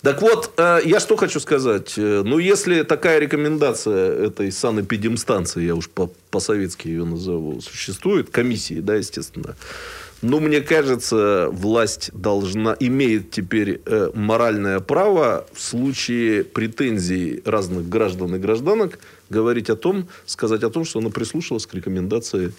Так 0.00 0.22
вот, 0.22 0.52
э, 0.56 0.80
я 0.86 1.00
что 1.00 1.16
хочу 1.16 1.38
сказать. 1.38 1.92
Э, 1.98 2.22
ну, 2.24 2.38
если 2.38 2.82
такая 2.82 3.18
рекомендация 3.18 4.26
этой 4.28 4.50
санэпидемстанции, 4.50 5.66
я 5.66 5.74
уж 5.74 5.90
по-советски 6.30 6.88
ее 6.88 7.04
назову, 7.04 7.60
существует, 7.60 8.30
комиссии, 8.30 8.80
да, 8.80 8.94
естественно, 8.94 9.56
ну, 10.22 10.40
мне 10.40 10.62
кажется, 10.62 11.48
власть 11.52 12.10
должна, 12.14 12.74
имеет 12.80 13.30
теперь 13.30 13.82
э, 13.84 14.10
моральное 14.14 14.80
право 14.80 15.46
в 15.52 15.60
случае 15.60 16.42
претензий 16.42 17.42
разных 17.44 17.86
граждан 17.86 18.34
и 18.34 18.38
гражданок 18.38 18.98
говорить 19.30 19.70
о 19.70 19.76
том, 19.76 20.08
сказать 20.26 20.62
о 20.62 20.70
том, 20.70 20.84
что 20.84 20.98
она 20.98 21.10
прислушалась 21.10 21.66
к 21.66 21.74
рекомендации 21.74 22.52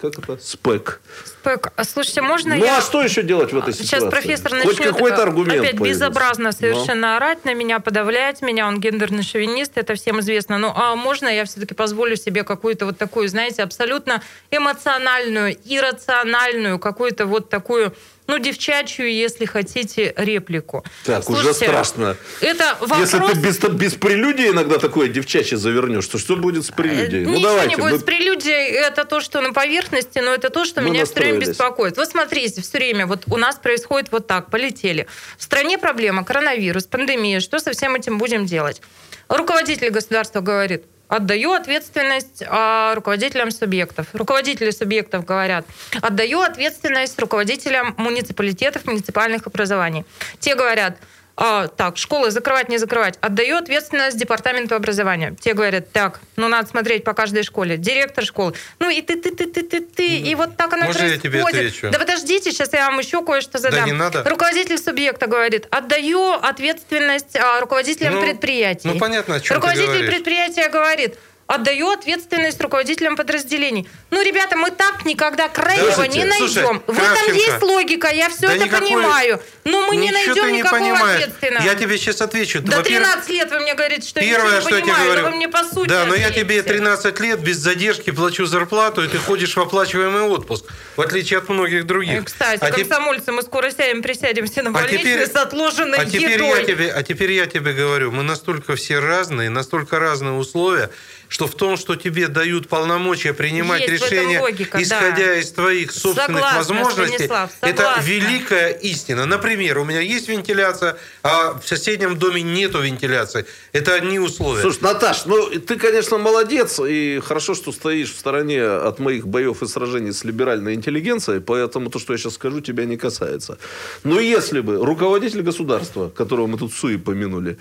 как 0.00 0.18
это? 0.18 0.38
СПЭК. 0.38 1.00
СПЭК. 1.24 1.72
А 1.76 1.84
слушайте, 1.84 2.20
можно 2.20 2.56
ну, 2.56 2.64
я... 2.64 2.78
а 2.78 2.80
что 2.82 3.02
еще 3.02 3.22
делать 3.22 3.52
в 3.52 3.56
этой 3.56 3.72
Сейчас 3.72 3.86
ситуации? 3.86 4.06
Сейчас 4.06 4.10
профессор 4.10 4.50
Хоть 4.50 4.78
начнет 4.78 4.92
какой-то 4.92 5.22
аргумент 5.22 5.60
опять 5.60 5.78
появился. 5.78 6.06
безобразно 6.06 6.52
совершенно 6.52 7.08
Но. 7.08 7.16
орать 7.16 7.44
на 7.44 7.54
меня, 7.54 7.80
подавлять 7.80 8.42
меня. 8.42 8.66
Он 8.66 8.80
гендерный 8.80 9.22
шовинист, 9.22 9.72
это 9.76 9.94
всем 9.94 10.20
известно. 10.20 10.58
Ну, 10.58 10.72
а 10.74 10.94
можно 10.96 11.28
я 11.28 11.44
все-таки 11.44 11.74
позволю 11.74 12.16
себе 12.16 12.42
какую-то 12.42 12.86
вот 12.86 12.98
такую, 12.98 13.28
знаете, 13.28 13.62
абсолютно 13.62 14.20
эмоциональную, 14.50 15.56
иррациональную, 15.64 16.78
какую-то 16.78 17.24
вот 17.24 17.48
такую 17.48 17.94
ну, 18.26 18.38
девчачью, 18.38 19.12
если 19.12 19.44
хотите, 19.44 20.14
реплику. 20.16 20.82
Так, 21.04 21.24
Слушайте, 21.24 21.50
уже 21.50 21.58
страшно. 21.58 22.16
Это 22.40 22.76
вопрос... 22.80 23.00
Если 23.00 23.18
ты 23.18 23.34
без, 23.38 23.58
без 23.58 23.94
прелюдии 23.94 24.48
иногда 24.48 24.78
такое 24.78 25.08
девчачье 25.08 25.58
завернешь, 25.58 26.06
то 26.06 26.18
что 26.18 26.36
будет 26.36 26.64
с 26.64 26.70
прелюдией? 26.70 27.24
Ну, 27.24 27.34
Ничего 27.34 27.48
давайте, 27.48 27.68
не 27.68 27.76
будет 27.76 27.92
мы... 27.92 27.98
с 27.98 28.02
прелюдией. 28.02 28.70
Это 28.72 29.04
то, 29.04 29.20
что 29.20 29.42
на 29.42 29.52
поверхности, 29.52 30.20
но 30.20 30.32
это 30.32 30.48
то, 30.48 30.64
что 30.64 30.80
мы 30.80 30.90
меня 30.90 31.04
все 31.04 31.14
время 31.14 31.40
беспокоит. 31.40 31.98
Вот 31.98 32.08
смотрите, 32.08 32.62
все 32.62 32.78
время 32.78 33.06
вот 33.06 33.24
у 33.26 33.36
нас 33.36 33.56
происходит 33.56 34.10
вот 34.10 34.26
так, 34.26 34.50
полетели. 34.50 35.06
В 35.36 35.42
стране 35.42 35.76
проблема, 35.76 36.24
коронавирус, 36.24 36.84
пандемия. 36.84 37.40
Что 37.40 37.58
со 37.58 37.72
всем 37.72 37.94
этим 37.94 38.16
будем 38.16 38.46
делать? 38.46 38.80
Руководитель 39.28 39.90
государства 39.90 40.40
говорит, 40.40 40.84
Отдаю 41.08 41.52
ответственность 41.52 42.42
а, 42.46 42.94
руководителям 42.94 43.50
субъектов. 43.50 44.06
Руководители 44.14 44.70
субъектов 44.70 45.24
говорят, 45.24 45.66
отдаю 46.00 46.40
ответственность 46.40 47.18
руководителям 47.18 47.94
муниципалитетов, 47.98 48.86
муниципальных 48.86 49.46
образований. 49.46 50.04
Те 50.40 50.54
говорят, 50.54 50.96
а, 51.36 51.66
так, 51.66 51.96
школы 51.96 52.30
закрывать, 52.30 52.68
не 52.68 52.78
закрывать, 52.78 53.18
отдаю 53.20 53.56
ответственность 53.56 54.16
департаменту 54.16 54.76
образования. 54.76 55.34
Те 55.40 55.54
говорят, 55.54 55.90
так, 55.92 56.20
ну 56.36 56.46
надо 56.46 56.68
смотреть 56.68 57.02
по 57.02 57.12
каждой 57.12 57.42
школе. 57.42 57.76
Директор 57.76 58.24
школы, 58.24 58.54
ну 58.78 58.88
и 58.88 59.02
ты, 59.02 59.20
ты, 59.20 59.34
ты, 59.34 59.46
ты, 59.46 59.62
ты, 59.62 59.80
ты, 59.80 60.18
и 60.18 60.34
вот 60.36 60.56
так 60.56 60.72
она 60.72 60.86
Можно 60.86 61.00
происходит. 61.00 61.24
я 61.24 61.30
тебе 61.30 61.42
отвечу? 61.42 61.90
Да 61.90 61.98
подождите, 61.98 62.52
сейчас 62.52 62.72
я 62.72 62.88
вам 62.88 63.00
еще 63.00 63.24
кое-что 63.24 63.58
задам. 63.58 63.80
Да 63.80 63.86
не 63.86 63.92
надо. 63.92 64.22
Руководитель 64.24 64.78
субъекта 64.78 65.26
говорит, 65.26 65.66
отдаю 65.70 66.34
ответственность 66.34 67.34
а, 67.36 67.60
руководителям 67.60 68.14
ну, 68.14 68.20
предприятий. 68.22 68.88
Ну 68.88 68.98
понятно, 68.98 69.36
о 69.36 69.40
чем 69.40 69.56
Руководитель 69.56 70.06
предприятия 70.06 70.68
говорит, 70.68 71.16
отдаю 71.46 71.90
ответственность 71.90 72.60
руководителям 72.60 73.16
подразделений. 73.16 73.86
Ну, 74.10 74.22
ребята, 74.22 74.56
мы 74.56 74.70
так 74.70 75.04
никогда 75.04 75.50
Слушайте, 75.54 76.18
не 76.18 76.24
найдем. 76.24 76.48
слушай, 76.48 76.62
в 76.86 76.98
этом 76.98 77.34
есть 77.34 77.62
логика, 77.62 78.08
я 78.08 78.28
все 78.30 78.46
да 78.48 78.54
это 78.54 78.64
никакой- 78.64 78.88
понимаю. 78.88 79.42
Но 79.64 79.86
мы 79.86 79.96
не 79.96 80.10
найдем 80.10 80.46
не 80.52 80.58
никакого 80.58 80.80
понимаешь. 80.80 81.20
ответственного. 81.22 81.64
Я 81.64 81.74
тебе 81.74 81.98
сейчас 81.98 82.20
отвечу. 82.22 82.60
До 82.60 82.76
Во-первых, 82.78 83.08
13 83.10 83.30
лет 83.30 83.50
вы 83.50 83.60
мне 83.60 83.74
говорите, 83.74 84.08
что 84.08 84.20
Первое, 84.20 84.54
я 84.54 84.60
что 84.60 84.70
ничего 84.70 84.76
я 84.78 84.80
не 84.80 84.86
тебе 84.86 84.92
понимаю, 84.94 85.04
говорю. 85.10 85.22
но 85.24 85.30
вы 85.30 85.36
мне 85.36 85.48
по 85.48 85.64
сути 85.64 85.88
Да, 85.88 86.04
но 86.06 86.14
я 86.14 86.30
тебе 86.30 86.62
13 86.62 87.20
лет 87.20 87.40
без 87.40 87.56
задержки 87.58 88.10
плачу 88.10 88.46
зарплату, 88.46 89.04
и 89.04 89.08
ты 89.08 89.18
ходишь 89.18 89.54
в 89.56 89.60
оплачиваемый 89.60 90.22
отпуск, 90.22 90.64
в 90.96 91.00
отличие 91.00 91.38
от 91.38 91.48
многих 91.48 91.86
других. 91.86 92.24
Кстати, 92.24 92.60
а 92.64 92.70
теп- 92.70 92.88
комсомольцы, 92.88 93.32
мы 93.32 93.42
скоро 93.42 93.70
сядем, 93.70 94.02
присядем 94.02 94.46
все 94.46 94.62
на 94.62 94.70
А 94.70 94.72
больничный 94.72 94.98
теперь- 94.98 95.26
с 95.30 95.36
отложенной 95.36 95.98
а 95.98 96.04
теперь, 96.06 96.32
едой. 96.32 96.60
я 96.60 96.64
тебе, 96.64 96.90
а 96.92 97.02
теперь 97.02 97.32
я 97.32 97.46
тебе 97.46 97.72
говорю, 97.74 98.10
мы 98.12 98.22
настолько 98.22 98.76
все 98.76 98.98
разные, 98.98 99.50
настолько 99.50 99.98
разные 99.98 100.32
условия, 100.32 100.90
что 101.34 101.48
в 101.48 101.56
том, 101.56 101.76
что 101.76 101.96
тебе 101.96 102.28
дают 102.28 102.68
полномочия 102.68 103.34
принимать 103.34 103.88
Есть 103.88 104.04
решения, 104.04 104.40
логика, 104.40 104.80
исходя 104.80 105.16
да. 105.16 105.34
из 105.34 105.50
твоих 105.50 105.90
собственных 105.90 106.44
Согласна, 106.44 106.58
возможностей, 106.58 107.14
Станислав, 107.14 107.50
это 107.60 107.76
согласна. 107.76 108.08
великая 108.08 108.68
истина. 108.70 109.26
Например, 109.26 109.78
у 109.78 109.84
меня 109.84 109.98
есть 109.98 110.28
вентиляция, 110.28 110.96
а 111.24 111.58
в 111.58 111.66
соседнем 111.66 112.16
доме 112.16 112.42
нету 112.42 112.80
вентиляции. 112.80 113.46
Это 113.72 113.94
одни 113.94 114.20
условия. 114.20 114.62
Слушай, 114.62 114.82
Наташ, 114.82 115.24
ну 115.24 115.50
ты, 115.58 115.74
конечно, 115.74 116.18
молодец, 116.18 116.78
и 116.78 117.18
хорошо, 117.18 117.54
что 117.54 117.72
стоишь 117.72 118.12
в 118.12 118.18
стороне 118.20 118.62
от 118.62 119.00
моих 119.00 119.26
боев 119.26 119.60
и 119.64 119.66
сражений 119.66 120.12
с 120.12 120.22
либеральной 120.22 120.74
интеллигенцией, 120.74 121.40
поэтому 121.40 121.90
то, 121.90 121.98
что 121.98 122.12
я 122.12 122.18
сейчас 122.20 122.34
скажу, 122.34 122.60
тебя 122.60 122.84
не 122.84 122.96
касается. 122.96 123.58
Но 124.04 124.20
если 124.20 124.60
бы 124.60 124.76
руководитель 124.76 125.42
государства, 125.42 126.10
которого 126.10 126.46
мы 126.46 126.58
тут 126.58 126.72
суи 126.72 126.94
помянули, 126.94 127.58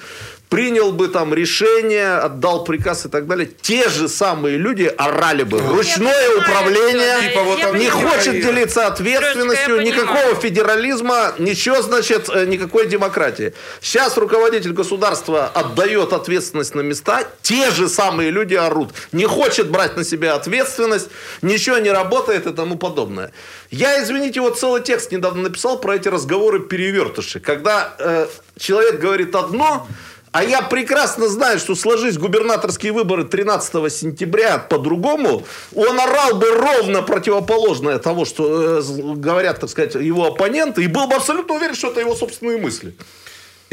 принял 0.49 0.91
бы 0.91 1.07
там 1.07 1.33
решение, 1.33 2.17
отдал 2.17 2.65
приказ 2.65 3.07
и 3.07 3.09
так 3.09 3.25
далее, 3.25 3.49
те 3.63 3.87
же 3.89 4.09
самые 4.09 4.57
люди 4.57 4.93
орали 4.97 5.43
бы. 5.43 5.59
Ручное 5.59 6.37
управление, 6.37 7.29
Типа 7.29 7.43
вот 7.43 7.73
не 7.75 7.89
хочет 7.89 8.33
делиться 8.45 8.87
ответственностью, 8.87 9.81
никакого 9.81 10.35
федерализма, 10.35 11.33
ничего, 11.39 11.81
значит, 11.81 12.29
э, 12.29 12.45
никакой 12.45 12.87
демократии. 12.87 13.53
Сейчас 13.81 14.17
руководитель 14.17 14.73
государства 14.73 15.47
отдает 15.47 16.11
ответственность 16.11 16.75
на 16.75 16.81
места, 16.81 17.23
те 17.41 17.71
же 17.71 17.87
самые 17.87 18.31
люди 18.31 18.53
орут. 18.53 18.91
Не 19.13 19.25
хочет 19.25 19.69
брать 19.71 19.95
на 19.95 20.03
себя 20.03 20.35
ответственность, 20.35 21.09
ничего 21.41 21.77
не 21.77 21.89
работает 21.89 22.45
и 22.45 22.53
тому 22.53 22.75
подобное. 22.75 23.31
Я, 23.71 24.03
извините, 24.03 24.41
вот 24.41 24.59
целый 24.59 24.81
текст 24.81 25.13
недавно 25.13 25.43
написал 25.43 25.79
про 25.79 25.95
эти 25.95 26.09
разговоры 26.09 26.59
перевертыши. 26.59 27.39
Когда 27.39 27.95
э, 27.97 28.27
человек 28.57 28.99
говорит 28.99 29.33
одно, 29.35 29.87
а 30.33 30.43
я 30.43 30.63
прекрасно 30.63 31.29
знаю, 31.29 31.59
что 31.59 31.75
сложись 31.75 32.17
губернаторские 32.17 32.91
выборы 32.91 33.23
13 33.23 33.93
сентября 33.93 34.57
по-другому, 34.57 35.43
он 35.75 35.99
орал 35.99 36.35
бы 36.35 36.49
ровно 36.49 37.03
противоположное 37.03 37.99
того, 37.99 38.25
что 38.25 38.79
э, 38.79 38.81
говорят, 39.15 39.59
так 39.59 39.69
сказать, 39.69 39.93
его 39.93 40.25
оппоненты, 40.25 40.83
и 40.83 40.87
был 40.87 41.07
бы 41.07 41.13
абсолютно 41.13 41.53
уверен, 41.53 41.75
что 41.75 41.91
это 41.91 41.99
его 41.99 42.15
собственные 42.15 42.57
мысли. 42.57 42.95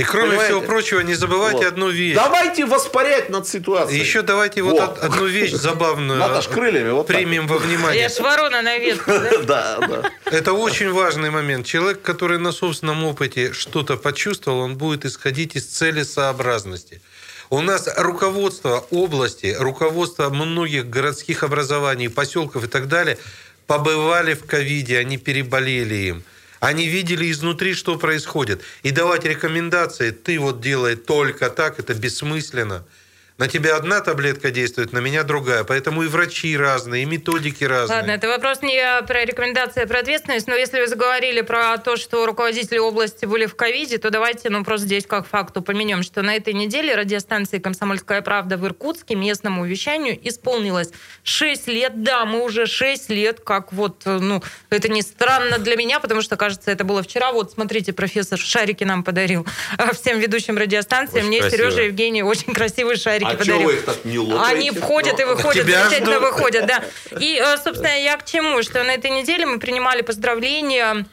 И 0.01 0.03
кроме 0.03 0.29
Понимаете? 0.29 0.55
всего 0.55 0.67
прочего, 0.67 1.01
не 1.01 1.13
забывайте 1.15 1.59
Вот. 1.59 1.67
одну 1.67 1.91
вещь. 1.91 2.15
Давайте 2.15 2.65
воспарять 2.65 3.29
над 3.29 3.47
ситуацией. 3.47 4.01
Еще 4.01 4.23
давайте 4.23 4.63
вот, 4.63 4.73
Вот. 4.81 4.89
од- 4.99 5.05
одну 5.05 5.27
вещь 5.27 5.53
забавную 5.53 6.19
Наташ, 6.19 6.49
крыльями, 6.49 6.91
вот 6.91 7.07
так. 7.07 7.17
примем 7.17 7.47
во 7.47 7.57
Я 7.57 7.61
внимание. 7.61 8.09
ж 8.09 8.19
ворона 8.21 8.63
на 8.63 8.79
ветке, 8.79 9.03
да? 9.07 9.31
Да, 9.43 9.79
да. 9.87 10.11
Это 10.25 10.55
очень 10.55 10.91
важный 10.91 11.29
момент. 11.31 11.67
Человек, 11.67 12.01
который 12.01 12.39
на 12.39 12.53
собственном 12.53 13.05
опыте 13.05 13.53
что-то 13.53 13.99
почувствовал, 13.99 14.61
он 14.61 14.77
будет 14.79 15.05
исходить 15.05 15.55
из 15.55 15.67
целесообразности. 15.67 17.03
У 17.51 17.61
нас 17.61 17.87
руководство 17.99 18.87
области, 18.91 19.55
руководство 19.59 20.31
многих 20.31 20.89
городских 20.89 21.43
образований, 21.43 22.09
поселков 22.09 22.65
и 22.65 22.69
так 22.69 22.89
далее 22.89 23.19
побывали 23.67 24.33
в 24.33 24.47
ковиде, 24.47 24.99
они 24.99 25.19
переболели 25.19 25.95
им. 25.95 26.23
Они 26.61 26.87
видели 26.87 27.31
изнутри, 27.31 27.73
что 27.73 27.97
происходит. 27.97 28.61
И 28.83 28.91
давать 28.91 29.25
рекомендации, 29.25 30.11
ты 30.11 30.39
вот 30.39 30.61
делай 30.61 30.95
только 30.95 31.49
так, 31.49 31.79
это 31.79 31.95
бессмысленно. 31.95 32.85
На 33.41 33.49
тебя 33.49 33.77
одна 33.77 34.03
таблетка 34.03 34.51
действует, 34.51 34.93
на 34.93 34.99
меня 34.99 35.23
другая. 35.23 35.65
Поэтому 35.65 36.03
и 36.03 36.09
врачи 36.09 36.55
разные, 36.59 37.05
и 37.05 37.07
методики 37.07 37.65
разные. 37.65 38.01
Ладно, 38.01 38.11
это 38.11 38.29
вопрос 38.29 38.61
не 38.61 39.03
про 39.07 39.25
рекомендации, 39.25 39.83
а 39.83 39.87
про 39.87 40.01
ответственность, 40.01 40.47
но 40.47 40.55
если 40.55 40.79
вы 40.79 40.87
заговорили 40.87 41.41
про 41.41 41.79
то, 41.79 41.97
что 41.97 42.27
руководители 42.27 42.77
области 42.77 43.25
были 43.25 43.47
в 43.47 43.57
ковиде, 43.57 43.97
то 43.97 44.11
давайте, 44.11 44.51
ну, 44.51 44.63
просто 44.63 44.85
здесь 44.85 45.07
как 45.07 45.27
факт 45.27 45.57
упомянем, 45.57 46.03
что 46.03 46.21
на 46.21 46.37
этой 46.37 46.53
неделе 46.53 46.95
радиостанции 46.95 47.59
«Комсомольская 47.61 48.21
правда» 48.21 48.59
в 48.59 48.67
Иркутске 48.67 49.15
местному 49.15 49.65
вещанию 49.65 50.19
исполнилось 50.29 50.91
6 51.23 51.67
лет. 51.69 52.03
Да, 52.03 52.27
мы 52.27 52.45
уже 52.45 52.67
6 52.67 53.09
лет, 53.09 53.41
как 53.41 53.73
вот, 53.73 54.03
ну, 54.05 54.43
это 54.69 54.89
не 54.89 55.01
странно 55.01 55.57
для 55.57 55.77
меня, 55.77 55.99
потому 56.01 56.21
что, 56.21 56.37
кажется, 56.37 56.71
это 56.71 56.85
было 56.85 57.03
вчера. 57.03 57.33
Вот, 57.33 57.53
смотрите, 57.53 57.95
профессор 57.95 58.39
шарики 58.39 58.85
нам 58.85 59.03
подарил 59.03 59.47
а, 59.79 59.95
всем 59.95 60.19
ведущим 60.19 60.59
радиостанциям. 60.59 61.21
Очень 61.21 61.29
Мне 61.29 61.41
красиво. 61.41 61.71
Сережа 61.71 61.83
Евгений 61.85 62.23
очень 62.23 62.53
красивые 62.53 62.97
шарики 63.39 63.41
А 63.43 63.45
подарил. 63.45 63.59
чего 63.59 63.67
вы 63.69 63.75
их 63.75 63.85
так 63.85 64.05
не 64.05 64.19
лопаете? 64.19 64.57
Они 64.57 64.71
входят 64.71 65.21
и 65.21 65.25
выходят, 65.25 65.67
Тебя 65.67 65.85
замечательно 65.85 66.17
жду. 66.17 66.27
выходят, 66.27 66.67
да. 66.67 66.85
И, 67.19 67.41
э, 67.43 67.57
собственно, 67.63 67.99
я 68.01 68.17
к 68.17 68.25
чему? 68.25 68.63
Что 68.63 68.83
на 68.85 68.93
этой 68.93 69.11
неделе 69.11 69.47
мы 69.47 69.59
принимали 69.59 70.03
поздравления 70.03 71.07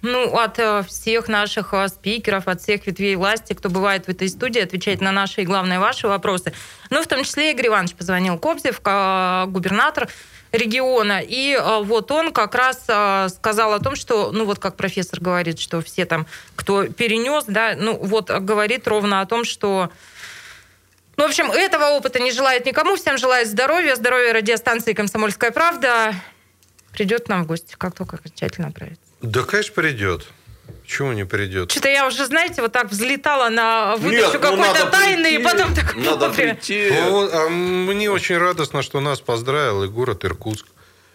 ну, 0.00 0.32
от 0.36 0.58
э, 0.60 0.84
всех 0.86 1.26
наших 1.28 1.74
э, 1.74 1.88
спикеров, 1.88 2.46
от 2.46 2.60
всех 2.62 2.86
ветвей 2.86 3.16
власти, 3.16 3.52
кто 3.52 3.68
бывает 3.68 4.06
в 4.06 4.08
этой 4.08 4.28
студии, 4.28 4.60
отвечает 4.62 5.00
на 5.00 5.10
наши 5.10 5.42
и, 5.42 5.44
главное, 5.44 5.80
ваши 5.80 6.06
вопросы. 6.06 6.52
Ну, 6.90 7.02
в 7.02 7.06
том 7.08 7.24
числе 7.24 7.50
Игорь 7.50 7.66
Иванович 7.66 7.94
позвонил 7.94 8.38
Кобзев, 8.38 8.80
губернатор 8.80 10.08
региона, 10.52 11.20
и 11.22 11.58
вот 11.82 12.10
он 12.10 12.32
как 12.32 12.54
раз 12.54 12.84
сказал 13.34 13.74
о 13.74 13.80
том, 13.80 13.96
что, 13.96 14.30
ну, 14.32 14.46
вот 14.46 14.58
как 14.58 14.76
профессор 14.76 15.20
говорит, 15.20 15.58
что 15.60 15.82
все 15.82 16.06
там, 16.06 16.26
кто 16.56 16.84
перенес, 16.84 17.44
да, 17.48 17.74
ну, 17.76 17.98
вот 17.98 18.30
говорит 18.30 18.88
ровно 18.88 19.20
о 19.20 19.26
том, 19.26 19.44
что 19.44 19.90
ну, 21.18 21.24
в 21.24 21.26
общем, 21.26 21.50
этого 21.50 21.90
опыта 21.96 22.20
не 22.20 22.30
желает 22.30 22.64
никому. 22.64 22.94
Всем 22.94 23.18
желает 23.18 23.48
здоровья, 23.48 23.96
здоровья 23.96 24.32
радиостанции 24.32 24.92
«Комсомольская 24.92 25.50
правда». 25.50 26.14
Придет 26.92 27.28
нам 27.28 27.42
в 27.42 27.46
гости, 27.48 27.74
как 27.76 27.94
только 27.94 28.16
окончательно 28.16 28.68
оправится. 28.68 29.02
Да, 29.20 29.42
конечно, 29.42 29.74
придет. 29.74 30.28
Чего 30.86 31.12
не 31.12 31.24
придет? 31.24 31.72
Что-то 31.72 31.88
я 31.88 32.06
уже, 32.06 32.24
знаете, 32.24 32.62
вот 32.62 32.72
так 32.72 32.90
взлетала 32.90 33.48
на 33.48 33.96
выдачу 33.96 34.34
ну, 34.34 34.40
какой-то 34.40 34.56
надо 34.58 34.90
тайны, 34.90 35.34
и 35.34 35.38
прийти, 35.38 35.44
потом 35.44 35.74
так 35.74 35.96
Надо 35.96 36.30
прийти. 36.30 36.90
Вот, 37.08 37.34
а 37.34 37.48
мне 37.48 38.10
очень 38.10 38.38
радостно, 38.38 38.82
что 38.82 39.00
нас 39.00 39.20
поздравил 39.20 39.82
и 39.82 39.88
город 39.88 40.24
Иркутск. 40.24 40.66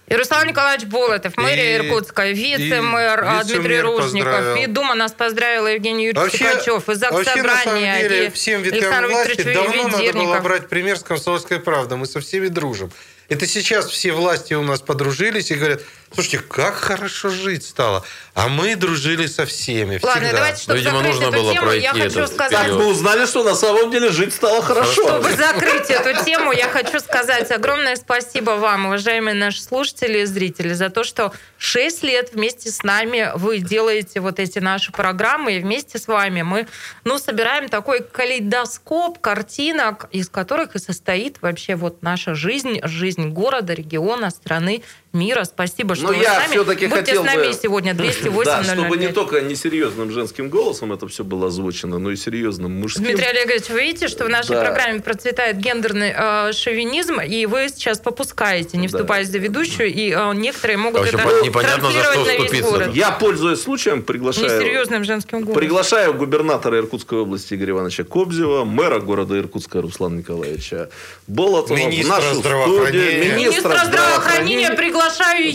И 0.07 0.15
Руслан 0.15 0.47
Николаевич 0.47 0.85
Болотов, 0.87 1.37
мэрия 1.37 1.77
И- 1.77 1.87
Иркутска, 1.87 2.29
вице-мэр 2.29 3.23
и 3.23 3.25
а, 3.25 3.43
Дмитрий 3.43 3.59
вице-мэр 3.59 3.85
Ружников, 3.85 4.31
поздравил. 4.33 4.63
и 4.63 4.67
Дума 4.67 4.95
нас 4.95 5.13
поздравила 5.13 5.67
Евгений 5.67 6.05
Юрьевич 6.07 6.33
Вообще, 6.33 6.51
Сипачев, 6.51 6.89
и 6.89 6.93
ЗАГС 6.93 7.13
вообще, 7.13 7.35
Собрания, 7.37 8.01
деле, 8.01 8.25
и 8.27 8.29
всем 8.29 8.61
ветвям 8.61 9.09
власти 9.09 9.53
давно 9.53 9.87
надо 9.87 10.13
было 10.13 10.39
брать 10.39 10.67
пример 10.67 10.97
с 10.97 11.03
«Комсомольской 11.03 11.59
правды». 11.59 11.95
Мы 11.95 12.05
со 12.05 12.19
всеми 12.19 12.47
дружим. 12.47 12.91
Это 13.29 13.47
сейчас 13.47 13.89
все 13.89 14.11
власти 14.11 14.53
у 14.53 14.61
нас 14.61 14.81
подружились 14.81 15.49
и 15.51 15.55
говорят, 15.55 15.81
слушайте, 16.13 16.39
как 16.39 16.75
хорошо 16.75 17.29
жить 17.29 17.65
стало. 17.65 18.03
А 18.35 18.47
мы 18.47 18.75
дружили 18.75 19.27
со 19.27 19.45
всеми 19.45 19.99
Ладно, 20.01 20.21
всегда. 20.21 20.31
давайте, 20.31 20.61
чтобы 20.63 20.79
видимо, 20.79 20.97
закрыть 20.97 21.13
нужно 21.13 21.27
эту 21.27 21.37
было 21.37 21.53
тему, 21.53 21.71
я 21.71 21.93
хочу 21.93 22.27
сказать... 22.27 22.51
Так 22.51 22.71
мы 22.71 22.87
узнали, 22.87 23.25
что 23.25 23.43
на 23.43 23.55
самом 23.55 23.91
деле 23.91 24.09
жить 24.11 24.33
стало 24.33 24.61
хорошо. 24.61 24.91
Чтобы 24.91 25.31
закрыть 25.35 25.89
эту 25.89 26.23
тему, 26.25 26.51
я 26.51 26.67
хочу 26.69 26.99
сказать 26.99 27.51
огромное 27.51 27.95
спасибо 27.95 28.51
вам, 28.51 28.87
уважаемые 28.87 29.35
наши 29.35 29.61
слушатели 29.61 30.19
и 30.19 30.25
зрители, 30.25 30.73
за 30.73 30.89
то, 30.89 31.03
что 31.03 31.31
6 31.57 32.03
лет 32.03 32.33
вместе 32.33 32.71
с 32.71 32.83
нами 32.83 33.31
вы 33.35 33.59
делаете 33.59 34.19
вот 34.19 34.39
эти 34.39 34.59
наши 34.59 34.91
программы, 34.91 35.57
и 35.57 35.59
вместе 35.59 35.99
с 35.99 36.07
вами 36.07 36.41
мы 36.41 36.67
ну, 37.03 37.19
собираем 37.19 37.69
такой 37.69 38.01
калейдоскоп 38.03 39.19
картинок, 39.19 40.07
из 40.11 40.29
которых 40.29 40.75
и 40.75 40.79
состоит 40.79 41.41
вообще 41.41 41.75
вот 41.75 42.01
наша 42.01 42.35
жизнь, 42.35 42.79
жизнь 42.83 43.29
города, 43.29 43.73
региона, 43.73 44.29
страны 44.29 44.83
мира. 45.13 45.43
Спасибо, 45.43 45.95
что 45.95 46.05
Но 46.05 46.09
вы 46.09 46.17
я 46.17 46.33
с 46.33 46.49
нами. 46.49 46.63
Будьте 46.63 46.89
хотел 46.89 47.23
с 47.23 47.25
нами 47.25 47.47
бы... 47.47 47.53
сегодня 47.53 47.93
208 47.93 48.45
Да, 48.45 48.63
чтобы 48.63 48.97
не 48.97 49.07
только 49.07 49.41
несерьезным 49.41 50.11
женским 50.11 50.49
голосом 50.49 50.91
это 50.91 51.07
все 51.07 51.23
было 51.23 51.47
озвучено, 51.47 51.99
но 51.99 52.11
и 52.11 52.15
серьезным 52.15 52.79
мужским. 52.79 53.03
Дмитрий 53.03 53.25
Олегович, 53.25 53.69
вы 53.69 53.81
видите, 53.81 54.07
что 54.07 54.25
в 54.25 54.29
нашей 54.29 54.55
да. 54.55 54.65
программе 54.65 55.01
процветает 55.01 55.57
гендерный 55.57 56.13
э, 56.15 56.51
шовинизм, 56.53 57.19
и 57.21 57.45
вы 57.45 57.69
сейчас 57.69 57.99
попускаете, 57.99 58.77
не 58.77 58.87
вступая 58.87 59.23
да. 59.23 59.31
за 59.31 59.37
ведущую, 59.37 59.93
и 59.93 60.11
э, 60.11 60.33
некоторые 60.33 60.77
могут 60.77 61.01
Вообще, 61.01 61.17
это 61.17 61.41
непонятно, 61.45 61.91
за 61.91 62.03
что 62.03 62.25
на 62.25 62.37
весь 62.37 62.61
город. 62.61 62.95
Я, 62.95 63.11
пользуясь 63.11 63.61
случаем, 63.61 64.01
приглашаю... 64.01 64.45
Несерьезным 64.45 65.03
женским 65.03 65.41
голосом. 65.41 65.55
Приглашаю 65.55 66.13
губернатора 66.15 66.79
Иркутской 66.79 67.19
области 67.19 67.53
Игоря 67.53 67.71
Ивановича 67.73 68.03
Кобзева, 68.03 68.65
мэра 68.65 68.99
города 68.99 69.37
Иркутска 69.37 69.81
Руслана 69.81 70.17
Николаевича 70.17 70.89
Болотова, 71.27 71.77
министра 71.77 72.15
нашу 72.15 72.35
здравоохранения. 72.35 73.11
Студию, 73.11 73.35
министра, 73.35 73.69
министра 73.69 73.85
здравоохранения 73.85 74.69
приглашаю 74.71 75.02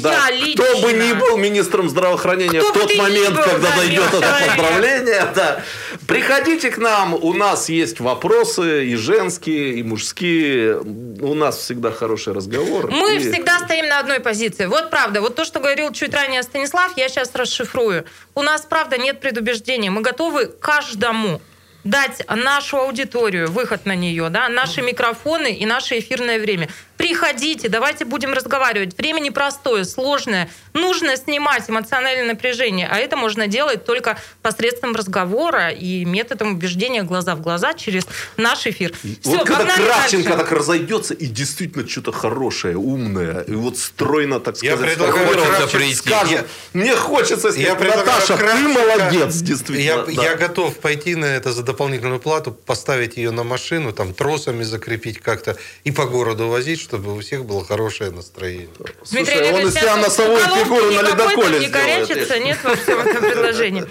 да. 0.03 0.29
я 0.29 0.31
лично. 0.31 0.65
Кто 0.65 0.81
бы 0.81 0.93
ни 0.93 1.13
был 1.13 1.37
министром 1.37 1.89
здравоохранения 1.89 2.61
Кто 2.61 2.73
в 2.73 2.73
тот 2.73 2.97
момент, 2.97 3.37
был, 3.37 3.43
когда 3.43 3.77
дойдет 3.77 4.09
это 4.13 4.37
поздравление, 4.47 5.33
да. 5.35 5.63
приходите 6.07 6.71
к 6.71 6.79
нам, 6.79 7.15
у 7.15 7.33
нас 7.33 7.69
есть 7.69 8.01
вопросы 8.01 8.87
и 8.87 8.97
женские, 8.97 9.75
и 9.75 9.83
мужские, 9.83 10.79
у 10.79 11.35
нас 11.35 11.59
всегда 11.59 11.91
хороший 11.91 12.33
разговор. 12.33 12.91
Мы 12.91 13.17
и... 13.17 13.19
всегда 13.19 13.59
стоим 13.61 13.89
на 13.89 14.01
одной 14.01 14.21
позиции. 14.21 14.67
Вот 14.67 14.91
правда, 14.91 15.21
вот 15.21 15.35
то, 15.35 15.45
что 15.45 15.61
говорил 15.61 15.93
чуть 15.93 16.15
ранее 16.15 16.43
Станислав, 16.43 16.97
я 16.97 17.09
сейчас 17.09 17.35
расшифрую. 17.35 18.05
У 18.35 18.43
нас, 18.43 18.63
правда, 18.63 18.99
нет 18.99 19.21
предубеждений. 19.21 19.89
Мы 19.89 20.01
готовы 20.01 20.47
каждому 20.47 21.41
дать 21.85 22.23
нашу 22.29 22.79
аудиторию, 22.79 23.51
выход 23.51 23.87
на 23.87 23.95
нее, 23.95 24.29
да, 24.29 24.49
наши 24.49 24.83
микрофоны 24.83 25.53
и 25.53 25.65
наше 25.65 25.99
эфирное 25.99 26.39
время. 26.39 26.69
Приходите, 26.99 27.69
давайте 27.69 28.05
будем 28.05 28.33
разговаривать. 28.33 28.99
Время 28.99 29.21
непростое, 29.21 29.85
сложное. 29.85 30.51
Нужно 30.75 31.17
снимать 31.17 31.71
эмоциональное 31.71 32.27
напряжение, 32.27 32.89
а 32.91 32.99
это 32.99 33.17
можно 33.17 33.47
делать 33.47 33.85
только 33.85 34.19
посредством 34.43 34.97
разговора 34.97 35.71
и 35.71 36.05
методом 36.05 36.55
убеждения 36.55 37.05
глаза 37.05 37.37
в 37.37 37.41
глаза 37.41 37.73
через 37.75 38.05
наш 38.37 38.67
эфир. 38.67 38.93
Все, 39.01 39.31
вот 39.31 39.47
когда 39.47 39.77
Кравченко 39.77 40.37
так 40.37 40.51
разойдется 40.51 41.15
и 41.15 41.27
действительно 41.27 41.89
что-то 41.89 42.11
хорошее, 42.11 42.77
умное, 42.77 43.43
и 43.43 43.53
вот 43.53 43.79
стройно, 43.79 44.41
так 44.41 44.57
сказать, 44.57 44.79
я 44.79 44.85
предлагаю. 44.85 45.95
Скажет, 45.95 46.49
мне 46.73 46.97
хочется 46.97 47.49
я 47.51 47.75
Наташа, 47.75 48.37
Кравченко, 48.37 48.57
ты 48.57 48.69
молодец, 48.69 49.37
действительно. 49.37 49.79
Я, 49.79 49.97
да. 50.03 50.11
я 50.25 50.35
готов 50.35 50.77
пойти 50.79 51.15
на 51.15 51.27
это 51.27 51.53
за 51.53 51.63
дополнительную 51.63 52.19
плату, 52.19 52.51
поставить 52.51 53.17
ее 53.17 53.31
на 53.31 53.45
машину, 53.45 53.93
там 53.93 54.13
тросами 54.13 54.65
закрепить 54.65 55.21
как-то 55.21 55.57
и 55.85 55.93
по 55.93 56.07
городу 56.07 56.49
возить, 56.49 56.88
чтобы 56.89 57.15
у 57.15 57.21
всех 57.21 57.45
было 57.45 57.65
хорошее 57.65 58.11
настроение. 58.11 58.69
Дмитрий 59.11 59.37
Слушай, 59.37 59.53
он 59.53 59.69
из 59.69 59.75
себя 59.75 59.97
носовую 59.97 60.39
фигуру 60.39 60.91
на 60.93 61.03
ледоколе 61.03 61.61
Не 61.61 61.69
горячится, 61.69 62.39
нет 62.39 62.59
во 62.65 62.75
всем 62.77 62.99
этом 63.01 63.23
предложении. 63.31 63.85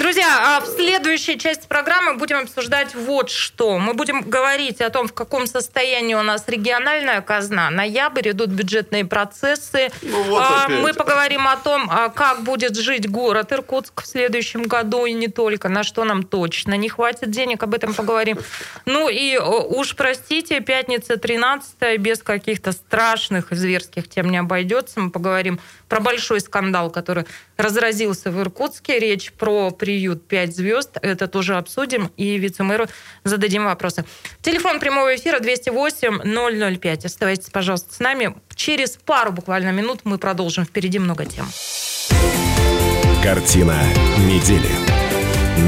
Друзья, 0.00 0.56
а 0.56 0.60
в 0.60 0.66
следующей 0.66 1.38
части 1.38 1.66
программы 1.68 2.14
будем 2.14 2.38
обсуждать 2.38 2.94
вот 2.94 3.28
что. 3.28 3.78
Мы 3.78 3.92
будем 3.92 4.22
говорить 4.22 4.80
о 4.80 4.88
том, 4.88 5.08
в 5.08 5.12
каком 5.12 5.46
состоянии 5.46 6.14
у 6.14 6.22
нас 6.22 6.44
региональная 6.46 7.20
казна. 7.20 7.68
Ноябрь, 7.68 8.30
идут 8.30 8.48
бюджетные 8.48 9.04
процессы. 9.04 9.90
Ну, 10.00 10.22
вот 10.22 10.42
а, 10.42 10.68
Мы 10.70 10.94
поговорим 10.94 11.46
о 11.46 11.56
том, 11.56 11.86
а 11.90 12.08
как 12.08 12.44
будет 12.44 12.76
жить 12.76 13.10
город 13.10 13.52
Иркутск 13.52 14.02
в 14.02 14.06
следующем 14.06 14.62
году 14.62 15.04
и 15.04 15.12
не 15.12 15.28
только, 15.28 15.68
на 15.68 15.82
что 15.82 16.04
нам 16.04 16.22
точно 16.22 16.78
не 16.78 16.88
хватит 16.88 17.30
денег, 17.30 17.62
об 17.62 17.74
этом 17.74 17.92
поговорим. 17.92 18.38
Ну 18.86 19.10
и 19.10 19.36
уж 19.36 19.96
простите, 19.96 20.60
пятница 20.60 21.18
13 21.18 21.98
без 21.98 22.22
каких-то 22.38 22.70
страшных 22.70 23.48
зверских 23.50 24.08
тем 24.08 24.30
не 24.30 24.38
обойдется. 24.38 25.00
Мы 25.00 25.10
поговорим 25.10 25.58
про 25.88 25.98
большой 25.98 26.40
скандал, 26.40 26.90
который 26.90 27.24
разразился 27.56 28.30
в 28.30 28.40
Иркутске. 28.40 29.00
Речь 29.00 29.32
про 29.32 29.72
приют 29.72 30.28
5 30.28 30.54
звезд. 30.54 30.96
Это 31.02 31.26
тоже 31.26 31.56
обсудим. 31.56 32.12
И 32.16 32.38
вице-мэру 32.38 32.86
зададим 33.24 33.64
вопросы. 33.64 34.04
Телефон 34.42 34.78
прямого 34.78 35.16
эфира 35.16 35.40
208-005. 35.40 37.06
Оставайтесь, 37.06 37.50
пожалуйста, 37.50 37.94
с 37.94 37.98
нами. 37.98 38.36
Через 38.54 38.90
пару 38.90 39.32
буквально 39.32 39.70
минут 39.70 40.00
мы 40.04 40.18
продолжим. 40.18 40.64
Впереди 40.64 41.00
много 41.00 41.24
тем. 41.24 41.46
Картина 43.24 43.76
недели. 44.18 44.70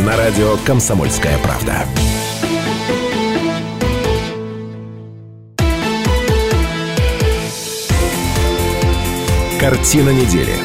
На 0.07 0.17
радио 0.17 0.57
«Комсомольская 0.65 1.39
правда». 1.39 1.87
Картина 9.63 10.11
недели. 10.11 10.57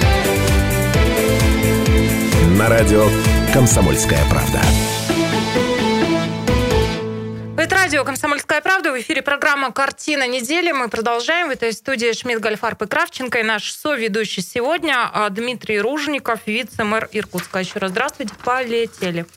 На 2.58 2.68
радио 2.68 3.06
«Комсомольская 3.54 4.28
правда». 4.28 4.60
Это 7.62 7.76
радио 7.76 8.04
«Комсомольская 8.04 8.60
правда». 8.60 8.92
В 8.92 9.00
эфире 9.00 9.22
программа 9.22 9.72
«Картина 9.72 10.28
недели». 10.28 10.72
Мы 10.72 10.90
продолжаем. 10.90 11.50
В 11.50 11.52
этой 11.52 11.74
студии 11.74 12.12
Шмидт, 12.12 12.42
Гальфарб 12.42 12.82
и 12.82 12.88
Кравченко. 12.88 13.38
И 13.38 13.44
наш 13.44 13.72
соведущий 13.72 14.42
сегодня 14.42 15.08
а, 15.14 15.30
Дмитрий 15.30 15.80
Ружников, 15.80 16.40
вице-мэр 16.48 17.08
Иркутска. 17.12 17.60
Еще 17.60 17.78
раз 17.78 17.92
здравствуйте. 17.92 18.34
Полетели. 18.44 19.28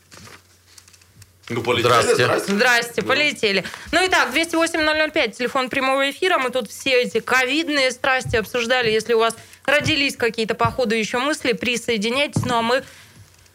Ну, 1.50 1.62
полетели. 1.62 1.88
Здрасте. 1.88 2.14
Здрасте. 2.14 2.52
Здрасте, 2.52 3.02
полетели. 3.02 3.64
Ну 3.90 4.04
и 4.04 4.08
так, 4.08 4.32
208-005, 4.32 5.32
телефон 5.32 5.68
прямого 5.68 6.08
эфира. 6.08 6.38
Мы 6.38 6.50
тут 6.50 6.70
все 6.70 7.02
эти 7.02 7.18
ковидные 7.18 7.90
страсти 7.90 8.36
обсуждали. 8.36 8.88
Если 8.88 9.14
у 9.14 9.18
вас 9.18 9.34
родились 9.64 10.16
какие-то 10.16 10.54
по 10.54 10.70
ходу 10.70 10.94
еще 10.94 11.18
мысли, 11.18 11.52
присоединяйтесь. 11.52 12.44
Ну 12.44 12.56
а 12.56 12.62
мы 12.62 12.82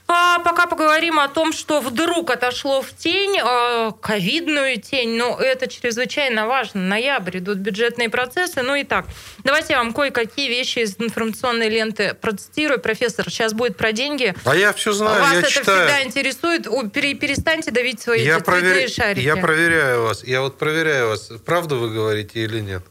а 0.07 0.37
пока 0.39 0.67
поговорим 0.67 1.19
о 1.19 1.27
том, 1.27 1.51
что 1.51 1.81
вдруг 1.81 2.29
отошло 2.29 2.83
в 2.83 2.95
тень, 2.95 3.39
э, 3.43 3.91
ковидную 3.99 4.79
тень, 4.79 5.17
но 5.17 5.39
это 5.39 5.67
чрезвычайно 5.67 6.45
важно. 6.45 6.81
Ноябрь 6.81 7.39
идут 7.39 7.57
бюджетные 7.57 8.09
процессы. 8.09 8.61
Ну 8.61 8.75
и 8.75 8.83
так, 8.83 9.05
давайте 9.43 9.73
я 9.73 9.79
вам 9.79 9.93
кое-какие 9.93 10.47
вещи 10.47 10.79
из 10.79 10.95
информационной 10.99 11.69
ленты 11.69 12.13
процитирую. 12.13 12.79
Профессор, 12.79 13.31
сейчас 13.31 13.53
будет 13.53 13.77
про 13.77 13.93
деньги. 13.93 14.35
А 14.45 14.55
я 14.55 14.73
все 14.73 14.91
знаю, 14.91 15.23
Вас 15.23 15.33
я 15.33 15.39
это 15.39 15.49
читаю. 15.49 15.87
всегда 15.87 16.03
интересует. 16.03 16.63
Перестаньте 16.93 17.71
давить 17.71 17.99
свои 17.99 18.23
я 18.23 18.39
провер... 18.39 18.87
шарики. 18.87 19.25
Я 19.25 19.37
проверяю 19.37 20.03
вас. 20.03 20.23
Я 20.23 20.41
вот 20.41 20.59
проверяю 20.59 21.09
вас, 21.09 21.31
правду 21.43 21.77
вы 21.77 21.89
говорите 21.91 22.41
или 22.41 22.59
нет. 22.59 22.83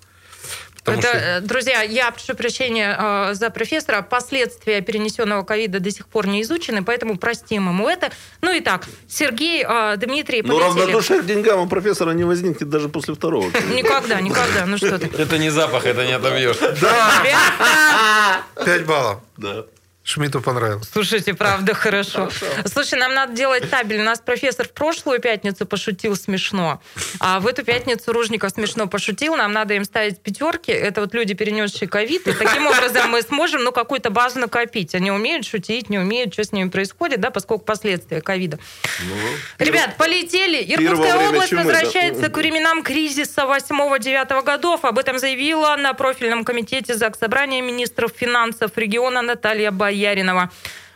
Потому 0.85 1.01
Это, 1.01 1.09
что... 1.09 1.19
Э, 1.19 1.41
друзья, 1.41 1.83
я 1.83 2.11
прошу 2.11 2.35
прощения 2.35 2.97
э, 2.99 3.35
за 3.35 3.49
профессора. 3.49 4.03
Последствия 4.03 4.83
перенесенного 4.83 5.43
ковида 5.43 5.81
до 5.81 5.91
сих 5.91 6.07
пор 6.07 6.27
не 6.27 6.43
изучены, 6.43 6.85
поэтому 6.85 7.17
простим 7.17 7.69
ему 7.69 7.89
это. 7.89 8.11
Ну 8.43 8.53
и 8.53 8.61
так, 8.61 8.87
Сергей, 9.09 9.65
э, 9.67 9.97
Дмитрий, 9.97 10.43
Ну, 10.43 10.59
равнодушие 10.59 11.23
к 11.23 11.27
деньгам 11.27 11.61
у 11.61 11.67
профессора 11.67 12.11
не 12.11 12.25
возникнет 12.25 12.69
даже 12.69 12.91
после 12.91 13.15
второго. 13.15 13.47
Никогда, 13.75 14.21
никогда. 14.21 14.67
Ну 14.67 14.77
что 14.77 14.99
ты. 14.99 15.11
Это 15.17 15.39
не 15.39 15.49
запах, 15.49 15.87
это 15.87 16.05
не 16.07 16.13
отобьешь. 16.13 16.59
Да! 16.81 18.43
Пять 18.65 18.85
баллов. 18.85 19.21
Да. 19.39 19.65
Шмидту 20.07 20.43
понравилось. 20.43 20.87
Слушайте, 20.93 21.33
правда, 21.33 21.73
хорошо. 21.75 22.29
хорошо. 22.29 22.69
Слушай, 22.69 22.99
нам 22.99 23.15
надо 23.15 23.33
делать 23.33 23.71
табель. 23.71 24.01
У 24.01 24.05
нас 24.05 24.21
профессор 24.21 24.69
в 24.69 24.73
прошлую 24.73 25.19
пятницу 25.19 25.65
пошутил 25.65 26.15
смешно, 26.15 26.83
а 27.21 27.41
в 27.41 27.47
эту 27.47 27.65
пятницу 27.65 28.13
Ружников 28.13 28.51
смешно 28.51 28.87
пошутил. 28.87 29.35
Нам 29.35 29.53
надо 29.53 29.73
им 29.73 29.85
ставить 29.85 30.21
пятерки. 30.21 30.73
Это 30.73 31.01
вот 31.01 31.15
люди, 31.15 31.33
перенесшие 31.33 31.89
ковид. 31.89 32.29
И 32.29 32.35
таким 32.35 32.67
образом 32.67 33.09
мы 33.09 33.23
сможем, 33.23 33.65
ну, 33.65 33.73
какую-то 33.73 34.11
базу 34.11 34.41
накопить. 34.41 34.95
Они 34.95 35.11
умеют 35.11 35.47
шутить, 35.47 35.89
не 35.89 35.99
умеют, 35.99 36.35
что 36.35 36.45
с 36.45 36.53
ними 36.53 36.69
происходит, 36.69 37.21
да, 37.21 37.31
поскольку 37.31 37.65
последствия 37.65 38.21
ковида. 38.21 38.59
Ну, 39.09 39.15
Ребят, 39.65 39.97
полетели. 39.97 40.63
Иркутская 40.71 41.17
область 41.17 41.49
чумы, 41.49 41.63
возвращается 41.65 42.23
да. 42.23 42.29
к 42.29 42.37
временам 42.37 42.83
кризиса 42.83 43.45
8-9 43.45 44.45
годов. 44.45 44.85
Об 44.85 44.99
этом 44.99 45.19
заявила 45.19 45.77
на 45.77 45.95
профильном 45.95 46.45
комитете 46.45 46.95
Заксобрания 46.95 47.63
министров 47.63 48.13
финансов 48.15 48.73
региона 48.77 49.23
Наталья 49.23 49.71
Бай 49.71 49.94
Бояринова. 49.95 50.51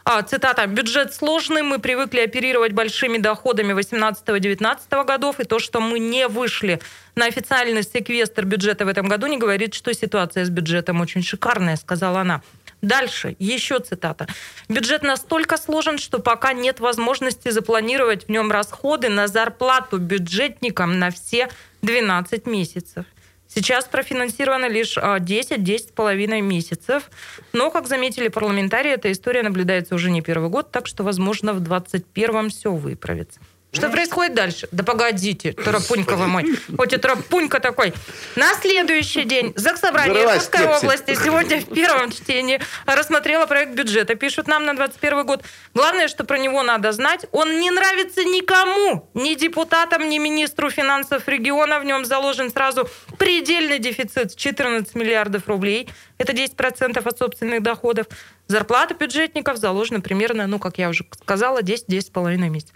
А, 0.04 0.22
цитата. 0.22 0.66
«Бюджет 0.66 1.14
сложный, 1.14 1.62
мы 1.62 1.78
привыкли 1.78 2.20
оперировать 2.20 2.72
большими 2.72 3.18
доходами 3.18 3.74
18-19 3.74 5.04
годов, 5.04 5.38
и 5.38 5.44
то, 5.44 5.58
что 5.58 5.80
мы 5.80 5.98
не 5.98 6.26
вышли 6.28 6.80
на 7.14 7.26
официальный 7.26 7.82
секвестр 7.82 8.44
бюджета 8.44 8.86
в 8.86 8.88
этом 8.88 9.06
году, 9.06 9.26
не 9.26 9.36
говорит, 9.36 9.74
что 9.74 9.92
ситуация 9.92 10.44
с 10.44 10.50
бюджетом 10.50 11.00
очень 11.00 11.22
шикарная», 11.22 11.76
сказала 11.76 12.20
она. 12.20 12.40
Дальше, 12.80 13.36
еще 13.38 13.80
цитата. 13.80 14.26
«Бюджет 14.68 15.02
настолько 15.02 15.58
сложен, 15.58 15.98
что 15.98 16.18
пока 16.20 16.54
нет 16.54 16.80
возможности 16.80 17.50
запланировать 17.50 18.24
в 18.24 18.28
нем 18.30 18.50
расходы 18.50 19.10
на 19.10 19.26
зарплату 19.28 19.98
бюджетникам 19.98 20.98
на 20.98 21.10
все 21.10 21.50
12 21.82 22.46
месяцев». 22.46 23.04
Сейчас 23.48 23.86
профинансировано 23.86 24.68
лишь 24.68 24.96
10-10,5 24.96 26.38
а, 26.38 26.40
месяцев. 26.42 27.10
Но, 27.52 27.70
как 27.70 27.88
заметили 27.88 28.28
парламентарии, 28.28 28.92
эта 28.92 29.10
история 29.10 29.42
наблюдается 29.42 29.94
уже 29.94 30.10
не 30.10 30.20
первый 30.20 30.50
год, 30.50 30.70
так 30.70 30.86
что, 30.86 31.02
возможно, 31.02 31.54
в 31.54 31.60
2021 31.60 32.50
все 32.50 32.72
выправится. 32.72 33.40
Что 33.70 33.90
происходит 33.90 34.34
дальше? 34.34 34.66
Да 34.72 34.82
погодите, 34.82 35.52
Тарапунька 35.52 36.16
вы 36.16 36.26
мой. 36.26 36.46
Хоть 36.76 36.94
и 36.94 36.96
Тарапунька 36.96 37.60
такой. 37.60 37.92
На 38.34 38.54
следующий 38.54 39.24
день 39.24 39.52
Заксобрание 39.56 40.24
Иркутской 40.24 40.66
области 40.66 41.14
сегодня 41.14 41.60
в 41.60 41.74
первом 41.74 42.10
чтении 42.10 42.60
рассмотрела 42.86 43.44
проект 43.46 43.72
бюджета. 43.72 44.14
Пишут 44.14 44.48
нам 44.48 44.64
на 44.64 44.74
21 44.74 45.26
год. 45.26 45.44
Главное, 45.74 46.08
что 46.08 46.24
про 46.24 46.38
него 46.38 46.62
надо 46.62 46.92
знать. 46.92 47.26
Он 47.30 47.60
не 47.60 47.70
нравится 47.70 48.24
никому. 48.24 49.08
Ни 49.12 49.34
депутатам, 49.34 50.08
ни 50.08 50.18
министру 50.18 50.70
финансов 50.70 51.28
региона. 51.28 51.78
В 51.78 51.84
нем 51.84 52.06
заложен 52.06 52.50
сразу 52.50 52.88
предельный 53.18 53.78
дефицит 53.78 54.34
14 54.34 54.94
миллиардов 54.94 55.46
рублей. 55.46 55.90
Это 56.16 56.32
10% 56.32 57.06
от 57.06 57.18
собственных 57.18 57.62
доходов. 57.62 58.06
Зарплата 58.46 58.94
бюджетников 58.94 59.58
заложена 59.58 60.00
примерно, 60.00 60.46
ну, 60.46 60.58
как 60.58 60.78
я 60.78 60.88
уже 60.88 61.04
сказала, 61.22 61.60
10-10,5 61.60 62.36
месяцев. 62.48 62.74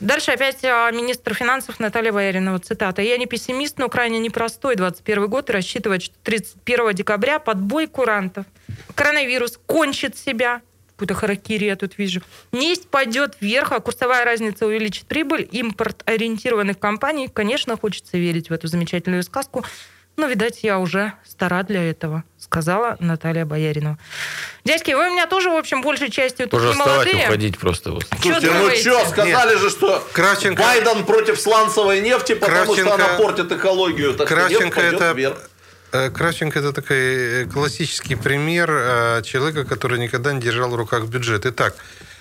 Дальше 0.00 0.32
опять 0.32 0.64
а, 0.64 0.90
министр 0.90 1.34
финансов 1.34 1.78
Наталья 1.80 2.12
Бояринова, 2.12 2.58
цитата. 2.58 3.02
«Я 3.02 3.18
не 3.18 3.26
пессимист, 3.26 3.78
но 3.78 3.88
крайне 3.88 4.18
непростой 4.18 4.76
21 4.76 5.28
год 5.28 5.50
и 5.50 5.52
рассчитывать, 5.52 6.02
что 6.02 6.14
31 6.22 6.94
декабря 6.94 7.38
подбой 7.38 7.86
курантов, 7.86 8.46
коронавирус 8.94 9.58
кончит 9.66 10.16
себя, 10.16 10.62
какую-то 11.02 11.14
харакири 11.14 11.64
я 11.64 11.76
тут 11.76 11.98
вижу. 11.98 12.20
Несть 12.52 12.88
пойдет 12.88 13.36
вверх, 13.40 13.72
а 13.72 13.80
курсовая 13.80 14.24
разница 14.24 14.66
увеличит 14.66 15.06
прибыль. 15.06 15.48
Импорт 15.50 16.02
ориентированных 16.06 16.78
компаний, 16.78 17.28
конечно, 17.28 17.76
хочется 17.76 18.18
верить 18.18 18.50
в 18.50 18.52
эту 18.52 18.68
замечательную 18.68 19.24
сказку, 19.24 19.64
но, 20.16 20.26
видать, 20.26 20.62
я 20.62 20.78
уже 20.78 21.14
стара 21.24 21.62
для 21.62 21.88
этого, 21.88 22.24
сказала 22.38 22.96
Наталья 23.00 23.44
Бояринова. 23.44 23.98
Дядьки, 24.64 24.92
вы 24.92 25.08
у 25.08 25.12
меня 25.12 25.26
тоже, 25.26 25.50
в 25.50 25.56
общем, 25.56 25.82
большей 25.82 26.10
частью 26.10 26.48
тут 26.48 26.60
Уже 26.60 26.72
не 26.72 26.76
молодые. 26.76 27.24
уходить 27.24 27.58
просто. 27.58 27.92
Вот. 27.92 28.06
Слушайте, 28.20 28.50
ну 28.52 28.70
что, 28.70 29.06
сказали 29.08 29.52
Нет. 29.52 29.60
же, 29.60 29.70
что 29.70 30.06
Кравченко... 30.12 30.62
Байден 30.62 31.04
против 31.04 31.40
сланцевой 31.40 32.00
нефти, 32.00 32.34
потому 32.34 32.74
Кравченко... 32.74 32.94
что 32.94 32.94
она 32.94 33.18
портит 33.18 33.52
экологию. 33.52 34.14
Так 34.14 34.28
Кравченко 34.28 34.80
это... 34.80 35.12
Вверх. 35.12 35.38
Э, 35.92 36.10
Кравченко 36.10 36.58
это 36.58 36.72
такой 36.72 36.96
э, 36.96 37.46
классический 37.46 38.14
пример 38.14 38.70
э, 38.70 39.22
человека, 39.24 39.64
который 39.64 39.98
никогда 39.98 40.32
не 40.32 40.40
держал 40.40 40.70
в 40.70 40.74
руках 40.74 41.04
бюджет. 41.04 41.44
Итак, 41.44 41.74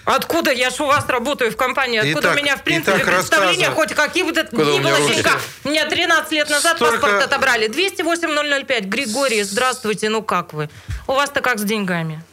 Откуда? 0.06 0.52
Я 0.52 0.70
же 0.70 0.84
у 0.84 0.88
вас 0.88 1.08
работаю 1.08 1.52
в 1.52 1.58
компании. 1.58 2.00
Откуда 2.00 2.30
итак, 2.30 2.34
у 2.36 2.38
меня, 2.42 2.58
в 2.58 2.64
принципе, 2.64 3.04
представление 3.04 3.70
хоть 3.70 3.94
какие 3.94 4.24
бы 4.24 4.32
то 4.32 4.44
ни 4.52 4.80
было 4.80 4.98
деньгах? 4.98 5.42
Меня 5.64 5.86
13 5.86 6.32
лет 6.32 6.50
назад 6.50 6.78
Столько... 6.78 7.00
паспорт 7.00 7.24
отобрали. 7.24 7.70
208-005. 7.70 8.86
Григорий, 8.86 9.44
здравствуйте. 9.44 10.10
Ну 10.10 10.24
как 10.24 10.54
вы? 10.54 10.70
У 11.08 11.14
вас-то 11.14 11.42
как 11.42 11.60
с 11.60 11.64
деньгами? 11.64 12.24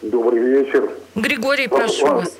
Добрый 0.00 0.40
вечер. 0.40 0.90
Григорий, 1.14 1.66
прошу 1.66 1.94
слава, 1.94 2.20
вас. 2.20 2.36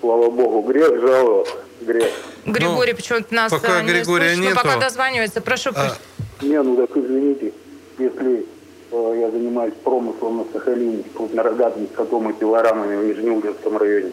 Слава 0.00 0.30
богу, 0.30 0.62
грех 0.68 1.00
жаловаться. 1.00 1.54
Грех. 1.80 2.12
Григорий, 2.44 2.92
ну, 2.92 2.96
почему-то 2.96 3.34
нас 3.34 3.52
пока 3.52 3.80
не 3.82 3.92
Григория 3.92 4.34
слышно, 4.34 4.42
нету. 4.42 4.56
пока 4.56 4.76
дозванивается. 4.76 5.40
Прошу. 5.40 5.70
А... 5.76 5.96
Не, 6.40 6.60
ну 6.62 6.76
так 6.76 6.96
извините, 6.96 7.52
если 7.98 8.46
Э, 8.46 8.55
я 8.90 9.30
занимаюсь 9.30 9.74
промыслом 9.82 10.38
на 10.38 10.44
Сахалине, 10.52 11.04
крупнорогатыми 11.14 11.88
скотом 11.92 12.30
и 12.30 12.32
пилорамами 12.32 12.96
в 12.96 13.04
Нижнеудинском 13.04 13.76
районе. 13.76 14.12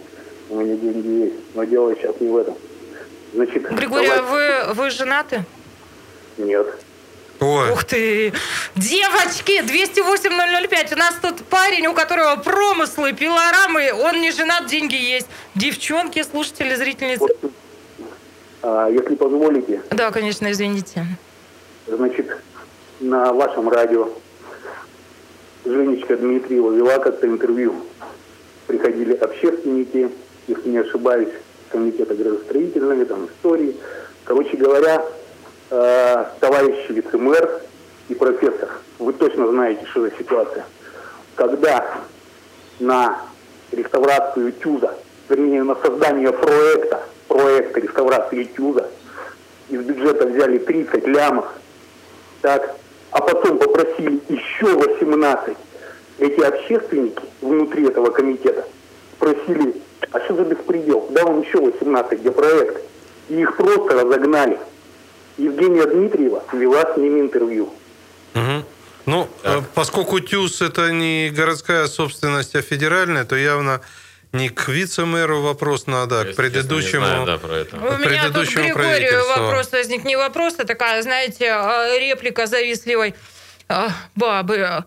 У 0.49 0.59
меня 0.59 0.75
деньги 0.75 1.07
есть, 1.07 1.35
но 1.53 1.63
дело 1.63 1.95
сейчас 1.95 2.19
не 2.19 2.27
в 2.27 2.37
этом. 2.37 2.55
Значит, 3.33 3.63
Григорий, 3.71 4.07
а 4.07 4.17
давайте... 4.17 4.67
вы, 4.67 4.73
вы 4.73 4.89
женаты? 4.89 5.45
Нет. 6.37 6.67
Ой. 7.39 7.71
Ух 7.71 7.83
ты! 7.83 8.33
Девочки, 8.75 9.61
208-005. 9.61 10.93
У 10.93 10.97
нас 10.97 11.15
тут 11.21 11.43
парень, 11.45 11.87
у 11.87 11.93
которого 11.93 12.35
промыслы, 12.37 13.13
пилорамы. 13.13 13.91
Он 13.93 14.21
не 14.21 14.31
женат, 14.31 14.67
деньги 14.67 14.95
есть. 14.95 15.27
Девчонки, 15.55 16.23
слушатели, 16.23 16.75
зрительницы. 16.75 17.25
А, 18.61 18.87
если 18.87 19.15
позволите. 19.15 19.81
Да, 19.91 20.11
конечно, 20.11 20.49
извините. 20.51 21.05
Значит, 21.87 22.37
на 23.01 23.33
вашем 23.33 23.67
радио 23.67 24.09
Женечка 25.65 26.17
Дмитриева 26.17 26.71
вела 26.71 26.99
как-то 26.99 27.25
интервью. 27.27 27.75
Приходили 28.67 29.13
общественники, 29.13 30.09
если 30.47 30.69
не 30.69 30.79
ошибаюсь, 30.79 31.29
комитета 31.69 32.15
градостроительного, 32.15 33.05
там, 33.05 33.27
истории. 33.27 33.75
Короче 34.25 34.57
говоря, 34.57 35.05
э, 35.69 36.25
товарищ 36.39 36.89
вице-мэр 36.89 37.61
и 38.09 38.15
профессор, 38.15 38.69
вы 38.99 39.13
точно 39.13 39.47
знаете, 39.47 39.85
что 39.85 40.01
за 40.01 40.11
ситуация. 40.17 40.65
Когда 41.35 42.01
на 42.79 43.21
реставрацию 43.71 44.51
ТЮЗа, 44.53 44.95
вернее, 45.29 45.63
на 45.63 45.75
создание 45.75 46.31
проекта, 46.33 47.03
проекта 47.27 47.79
реставрации 47.79 48.43
ТЮЗа, 48.43 48.89
из 49.69 49.81
бюджета 49.81 50.27
взяли 50.27 50.57
30 50.57 51.07
лямов, 51.07 51.45
так, 52.41 52.75
а 53.13 53.21
потом 53.21 53.59
попросили 53.59 54.19
еще 54.27 54.65
18. 54.75 55.55
Эти 56.19 56.41
общественники 56.41 57.21
внутри 57.41 57.87
этого 57.87 58.09
комитета 58.09 58.65
спросили, 59.15 59.75
а 60.11 60.19
что 60.21 60.35
за 60.35 60.43
беспредел? 60.43 61.07
Да 61.11 61.23
вам 61.23 61.41
еще 61.41 61.59
18, 61.59 62.19
где 62.19 62.31
проект? 62.31 62.81
И 63.29 63.39
их 63.39 63.55
просто 63.55 63.93
разогнали. 64.01 64.59
Евгения 65.37 65.85
Дмитриева 65.85 66.43
вела 66.53 66.93
с 66.93 66.97
ними 66.97 67.21
интервью. 67.21 67.69
Угу. 68.35 68.65
Ну, 69.05 69.27
да. 69.43 69.57
Э, 69.57 69.61
поскольку 69.73 70.19
ТЮЗ 70.19 70.61
это 70.61 70.91
не 70.91 71.29
городская 71.29 71.87
собственность, 71.87 72.55
а 72.55 72.61
федеральная, 72.61 73.25
то 73.25 73.35
явно 73.35 73.81
не 74.33 74.49
к 74.49 74.67
вице-мэру 74.67 75.41
вопрос 75.41 75.87
надо, 75.87 76.21
а 76.21 76.25
к 76.25 76.35
предыдущему, 76.35 77.05
знаю, 77.05 77.25
да, 77.25 77.37
про 77.37 77.53
это. 77.53 77.77
У 77.77 77.97
меня 77.97 78.31
тут 78.31 78.47
к 78.49 78.55
Григорию 78.55 79.27
вопрос 79.27 79.71
возник. 79.71 80.03
Не 80.03 80.15
вопрос, 80.15 80.55
а 80.57 80.65
такая, 80.65 81.01
знаете, 81.03 81.51
а, 81.51 81.97
реплика 81.99 82.47
завистливой 82.47 83.13
а, 83.69 83.89
бабы. 84.15 84.85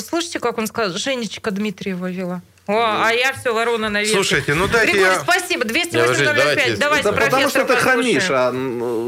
Слышите, 0.00 0.40
как 0.40 0.58
он 0.58 0.66
сказал? 0.66 0.98
Женечка 0.98 1.50
Дмитриева 1.52 2.10
вела. 2.10 2.42
О, 2.68 2.74
а 2.76 3.12
я 3.12 3.32
все, 3.32 3.54
ворона 3.54 3.88
наверх. 3.88 4.12
Слушайте, 4.12 4.52
ну 4.52 4.68
дайте 4.68 4.92
Григорий, 4.92 5.14
я... 5.14 5.20
спасибо. 5.20 5.64
208 5.64 6.22
давайте, 6.22 6.76
давайте 6.76 7.08
это 7.08 7.18
потому 7.18 7.48
что 7.48 7.64
ты 7.64 7.76
хамишь, 7.76 8.28
а 8.28 8.52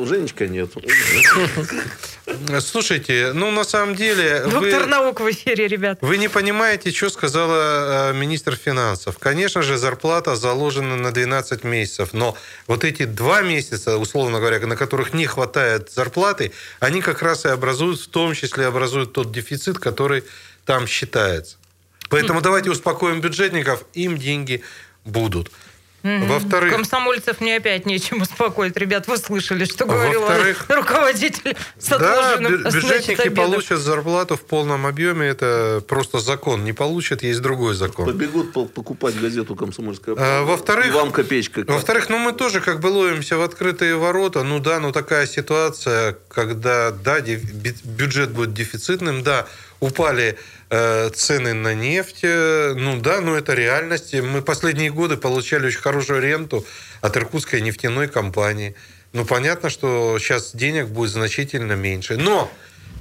Женечка 0.08 0.48
нет. 0.48 0.70
Слушайте, 2.60 3.32
ну 3.34 3.50
на 3.50 3.64
самом 3.64 3.96
деле... 3.96 4.44
Доктор 4.44 4.80
вы, 4.80 4.86
наук 4.86 5.20
в 5.20 5.30
эфире, 5.30 5.66
ребят. 5.66 5.98
Вы 6.00 6.16
не 6.16 6.28
понимаете, 6.28 6.90
что 6.90 7.10
сказала 7.10 8.12
э, 8.12 8.14
министр 8.14 8.56
финансов. 8.56 9.18
Конечно 9.18 9.60
же, 9.60 9.76
зарплата 9.76 10.36
заложена 10.36 10.96
на 10.96 11.12
12 11.12 11.62
месяцев, 11.62 12.14
но 12.14 12.38
вот 12.66 12.84
эти 12.84 13.04
два 13.04 13.42
месяца, 13.42 13.98
условно 13.98 14.38
говоря, 14.38 14.66
на 14.66 14.76
которых 14.76 15.12
не 15.12 15.26
хватает 15.26 15.90
зарплаты, 15.90 16.52
они 16.78 17.02
как 17.02 17.20
раз 17.20 17.44
и 17.44 17.48
образуют, 17.48 18.00
в 18.00 18.08
том 18.08 18.32
числе 18.34 18.64
образуют 18.66 19.12
тот 19.12 19.32
дефицит, 19.32 19.78
который 19.78 20.24
там 20.64 20.86
считается. 20.86 21.59
Поэтому 22.10 22.40
давайте 22.40 22.70
успокоим 22.70 23.20
бюджетников, 23.20 23.84
им 23.94 24.18
деньги 24.18 24.62
будут. 25.04 25.50
Угу. 26.02 26.26
Во-вторых... 26.26 26.72
Комсомольцев 26.72 27.40
мне 27.40 27.56
опять 27.56 27.84
нечем 27.84 28.22
успокоить. 28.22 28.76
Ребят, 28.76 29.06
вы 29.06 29.18
слышали, 29.18 29.66
что 29.66 29.84
говорил 29.84 30.22
руководитель 30.68 31.56
с 31.78 31.88
Да, 31.88 32.36
бюджетники 32.38 33.16
значит, 33.16 33.34
получат 33.34 33.80
зарплату 33.80 34.36
в 34.36 34.42
полном 34.42 34.86
объеме. 34.86 35.26
Это 35.26 35.82
просто 35.86 36.20
закон. 36.20 36.64
Не 36.64 36.72
получат, 36.72 37.22
есть 37.22 37.40
другой 37.42 37.74
закон. 37.74 38.06
Побегут 38.06 38.52
покупать 38.52 39.20
газету 39.20 39.54
«Комсомольская 39.54 40.14
а, 40.18 40.44
Во-вторых, 40.44 40.94
вам 40.94 41.12
копеечка. 41.12 41.64
Во-вторых, 41.66 42.08
ну 42.08 42.18
мы 42.18 42.32
тоже 42.32 42.60
как 42.60 42.80
бы 42.80 42.86
ловимся 42.86 43.36
в 43.36 43.42
открытые 43.42 43.96
ворота. 43.96 44.42
Ну 44.42 44.58
да, 44.58 44.80
ну 44.80 44.92
такая 44.92 45.26
ситуация, 45.26 46.16
когда, 46.28 46.92
да, 46.92 47.20
бюджет 47.20 48.30
будет 48.30 48.54
дефицитным, 48.54 49.22
да, 49.22 49.46
упали 49.80 50.38
цены 50.70 51.52
на 51.52 51.74
нефть. 51.74 52.20
Э, 52.22 52.74
ну 52.76 53.00
да, 53.00 53.20
но 53.20 53.36
это 53.36 53.54
реальность. 53.54 54.14
Мы 54.14 54.42
последние 54.42 54.90
годы 54.90 55.16
получали 55.16 55.66
очень 55.66 55.80
хорошую 55.80 56.20
ренту 56.22 56.64
от 57.00 57.16
иркутской 57.16 57.60
нефтяной 57.60 58.08
компании. 58.08 58.74
Ну, 59.12 59.24
понятно, 59.24 59.70
что 59.70 60.18
сейчас 60.20 60.54
денег 60.54 60.86
будет 60.86 61.10
значительно 61.10 61.72
меньше. 61.72 62.16
Но 62.16 62.50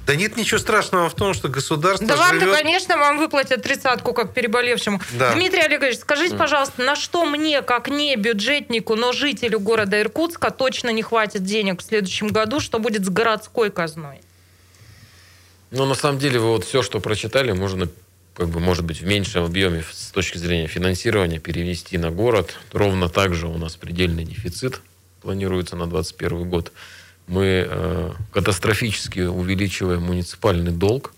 да 0.06 0.16
нет 0.16 0.36
ничего 0.36 0.58
страшного 0.58 1.08
в 1.08 1.14
том, 1.14 1.34
что 1.34 1.48
государство 1.48 2.06
Да 2.06 2.16
живет... 2.16 2.42
вам-то, 2.42 2.62
конечно, 2.62 2.96
вам 2.96 3.18
выплатят 3.18 3.62
тридцатку, 3.62 4.12
как 4.12 4.34
переболевшему. 4.34 5.00
Да. 5.12 5.34
Дмитрий 5.34 5.60
Олегович, 5.60 5.98
скажите, 5.98 6.36
пожалуйста, 6.36 6.82
на 6.82 6.96
что 6.96 7.24
мне, 7.24 7.62
как 7.62 7.88
не 7.88 8.16
бюджетнику, 8.16 8.96
но 8.96 9.12
жителю 9.12 9.60
города 9.60 10.00
Иркутска, 10.00 10.50
точно 10.50 10.88
не 10.90 11.02
хватит 11.02 11.44
денег 11.44 11.80
в 11.80 11.84
следующем 11.84 12.28
году, 12.28 12.58
что 12.58 12.80
будет 12.80 13.04
с 13.04 13.08
городской 13.08 13.70
казной? 13.70 14.20
Ну, 15.70 15.86
на 15.86 15.94
самом 15.94 16.18
деле, 16.18 16.40
вы 16.40 16.48
вот 16.48 16.64
все, 16.64 16.82
что 16.82 17.00
прочитали, 17.00 17.52
можно, 17.52 17.88
как 18.34 18.48
бы, 18.48 18.58
может 18.58 18.84
быть, 18.84 19.00
в 19.00 19.06
меньшем 19.06 19.44
объеме 19.44 19.84
с 19.92 20.10
точки 20.10 20.36
зрения 20.38 20.66
финансирования 20.66 21.38
перевести 21.38 21.96
на 21.96 22.10
город. 22.10 22.56
Ровно 22.72 23.08
так 23.08 23.34
же 23.34 23.46
у 23.46 23.56
нас 23.56 23.76
предельный 23.76 24.24
дефицит 24.24 24.80
планируется 25.20 25.76
на 25.76 25.86
2021 25.86 26.48
год. 26.48 26.72
Мы 27.26 27.66
э, 27.68 28.12
катастрофически 28.32 29.20
увеличиваем 29.20 30.02
муниципальный 30.02 30.72
долг. 30.72 31.14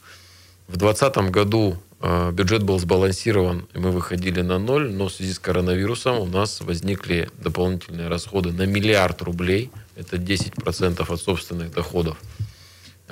В 0.68 0.76
2020 0.76 1.30
году 1.30 1.76
э, 2.00 2.30
бюджет 2.32 2.62
был 2.62 2.78
сбалансирован, 2.78 3.66
и 3.72 3.78
мы 3.78 3.90
выходили 3.90 4.42
на 4.42 4.58
ноль, 4.58 4.90
но 4.90 5.08
в 5.08 5.12
связи 5.12 5.32
с 5.32 5.38
коронавирусом 5.38 6.18
у 6.18 6.26
нас 6.26 6.60
возникли 6.60 7.30
дополнительные 7.38 8.08
расходы 8.08 8.52
на 8.52 8.66
миллиард 8.66 9.22
рублей, 9.22 9.70
это 9.96 10.16
10% 10.16 11.12
от 11.12 11.20
собственных 11.20 11.72
доходов, 11.72 12.18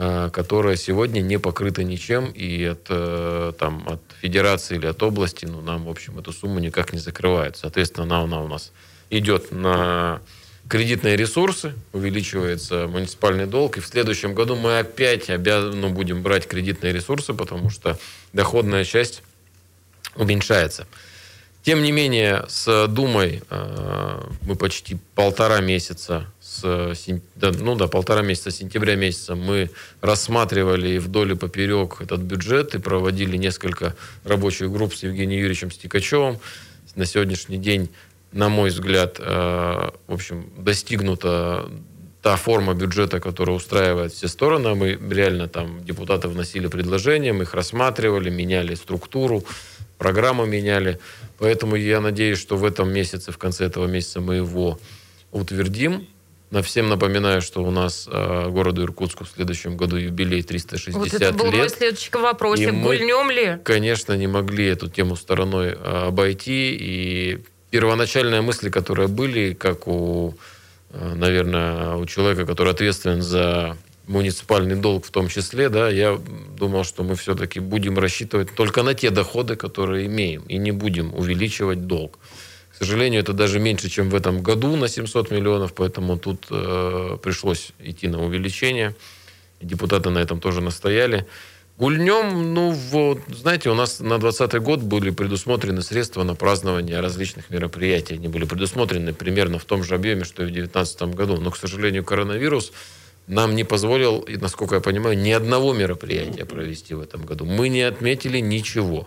э, 0.01 0.31
которые 0.33 0.79
сегодня 0.79 1.21
не 1.21 1.39
покрыты 1.39 1.85
ничем, 1.85 2.31
и 2.31 2.65
от, 2.65 2.87
э, 2.89 3.53
там, 3.59 3.87
от 3.87 4.01
федерации 4.21 4.77
или 4.77 4.87
от 4.87 5.03
области 5.03 5.45
ну, 5.45 5.61
нам, 5.61 5.85
в 5.85 5.91
общем, 5.91 6.19
эту 6.19 6.33
сумму 6.33 6.59
никак 6.59 6.95
не 6.95 6.99
закрывает. 6.99 7.59
Соответственно, 7.59 8.05
она, 8.05 8.21
она 8.23 8.41
у 8.43 8.49
нас 8.49 8.73
идет 9.11 9.53
на 9.53 10.23
кредитные 10.69 11.17
ресурсы, 11.17 11.75
увеличивается 11.93 12.87
муниципальный 12.87 13.47
долг, 13.47 13.77
и 13.77 13.81
в 13.81 13.87
следующем 13.87 14.35
году 14.35 14.57
мы 14.57 14.79
опять 14.79 15.29
обязаны, 15.29 15.89
будем 15.89 16.23
брать 16.23 16.47
кредитные 16.47 16.93
ресурсы, 16.93 17.35
потому 17.35 17.69
что 17.69 17.99
доходная 18.33 18.85
часть 18.85 19.23
уменьшается. 20.15 20.87
Тем 21.63 21.83
не 21.83 21.93
менее, 21.93 22.45
с 22.49 22.87
Думой 22.89 23.43
э, 23.51 24.21
мы 24.43 24.57
почти 24.57 24.97
полтора 25.15 25.61
месяца, 25.61 26.27
с, 26.51 26.97
да, 27.37 27.53
ну 27.53 27.77
да, 27.77 27.87
полтора 27.87 28.23
месяца, 28.23 28.51
сентября 28.51 28.97
месяца 28.97 29.37
мы 29.37 29.71
рассматривали 30.01 30.99
вдоль 30.99 31.33
и 31.33 31.35
поперек 31.37 32.01
этот 32.01 32.21
бюджет 32.21 32.75
и 32.75 32.79
проводили 32.79 33.37
несколько 33.37 33.95
рабочих 34.25 34.73
групп 34.73 34.95
с 34.95 35.05
Евгением 35.05 35.41
Юрьевичем 35.41 35.71
Стикачевым. 35.71 36.39
На 36.97 37.07
сегодняшний 37.07 37.59
день 37.59 37.89
на 38.33 38.49
мой 38.49 38.71
взгляд, 38.71 39.17
э, 39.19 39.91
в 40.07 40.13
общем, 40.13 40.51
достигнута 40.57 41.69
та 42.23 42.37
форма 42.37 42.75
бюджета, 42.75 43.21
которая 43.21 43.57
устраивает 43.57 44.13
все 44.13 44.29
стороны. 44.29 44.75
Мы 44.75 44.99
реально 45.11 45.49
там 45.49 45.85
депутаты 45.85 46.29
вносили 46.29 46.67
предложения, 46.67 47.33
мы 47.33 47.45
их 47.45 47.55
рассматривали, 47.55 48.29
меняли 48.29 48.75
структуру, 48.75 49.45
программу 49.99 50.47
меняли. 50.47 50.99
Поэтому 51.39 51.77
я 51.77 52.01
надеюсь, 52.01 52.39
что 52.39 52.57
в 52.57 52.65
этом 52.65 52.93
месяце, 52.93 53.33
в 53.33 53.39
конце 53.39 53.67
этого 53.67 53.87
месяца 53.87 54.21
мы 54.21 54.37
его 54.37 54.79
утвердим. 55.33 56.07
На 56.51 56.63
всем 56.63 56.89
напоминаю, 56.89 57.43
что 57.43 57.63
у 57.63 57.71
нас 57.71 58.09
э, 58.11 58.49
городу 58.49 58.83
Иркутску 58.83 59.25
в 59.25 59.29
следующем 59.29 59.77
году 59.77 59.97
юбилей 59.97 60.43
360 60.43 60.99
вот 60.99 61.15
это 61.15 61.33
был 61.33 61.47
лет. 61.47 61.55
мой 61.55 61.69
следующий 61.69 62.11
вопрос. 62.13 62.59
И 62.59 62.67
мы, 62.67 62.97
ли? 62.97 63.59
Конечно, 63.63 64.17
не 64.17 64.27
могли 64.27 64.67
эту 64.67 64.89
тему 64.89 65.15
стороной 65.15 65.69
э, 65.69 66.07
обойти. 66.09 66.77
И 66.77 67.39
первоначальные 67.71 68.41
мысли, 68.41 68.69
которые 68.69 69.07
были, 69.07 69.55
как 69.55 69.87
у, 69.87 70.35
э, 70.91 71.15
наверное, 71.15 71.95
у 71.95 72.05
человека, 72.07 72.45
который 72.47 72.73
ответственен 72.73 73.23
за 73.23 73.77
муниципальный 74.09 74.75
долг 74.75 75.07
в 75.07 75.11
том 75.13 75.29
числе, 75.29 75.69
да, 75.69 75.89
я 75.89 76.19
думал, 76.59 76.83
что 76.83 77.05
мы 77.05 77.15
все-таки 77.15 77.61
будем 77.61 77.97
рассчитывать 77.97 78.53
только 78.57 78.83
на 78.83 78.95
те 78.95 79.11
доходы, 79.11 79.55
которые 79.55 80.07
имеем, 80.07 80.43
и 80.43 80.59
не 80.59 80.73
будем 80.73 81.15
увеличивать 81.15 81.87
долг. 81.87 82.19
Сожалению, 82.81 83.21
это 83.21 83.35
даже 83.35 83.61
меньше, 83.61 83.91
чем 83.91 84.09
в 84.09 84.15
этом 84.15 84.43
году 84.43 84.75
на 84.75 84.89
700 84.89 85.31
миллионов, 85.31 85.75
поэтому 85.75 86.19
тут 86.19 86.47
э, 86.51 87.19
пришлось 87.23 87.73
идти 87.79 88.09
на 88.09 88.25
увеличение. 88.25 88.95
Депутаты 89.61 90.09
на 90.09 90.17
этом 90.17 90.41
тоже 90.41 90.63
настояли. 90.63 91.27
Гульнем, 91.77 92.55
ну, 92.55 92.71
вот, 92.71 93.21
знаете, 93.29 93.69
у 93.69 93.75
нас 93.75 94.01
на 94.01 94.19
2020 94.19 94.63
год 94.63 94.81
были 94.81 95.11
предусмотрены 95.11 95.83
средства 95.83 96.23
на 96.23 96.35
празднование 96.35 97.01
различных 97.01 97.51
мероприятий. 97.51 98.15
Они 98.15 98.29
были 98.29 98.47
предусмотрены 98.47 99.13
примерно 99.13 99.59
в 99.59 99.67
том 99.67 99.85
же 99.85 99.95
объеме, 99.95 100.25
что 100.25 100.43
и 100.43 100.47
в 100.47 100.51
2019 100.51 101.03
году. 101.15 101.37
Но, 101.37 101.51
к 101.51 101.59
сожалению, 101.59 102.03
коронавирус 102.03 102.73
нам 103.27 103.55
не 103.55 103.65
позволил, 103.65 104.27
насколько 104.41 104.77
я 104.77 104.81
понимаю, 104.81 105.19
ни 105.19 105.33
одного 105.33 105.75
мероприятия 105.75 106.47
провести 106.47 106.95
в 106.95 107.03
этом 107.03 107.27
году. 107.27 107.45
Мы 107.45 107.69
не 107.69 107.83
отметили 107.83 108.39
ничего. 108.39 109.07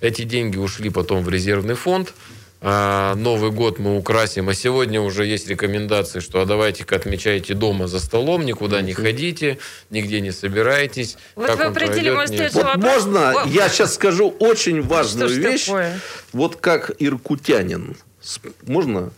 Эти 0.00 0.22
деньги 0.22 0.56
ушли 0.56 0.88
потом 0.88 1.22
в 1.22 1.28
резервный 1.28 1.74
фонд– 1.74 2.14
Новый 2.62 3.52
год 3.52 3.78
мы 3.78 3.96
украсим, 3.96 4.50
а 4.50 4.54
сегодня 4.54 5.00
уже 5.00 5.24
есть 5.24 5.48
рекомендации, 5.48 6.20
что 6.20 6.42
а 6.42 6.44
давайте-ка 6.44 6.96
отмечайте 6.96 7.54
дома 7.54 7.86
за 7.86 8.00
столом, 8.00 8.44
никуда 8.44 8.82
не 8.82 8.92
ходите, 8.92 9.58
нигде 9.88 10.20
не 10.20 10.30
собирайтесь. 10.30 11.16
Вот 11.36 11.46
как 11.46 11.58
вы 11.58 11.64
определили 11.64 12.10
мой 12.10 12.26
следующий 12.26 12.62
вот 12.62 12.76
Можно 12.76 13.32
вот. 13.32 13.46
я 13.46 13.70
сейчас 13.70 13.94
скажу 13.94 14.28
очень 14.38 14.82
важную 14.82 15.30
вещь? 15.30 15.66
Такое? 15.66 16.00
Вот 16.32 16.56
как 16.56 16.92
иркутянин. 16.98 17.96
Можно? 18.66 19.10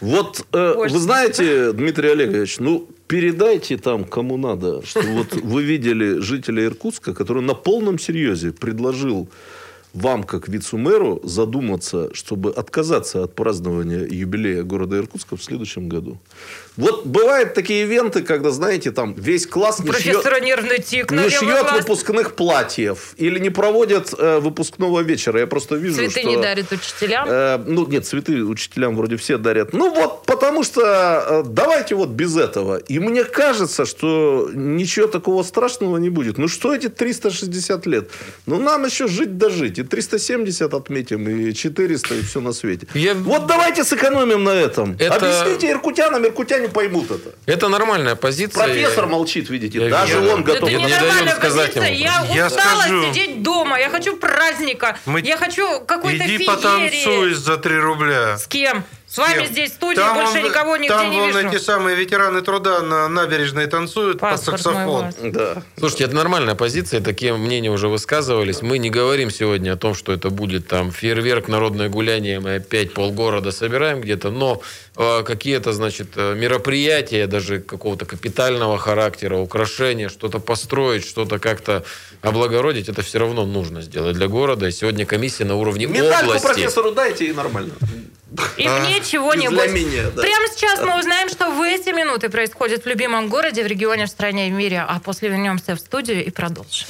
Вот 0.00 0.44
э, 0.52 0.74
вы 0.76 0.98
знаете, 0.98 1.72
Дмитрий 1.72 2.10
Олегович, 2.10 2.58
ну 2.58 2.88
передайте 3.06 3.76
там 3.76 4.04
кому 4.04 4.36
надо, 4.36 4.84
что 4.84 5.02
вот 5.02 5.34
вы 5.34 5.62
видели 5.62 6.18
жителя 6.18 6.64
Иркутска, 6.64 7.14
который 7.14 7.42
на 7.42 7.54
полном 7.54 8.00
серьезе 8.00 8.50
предложил 8.50 9.28
вам, 9.94 10.24
как 10.24 10.48
вице-мэру, 10.48 11.20
задуматься, 11.24 12.12
чтобы 12.14 12.50
отказаться 12.50 13.22
от 13.22 13.34
празднования 13.34 14.06
юбилея 14.06 14.62
города 14.62 14.96
Иркутска 14.96 15.36
в 15.36 15.42
следующем 15.42 15.88
году. 15.88 16.18
Вот 16.76 17.04
бывают 17.04 17.52
такие 17.54 17.82
ивенты, 17.82 18.22
когда, 18.22 18.50
знаете, 18.50 18.92
там 18.92 19.14
весь 19.14 19.46
класс 19.46 19.80
не 19.80 19.90
Профессора 19.90 20.36
шьет, 20.36 20.44
нервный 20.44 20.78
тик, 20.78 21.10
не 21.10 21.28
шьет 21.28 21.72
выпускных 21.72 22.34
платьев 22.34 23.14
или 23.18 23.38
не 23.38 23.50
проводят 23.50 24.14
э, 24.16 24.38
выпускного 24.38 25.00
вечера. 25.00 25.40
Я 25.40 25.46
просто 25.46 25.76
вижу, 25.76 25.96
цветы 25.96 26.20
что... 26.20 26.28
не 26.30 26.36
дарят 26.36 26.72
учителям? 26.72 27.28
Э, 27.28 27.58
ну, 27.58 27.86
нет, 27.86 28.06
цветы 28.06 28.42
учителям 28.42 28.96
вроде 28.96 29.16
все 29.16 29.36
дарят. 29.36 29.74
Ну, 29.74 29.94
вот, 29.94 30.24
потому 30.24 30.64
что 30.64 30.80
э, 30.80 31.42
давайте 31.46 31.94
вот 31.94 32.08
без 32.08 32.36
этого. 32.36 32.78
И 32.78 32.98
мне 32.98 33.24
кажется, 33.24 33.84
что 33.84 34.48
ничего 34.54 35.08
такого 35.08 35.42
страшного 35.42 35.98
не 35.98 36.08
будет. 36.08 36.38
Ну, 36.38 36.48
что 36.48 36.74
эти 36.74 36.88
360 36.88 37.86
лет? 37.86 38.10
Ну, 38.46 38.58
нам 38.58 38.86
еще 38.86 39.08
жить 39.08 39.36
дожить. 39.36 39.78
И 39.78 39.82
370 39.82 40.72
отметим, 40.72 41.28
и 41.28 41.52
400, 41.52 42.14
и 42.14 42.22
все 42.22 42.40
на 42.40 42.52
свете. 42.54 42.86
Я... 42.94 43.14
Вот 43.14 43.46
давайте 43.46 43.84
сэкономим 43.84 44.42
на 44.42 44.54
этом. 44.54 44.96
Это... 44.98 45.16
Объясните 45.16 45.70
иркутянам, 45.70 46.24
иркутянам 46.24 46.61
не 46.62 46.68
поймут 46.68 47.10
это. 47.10 47.34
Это 47.46 47.68
нормальная 47.68 48.14
позиция. 48.14 48.64
Профессор 48.64 49.06
молчит, 49.06 49.50
видите. 49.50 49.78
Я 49.84 49.90
Даже 49.90 50.22
я, 50.22 50.34
он 50.34 50.42
готов. 50.42 50.68
Это 50.68 50.78
не 50.78 50.86
нормальная 50.86 51.36
позиция. 51.36 51.90
Я, 51.90 52.24
я 52.34 52.46
устала 52.46 52.80
скажу, 52.82 53.12
сидеть 53.12 53.42
дома. 53.42 53.78
Я 53.78 53.90
хочу 53.90 54.16
праздника. 54.16 54.96
Мы... 55.04 55.20
Я 55.20 55.36
хочу 55.36 55.80
какой-то 55.80 56.24
Иди 56.24 56.38
феерии. 56.38 56.46
потанцуй 56.46 57.34
за 57.34 57.56
3 57.58 57.78
рубля. 57.78 58.38
С 58.38 58.46
кем? 58.46 58.84
С 59.12 59.18
вами 59.18 59.44
здесь 59.44 59.72
студия, 59.72 60.02
там 60.02 60.16
больше 60.16 60.38
он, 60.38 60.44
никого 60.44 60.76
нигде 60.78 60.88
там 60.88 61.10
не 61.10 61.20
вижу. 61.20 61.34
Там 61.34 61.42
вон 61.42 61.54
эти 61.54 61.62
самые 61.62 61.96
ветераны 61.96 62.40
труда 62.40 62.80
на 62.80 63.08
набережной 63.10 63.66
танцуют 63.66 64.20
Паспорт 64.20 64.62
под 64.62 64.64
саксофон. 64.64 65.12
Да. 65.32 65.62
Слушайте, 65.78 66.04
это 66.04 66.14
нормальная 66.14 66.54
позиция, 66.54 67.02
такие 67.02 67.36
мнения 67.36 67.70
уже 67.70 67.88
высказывались. 67.88 68.62
Мы 68.62 68.78
не 68.78 68.88
говорим 68.88 69.30
сегодня 69.30 69.74
о 69.74 69.76
том, 69.76 69.94
что 69.94 70.12
это 70.12 70.30
будет 70.30 70.66
там 70.66 70.90
фейерверк, 70.90 71.48
народное 71.48 71.90
гуляние, 71.90 72.40
мы 72.40 72.54
опять 72.54 72.94
полгорода 72.94 73.52
собираем 73.52 74.00
где-то, 74.00 74.30
но 74.30 74.62
э, 74.96 75.22
какие-то, 75.24 75.74
значит, 75.74 76.12
э, 76.16 76.34
мероприятия, 76.34 77.26
даже 77.26 77.60
какого-то 77.60 78.06
капитального 78.06 78.78
характера, 78.78 79.36
украшения, 79.36 80.08
что-то 80.08 80.38
построить, 80.38 81.06
что-то 81.06 81.38
как-то 81.38 81.84
облагородить, 82.22 82.88
это 82.88 83.02
все 83.02 83.18
равно 83.18 83.44
нужно 83.44 83.82
сделать 83.82 84.16
для 84.16 84.28
города. 84.28 84.68
И 84.68 84.72
сегодня 84.72 85.04
комиссия 85.04 85.44
на 85.44 85.56
уровне 85.56 85.84
Медальку 85.84 86.28
области... 86.28 86.46
профессору 86.46 86.92
дайте 86.92 87.26
и 87.26 87.32
нормально. 87.34 87.74
И 88.56 88.66
а, 88.66 88.80
мне 88.80 89.00
чего-нибудь. 89.00 89.70
Меня, 89.70 90.10
да. 90.14 90.22
Прямо 90.22 90.46
сейчас 90.54 90.80
мы 90.80 90.98
узнаем, 90.98 91.28
что 91.28 91.50
в 91.50 91.60
эти 91.60 91.90
минуты 91.90 92.28
происходит 92.28 92.84
в 92.84 92.88
любимом 92.88 93.28
городе, 93.28 93.62
в 93.62 93.66
регионе, 93.66 94.06
в 94.06 94.08
стране 94.08 94.48
и 94.48 94.50
в 94.50 94.54
мире. 94.54 94.84
А 94.86 95.00
после 95.00 95.28
вернемся 95.28 95.74
в 95.74 95.78
студию 95.78 96.24
и 96.24 96.30
продолжим. 96.30 96.86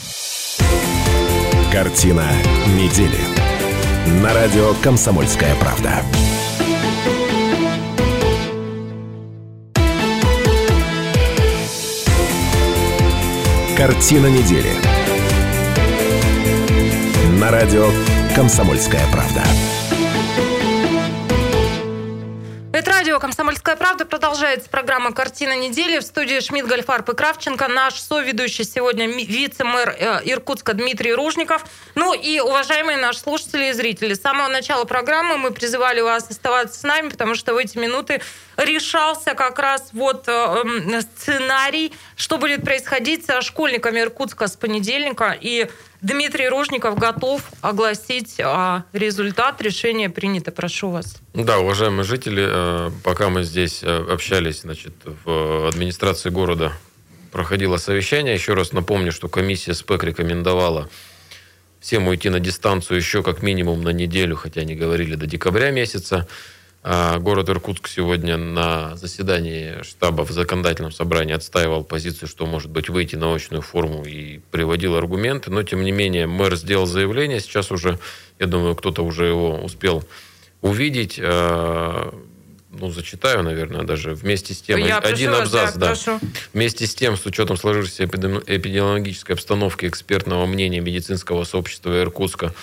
Картина 1.72 2.26
недели. 2.76 3.18
На 4.22 4.34
радио 4.34 4.74
«Комсомольская 4.82 5.54
правда». 5.56 6.02
Картина 13.76 14.26
недели. 14.26 14.70
На 17.40 17.50
радио 17.50 17.88
«Комсомольская 18.36 19.04
правда». 19.10 19.42
Радио 23.12 23.20
«Комсомольская 23.20 23.76
правда». 23.76 24.06
Продолжается 24.06 24.70
программа 24.70 25.12
«Картина 25.12 25.54
недели». 25.54 25.98
В 25.98 26.02
студии 26.02 26.40
Шмидт, 26.40 26.66
Гольфарб 26.66 27.10
и 27.10 27.14
Кравченко. 27.14 27.68
Наш 27.68 28.00
соведущий 28.00 28.64
сегодня 28.64 29.06
вице-мэр 29.06 29.96
э, 29.98 30.20
Иркутска 30.24 30.72
Дмитрий 30.72 31.12
Ружников. 31.12 31.62
Ну 31.94 32.14
и, 32.14 32.40
уважаемые 32.40 32.96
наши 32.96 33.18
слушатели 33.18 33.68
и 33.68 33.72
зрители, 33.72 34.14
с 34.14 34.22
самого 34.22 34.48
начала 34.48 34.86
программы 34.86 35.36
мы 35.36 35.50
призывали 35.50 36.00
вас 36.00 36.30
оставаться 36.30 36.80
с 36.80 36.82
нами, 36.84 37.10
потому 37.10 37.34
что 37.34 37.52
в 37.52 37.58
эти 37.58 37.76
минуты 37.76 38.22
решался 38.56 39.34
как 39.34 39.58
раз 39.58 39.90
вот 39.92 40.24
э, 40.28 41.02
сценарий, 41.02 41.92
что 42.16 42.38
будет 42.38 42.64
происходить 42.64 43.26
со 43.26 43.42
школьниками 43.42 44.00
Иркутска 44.00 44.46
с 44.46 44.56
понедельника. 44.56 45.36
И 45.38 45.68
Дмитрий 46.02 46.48
Ружников 46.48 46.98
готов 46.98 47.42
огласить 47.60 48.40
а, 48.40 48.82
результат. 48.92 49.62
Решение 49.62 50.10
принято. 50.10 50.50
Прошу 50.50 50.90
вас. 50.90 51.16
Да, 51.32 51.60
уважаемые 51.60 52.02
жители, 52.02 52.44
э, 52.44 52.90
пока 53.04 53.28
мы 53.28 53.44
здесь 53.44 53.84
э, 53.84 54.06
общались, 54.10 54.62
значит, 54.62 54.94
в 55.24 55.68
администрации 55.68 56.30
города 56.30 56.72
проходило 57.30 57.76
совещание. 57.76 58.34
Еще 58.34 58.54
раз 58.54 58.72
напомню, 58.72 59.12
что 59.12 59.28
комиссия 59.28 59.74
СПЭК 59.74 60.02
рекомендовала 60.02 60.90
всем 61.78 62.08
уйти 62.08 62.30
на 62.30 62.40
дистанцию 62.40 62.96
еще 62.96 63.22
как 63.22 63.40
минимум 63.40 63.82
на 63.82 63.90
неделю, 63.90 64.34
хотя 64.34 64.62
они 64.62 64.74
говорили 64.74 65.14
до 65.14 65.26
декабря 65.26 65.70
месяца. 65.70 66.26
А 66.84 67.20
город 67.20 67.48
Иркутск 67.48 67.86
сегодня 67.86 68.36
на 68.36 68.96
заседании 68.96 69.82
штаба 69.82 70.24
в 70.24 70.32
законодательном 70.32 70.90
собрании 70.90 71.32
отстаивал 71.32 71.84
позицию, 71.84 72.28
что 72.28 72.44
может 72.44 72.70
быть 72.70 72.88
выйти 72.88 73.14
на 73.14 73.32
очную 73.32 73.62
форму 73.62 74.04
и 74.04 74.40
приводил 74.50 74.96
аргументы. 74.96 75.52
Но, 75.52 75.62
тем 75.62 75.84
не 75.84 75.92
менее, 75.92 76.26
мэр 76.26 76.56
сделал 76.56 76.86
заявление. 76.86 77.38
Сейчас 77.38 77.70
уже, 77.70 78.00
я 78.40 78.46
думаю, 78.46 78.74
кто-то 78.74 79.02
уже 79.02 79.26
его 79.26 79.60
успел 79.62 80.02
увидеть. 80.60 81.20
А, 81.22 82.12
ну, 82.70 82.90
зачитаю, 82.90 83.44
наверное, 83.44 83.84
даже 83.84 84.14
вместе 84.14 84.52
с 84.52 84.60
тем. 84.60 84.78
Я 84.80 84.98
один 84.98 85.30
прошу, 85.30 85.42
абзац, 85.42 85.74
да. 85.76 85.86
Прошу. 85.88 86.18
Вместе 86.52 86.86
с 86.88 86.94
тем, 86.96 87.16
с 87.16 87.24
учетом 87.26 87.56
сложившейся 87.56 88.06
эпидемиологической 88.06 89.36
обстановки 89.36 89.86
экспертного 89.86 90.46
мнения 90.46 90.80
медицинского 90.80 91.44
сообщества 91.44 92.00
Иркутска, 92.02 92.54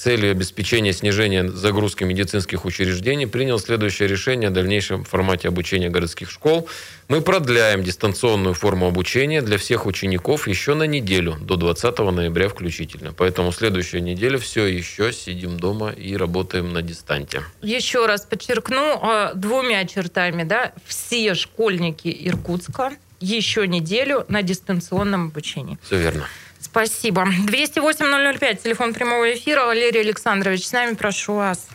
целью 0.00 0.30
обеспечения 0.30 0.94
снижения 0.94 1.46
загрузки 1.46 2.04
медицинских 2.04 2.64
учреждений 2.64 3.26
принял 3.26 3.58
следующее 3.58 4.08
решение 4.08 4.48
о 4.48 4.50
дальнейшем 4.50 5.04
формате 5.04 5.48
обучения 5.48 5.90
городских 5.90 6.30
школ. 6.30 6.68
Мы 7.08 7.20
продляем 7.20 7.82
дистанционную 7.82 8.54
форму 8.54 8.86
обучения 8.86 9.42
для 9.42 9.58
всех 9.58 9.84
учеников 9.84 10.48
еще 10.48 10.72
на 10.72 10.84
неделю, 10.84 11.36
до 11.42 11.56
20 11.56 11.98
ноября 11.98 12.48
включительно. 12.48 13.12
Поэтому 13.12 13.52
следующая 13.52 14.00
неделя 14.00 14.38
все 14.38 14.64
еще 14.64 15.12
сидим 15.12 15.58
дома 15.60 15.90
и 15.90 16.16
работаем 16.16 16.72
на 16.72 16.80
дистанте. 16.80 17.42
Еще 17.60 18.06
раз 18.06 18.22
подчеркну 18.22 18.98
а, 19.02 19.34
двумя 19.34 19.84
чертами. 19.84 20.44
Да? 20.44 20.72
Все 20.86 21.34
школьники 21.34 22.08
Иркутска 22.08 22.92
еще 23.20 23.68
неделю 23.68 24.24
на 24.28 24.42
дистанционном 24.42 25.26
обучении. 25.26 25.78
Все 25.82 25.98
верно. 25.98 26.26
Спасибо. 26.70 27.26
208-005, 27.48 28.62
телефон 28.62 28.94
прямого 28.94 29.32
эфира. 29.34 29.64
Валерий 29.64 30.00
Александрович, 30.02 30.66
с 30.66 30.72
нами, 30.72 30.94
прошу 30.94 31.34
вас. 31.34 31.68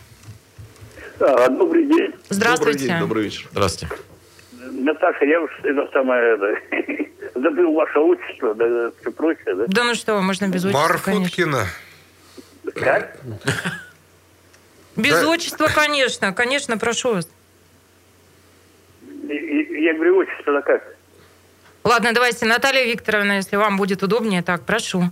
А, 1.20 1.48
добрый 1.50 1.84
день. 1.84 2.14
Здравствуйте. 2.30 2.78
Добрый 2.78 2.88
день, 2.88 2.98
добрый 3.00 3.24
вечер. 3.24 3.46
Здравствуйте. 3.52 3.94
Наташа, 4.72 5.24
я 5.26 5.40
уж 5.42 5.50
это 5.62 5.88
самое, 5.92 6.34
это, 6.34 7.40
забыл 7.40 7.74
ваше 7.74 7.98
отчество, 7.98 8.54
да, 8.54 8.90
все 9.00 9.12
прочее, 9.12 9.54
да? 9.54 9.64
Да 9.68 9.84
ну 9.84 9.94
что, 9.94 10.20
можно 10.20 10.48
без 10.48 10.64
отчества, 10.64 10.88
Марфуткина. 10.88 11.66
Как? 12.74 13.18
Без 14.96 15.12
да. 15.12 15.28
отчества, 15.28 15.68
конечно, 15.72 16.32
конечно, 16.32 16.78
прошу 16.78 17.14
вас. 17.14 17.28
Я 19.28 19.94
говорю, 19.94 20.18
отчество-то 20.18 20.62
как? 20.62 20.95
Ладно, 21.86 22.12
давайте, 22.12 22.46
Наталья 22.46 22.84
Викторовна, 22.84 23.36
если 23.36 23.54
вам 23.54 23.76
будет 23.76 24.02
удобнее, 24.02 24.42
так, 24.42 24.66
прошу. 24.66 25.02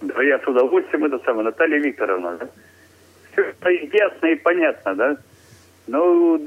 Да, 0.00 0.20
я 0.20 0.40
с 0.40 0.48
удовольствием, 0.48 1.04
это 1.04 1.20
самое, 1.24 1.44
Наталья 1.44 1.78
Викторовна, 1.78 2.38
да? 2.38 2.48
Все 3.30 3.88
ясно 3.92 4.26
и 4.26 4.34
понятно, 4.34 4.94
да? 4.96 5.16
Но 5.86 6.40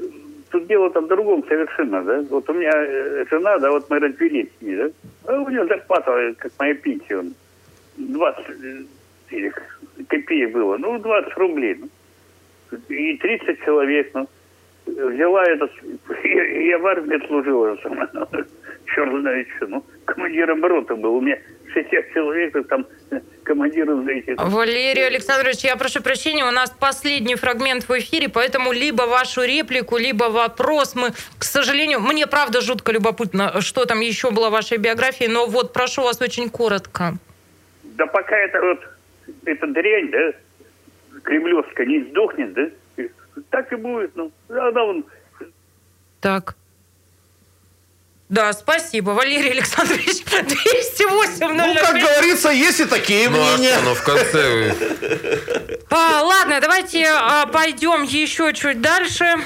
тут 0.50 0.66
дело 0.66 0.90
там 0.90 1.06
в 1.06 1.08
другом 1.08 1.42
совершенно, 1.48 2.02
да? 2.04 2.22
Вот 2.28 2.50
у 2.50 2.52
меня 2.52 2.70
э, 2.74 3.24
жена, 3.30 3.58
да, 3.60 3.70
вот 3.70 3.88
мы 3.88 3.98
развелись 3.98 4.50
с 4.58 4.62
ней, 4.62 4.76
да? 4.76 4.90
А 5.26 5.40
у 5.40 5.48
нее 5.48 5.66
зарплата, 5.68 6.34
как 6.36 6.52
моя 6.58 6.74
пенсия, 6.74 7.24
20 7.96 8.46
э, 9.30 9.50
копеек 10.06 10.52
было, 10.52 10.76
ну, 10.76 10.98
20 10.98 11.34
рублей, 11.38 11.76
ну. 11.80 12.78
И 12.90 13.16
30 13.16 13.64
человек, 13.64 14.10
ну. 14.12 14.28
Взяла 14.84 15.44
этот, 15.46 15.70
я, 16.24 16.78
в 16.78 16.86
армии 16.86 17.26
служила, 17.26 17.78
черт 18.86 19.20
знает 19.20 19.46
что. 19.56 19.66
Ну, 19.66 19.84
командиром 20.04 20.64
роты 20.64 20.94
был. 20.94 21.16
У 21.16 21.20
меня 21.20 21.38
60 21.72 22.12
человек, 22.12 22.68
там 22.68 22.86
командиром, 23.44 24.02
знаете. 24.04 24.34
Валерий 24.36 25.06
Александрович, 25.06 25.64
я 25.64 25.76
прошу 25.76 26.02
прощения, 26.02 26.44
у 26.44 26.50
нас 26.50 26.70
последний 26.70 27.36
фрагмент 27.36 27.88
в 27.88 27.98
эфире, 27.98 28.28
поэтому 28.28 28.72
либо 28.72 29.02
вашу 29.02 29.42
реплику, 29.42 29.98
либо 29.98 30.24
вопрос 30.24 30.94
мы, 30.94 31.10
к 31.38 31.44
сожалению, 31.44 32.00
мне 32.00 32.26
правда 32.26 32.60
жутко 32.60 32.92
любопытно, 32.92 33.60
что 33.60 33.84
там 33.84 34.00
еще 34.00 34.30
было 34.30 34.48
в 34.48 34.52
вашей 34.52 34.78
биографии, 34.78 35.26
но 35.26 35.46
вот 35.46 35.72
прошу 35.72 36.02
вас 36.02 36.20
очень 36.20 36.48
коротко. 36.48 37.14
Да 37.82 38.06
пока 38.06 38.36
это 38.36 38.60
вот, 38.60 38.80
эта 39.44 39.66
дрянь, 39.66 40.10
да, 40.10 40.32
кремлевская 41.22 41.86
не 41.86 42.00
сдохнет, 42.04 42.52
да, 42.54 42.68
так 43.50 43.72
и 43.72 43.76
будет, 43.76 44.16
ну, 44.16 44.32
она 44.48 44.84
вон... 44.84 45.04
Так. 46.20 46.56
Да, 48.34 48.52
спасибо, 48.52 49.10
Валерий 49.10 49.52
Александрович. 49.52 50.24
208 50.24 51.52
Ну, 51.52 51.74
как 51.76 51.94
говорится, 51.94 52.48
есть 52.48 52.80
и 52.80 52.84
такие 52.84 53.30
ну, 53.30 53.40
а 53.40 53.56
мнения. 53.56 53.76
А 53.76 53.80
что, 53.80 53.94
в 53.94 54.02
конце... 54.02 54.74
А, 55.88 56.20
ладно, 56.20 56.60
давайте 56.60 57.06
а, 57.08 57.46
пойдем 57.46 58.02
еще 58.02 58.52
чуть 58.52 58.80
дальше. 58.80 59.36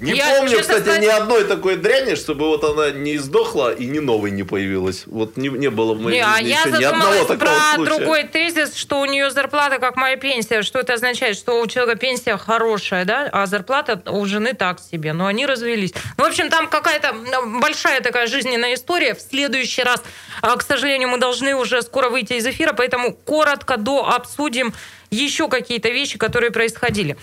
Не 0.00 0.12
я, 0.12 0.36
помню, 0.36 0.60
кстати, 0.60 0.82
сказать... 0.82 1.00
ни 1.00 1.06
одной 1.06 1.44
такой 1.44 1.76
дряни, 1.76 2.16
чтобы 2.16 2.48
вот 2.48 2.64
она 2.64 2.90
не 2.90 3.16
издохла 3.16 3.72
и 3.72 3.86
ни 3.86 3.98
новой 3.98 4.30
не 4.30 4.42
появилась. 4.42 5.04
Вот 5.06 5.38
не, 5.38 5.48
не 5.48 5.70
было 5.70 5.94
в 5.94 6.00
моей 6.00 6.20
не, 6.20 6.26
жизни 6.26 6.52
а 6.52 6.68
еще 6.68 6.78
ни 6.78 6.84
одного 6.84 7.24
такого 7.24 7.36
про 7.38 7.74
случая. 7.74 7.96
другой 7.96 8.24
тезис, 8.24 8.74
что 8.74 9.00
у 9.00 9.06
нее 9.06 9.30
зарплата 9.30 9.78
как 9.78 9.96
моя 9.96 10.16
пенсия. 10.16 10.62
Что 10.62 10.80
это 10.80 10.94
означает? 10.94 11.36
Что 11.36 11.62
у 11.62 11.66
человека 11.66 11.98
пенсия 11.98 12.36
хорошая, 12.36 13.06
да, 13.06 13.28
а 13.32 13.46
зарплата 13.46 14.02
у 14.10 14.26
жены 14.26 14.52
так 14.52 14.80
себе. 14.80 15.14
Но 15.14 15.26
они 15.26 15.46
развелись. 15.46 15.94
Ну, 16.18 16.24
в 16.24 16.26
общем, 16.26 16.50
там 16.50 16.68
какая-то 16.68 17.14
большая 17.60 18.02
такая 18.02 18.26
жизненная 18.26 18.74
история. 18.74 19.14
В 19.14 19.20
следующий 19.20 19.82
раз, 19.82 20.02
а, 20.42 20.56
к 20.56 20.62
сожалению, 20.62 21.08
мы 21.08 21.18
должны 21.18 21.54
уже 21.54 21.80
скоро 21.80 22.10
выйти 22.10 22.34
из 22.34 22.46
эфира, 22.46 22.74
поэтому 22.74 23.14
коротко 23.14 23.78
до 23.78 24.06
обсудим 24.06 24.74
еще 25.10 25.48
какие-то 25.48 25.88
вещи, 25.88 26.18
которые 26.18 26.50
происходили. 26.50 27.16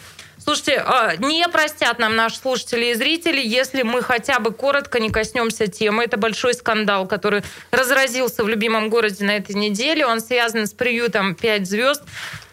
Слушайте, 0.44 0.84
а, 0.86 1.16
не 1.16 1.48
простят 1.48 2.00
нам 2.00 2.18
наши 2.18 2.36
слушатели 2.36 2.88
и 2.88 2.94
зрители, 2.96 3.40
если 3.40 3.84
мы 3.84 4.02
хотя 4.02 4.40
бы 4.40 4.52
коротко 4.52 5.00
не 5.00 5.10
коснемся 5.10 5.68
темы. 5.68 6.04
Это 6.04 6.18
большой 6.18 6.54
скандал, 6.54 7.08
который 7.08 7.44
разразился 7.72 8.44
в 8.44 8.50
любимом 8.50 8.90
городе 8.90 9.24
на 9.24 9.38
этой 9.38 9.56
неделе. 9.56 10.06
Он 10.06 10.20
связан 10.20 10.68
с 10.68 10.74
приютом 10.74 11.36
«Пять 11.36 11.66
звезд». 11.70 12.04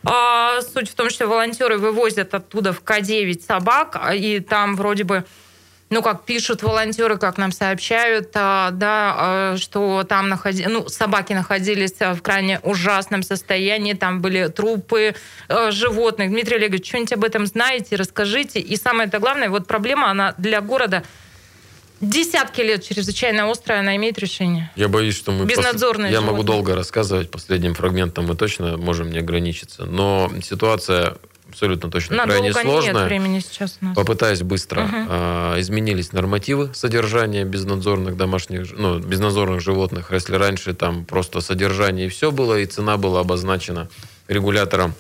А, 0.04 0.60
суть 0.62 0.88
в 0.88 0.94
том, 0.94 1.10
что 1.10 1.26
волонтеры 1.26 1.78
вывозят 1.78 2.32
оттуда 2.32 2.72
в 2.72 2.80
К-9 2.80 3.44
собак, 3.44 4.00
и 4.14 4.38
там 4.38 4.76
вроде 4.76 5.02
бы 5.02 5.24
ну, 5.90 6.02
как 6.02 6.24
пишут 6.24 6.62
волонтеры, 6.62 7.18
как 7.18 7.36
нам 7.36 7.50
сообщают, 7.50 8.30
а, 8.34 8.70
да, 8.70 9.14
а, 9.18 9.56
что 9.58 10.04
там 10.04 10.28
находи... 10.28 10.64
ну, 10.66 10.88
собаки 10.88 11.32
находились 11.32 11.94
в 11.98 12.22
крайне 12.22 12.60
ужасном 12.62 13.24
состоянии, 13.24 13.94
там 13.94 14.20
были 14.20 14.46
трупы 14.46 15.16
а, 15.48 15.72
животных. 15.72 16.30
Дмитрий 16.30 16.56
Олегович, 16.56 16.86
что-нибудь 16.86 17.12
об 17.12 17.24
этом 17.24 17.44
знаете, 17.46 17.96
расскажите. 17.96 18.60
И 18.60 18.76
самое 18.76 19.08
главное, 19.08 19.50
вот 19.50 19.66
проблема, 19.66 20.10
она 20.10 20.32
для 20.38 20.60
города 20.60 21.02
десятки 22.00 22.60
лет 22.60 22.84
чрезвычайно 22.84 23.50
острая, 23.50 23.80
она 23.80 23.96
имеет 23.96 24.16
решение. 24.18 24.70
Я 24.76 24.88
боюсь, 24.88 25.16
что 25.16 25.32
мы... 25.32 25.44
Безнадзорные 25.44 26.12
пос... 26.12 26.20
Я 26.20 26.20
могу 26.20 26.44
долго 26.44 26.76
рассказывать, 26.76 27.32
последним 27.32 27.74
фрагментом 27.74 28.26
мы 28.26 28.36
точно 28.36 28.76
можем 28.76 29.10
не 29.10 29.18
ограничиться. 29.18 29.86
Но 29.86 30.30
ситуация 30.42 31.16
абсолютно 31.50 31.90
точно 31.90 32.16
Надолго 32.16 32.52
крайне 32.52 32.52
сложная. 32.52 32.94
Нет 32.94 33.04
времени 33.04 33.40
сейчас 33.40 33.78
у 33.80 33.86
нас. 33.86 33.96
Попытаюсь 33.96 34.42
быстро. 34.42 34.82
Угу. 34.82 34.90
А, 35.08 35.60
изменились 35.60 36.12
нормативы 36.12 36.70
содержания 36.74 37.44
безнадзорных 37.44 38.16
домашних, 38.16 38.72
ну, 38.76 38.98
безнадзорных 38.98 39.60
животных. 39.60 40.12
Если 40.12 40.34
раньше 40.34 40.74
там 40.74 41.04
просто 41.04 41.40
содержание 41.40 42.06
и 42.06 42.08
все 42.08 42.30
было, 42.30 42.58
и 42.58 42.66
цена 42.66 42.96
была 42.96 43.20
обозначена 43.20 43.88
регулятором 44.28 44.94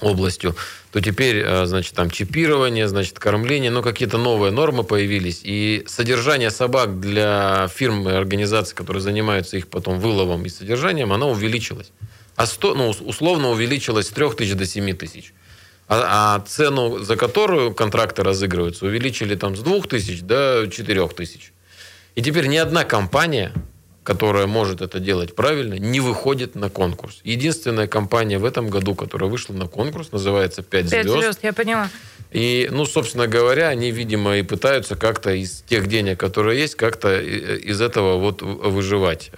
областью, 0.00 0.56
то 0.90 1.00
теперь, 1.00 1.42
а, 1.44 1.66
значит, 1.66 1.94
там 1.94 2.10
чипирование, 2.10 2.88
значит, 2.88 3.18
кормление, 3.18 3.70
ну, 3.70 3.82
какие-то 3.82 4.18
новые 4.18 4.52
нормы 4.52 4.84
появились. 4.84 5.40
И 5.44 5.84
содержание 5.86 6.50
собак 6.50 7.00
для 7.00 7.68
фирм 7.68 8.08
и 8.08 8.12
организаций, 8.12 8.74
которые 8.74 9.02
занимаются 9.02 9.56
их 9.56 9.68
потом 9.68 10.00
выловом 10.00 10.44
и 10.44 10.48
содержанием, 10.48 11.12
оно 11.12 11.30
увеличилось. 11.30 11.92
А 12.36 12.46
100, 12.46 12.74
ну, 12.74 12.88
условно 12.88 13.50
увеличилось 13.50 14.06
с 14.06 14.10
3 14.10 14.30
тысяч 14.30 14.54
до 14.54 14.66
7 14.66 14.94
тысяч 14.94 15.34
а, 15.92 16.36
а 16.36 16.40
цену, 16.40 17.00
за 17.00 17.16
которую 17.16 17.74
контракты 17.74 18.22
разыгрываются, 18.22 18.86
увеличили 18.86 19.34
там 19.34 19.54
с 19.56 19.60
2 19.60 19.82
тысяч 19.82 20.22
до 20.22 20.66
4 20.70 21.08
тысяч. 21.08 21.52
И 22.14 22.22
теперь 22.22 22.46
ни 22.46 22.56
одна 22.56 22.84
компания, 22.84 23.52
которая 24.02 24.46
может 24.46 24.80
это 24.80 25.00
делать 25.00 25.34
правильно, 25.34 25.74
не 25.74 26.00
выходит 26.00 26.54
на 26.54 26.70
конкурс. 26.70 27.20
Единственная 27.24 27.88
компания 27.88 28.38
в 28.38 28.46
этом 28.46 28.70
году, 28.70 28.94
которая 28.94 29.28
вышла 29.28 29.52
на 29.52 29.68
конкурс, 29.68 30.12
называется 30.12 30.62
«Пять 30.62 30.86
звезд». 30.88 31.04
«Пять 31.04 31.22
звезд», 31.22 31.38
я 31.42 31.52
поняла. 31.52 31.90
И, 32.30 32.68
ну, 32.72 32.86
собственно 32.86 33.26
говоря, 33.26 33.68
они, 33.68 33.90
видимо, 33.90 34.38
и 34.38 34.42
пытаются 34.42 34.96
как-то 34.96 35.32
из 35.32 35.62
тех 35.68 35.88
денег, 35.88 36.18
которые 36.18 36.58
есть, 36.58 36.74
как-то 36.74 37.20
из 37.20 37.82
этого 37.82 38.16
вот 38.16 38.40
выживать. 38.40 39.30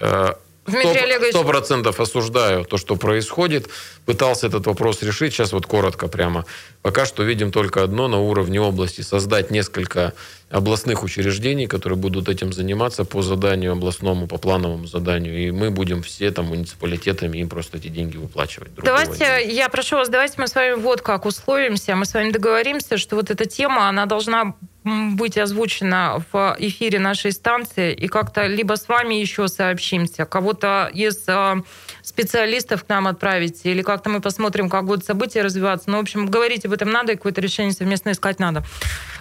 А, 0.67 1.29
Сто 1.29 1.43
процентов 1.43 1.99
осуждаю 1.99 2.65
то, 2.65 2.77
что 2.77 2.95
происходит. 2.95 3.69
Пытался 4.05 4.47
этот 4.47 4.65
вопрос 4.65 5.03
решить. 5.03 5.33
Сейчас 5.33 5.53
вот 5.53 5.67
коротко 5.67 6.07
прямо. 6.07 6.45
Пока 6.81 7.05
что 7.05 7.23
видим 7.23 7.51
только 7.51 7.83
одно 7.83 8.07
на 8.07 8.19
уровне 8.19 8.59
области. 8.59 9.01
Создать 9.01 9.51
несколько 9.51 10.13
областных 10.49 11.03
учреждений, 11.03 11.67
которые 11.67 11.97
будут 11.97 12.29
этим 12.29 12.51
заниматься 12.51 13.05
по 13.05 13.21
заданию 13.21 13.73
областному, 13.73 14.27
по 14.27 14.37
плановому 14.37 14.87
заданию. 14.87 15.37
И 15.37 15.51
мы 15.51 15.69
будем 15.69 16.01
все 16.01 16.31
там 16.31 16.45
муниципалитетами 16.45 17.37
им 17.37 17.49
просто 17.49 17.77
эти 17.77 17.89
деньги 17.89 18.17
выплачивать. 18.17 18.69
Давайте, 18.83 19.17
дела. 19.17 19.37
я 19.37 19.69
прошу 19.69 19.97
вас, 19.97 20.09
давайте 20.09 20.35
мы 20.37 20.47
с 20.47 20.55
вами 20.55 20.73
вот 20.73 21.01
как 21.01 21.25
условимся. 21.25 21.95
Мы 21.95 22.05
с 22.05 22.13
вами 22.13 22.31
договоримся, 22.31 22.97
что 22.97 23.15
вот 23.15 23.29
эта 23.29 23.45
тема, 23.45 23.87
она 23.87 24.05
должна 24.05 24.55
быть 24.85 25.37
озвучена 25.37 26.23
в 26.31 26.55
эфире 26.59 26.99
нашей 26.99 27.31
станции, 27.31 27.93
и 27.93 28.07
как-то 28.07 28.45
либо 28.45 28.75
с 28.75 28.87
вами 28.87 29.15
еще 29.15 29.47
сообщимся, 29.47 30.25
кого-то 30.25 30.91
из 30.93 31.23
э, 31.27 31.55
специалистов 32.03 32.83
к 32.83 32.89
нам 32.89 33.07
отправите, 33.07 33.71
или 33.71 33.81
как-то 33.81 34.09
мы 34.09 34.21
посмотрим, 34.21 34.69
как 34.69 34.85
будут 34.85 35.03
события 35.03 35.41
развиваться. 35.41 35.89
Ну, 35.89 35.97
в 35.97 36.01
общем, 36.01 36.27
говорить 36.27 36.65
об 36.65 36.73
этом 36.73 36.91
надо, 36.91 37.13
и 37.13 37.15
какое-то 37.15 37.41
решение 37.41 37.73
совместно 37.73 38.11
искать 38.11 38.39
надо. 38.39 38.63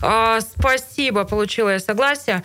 А, 0.02 0.40
спасибо, 0.40 1.24
получила 1.24 1.70
я 1.70 1.80
согласие. 1.80 2.42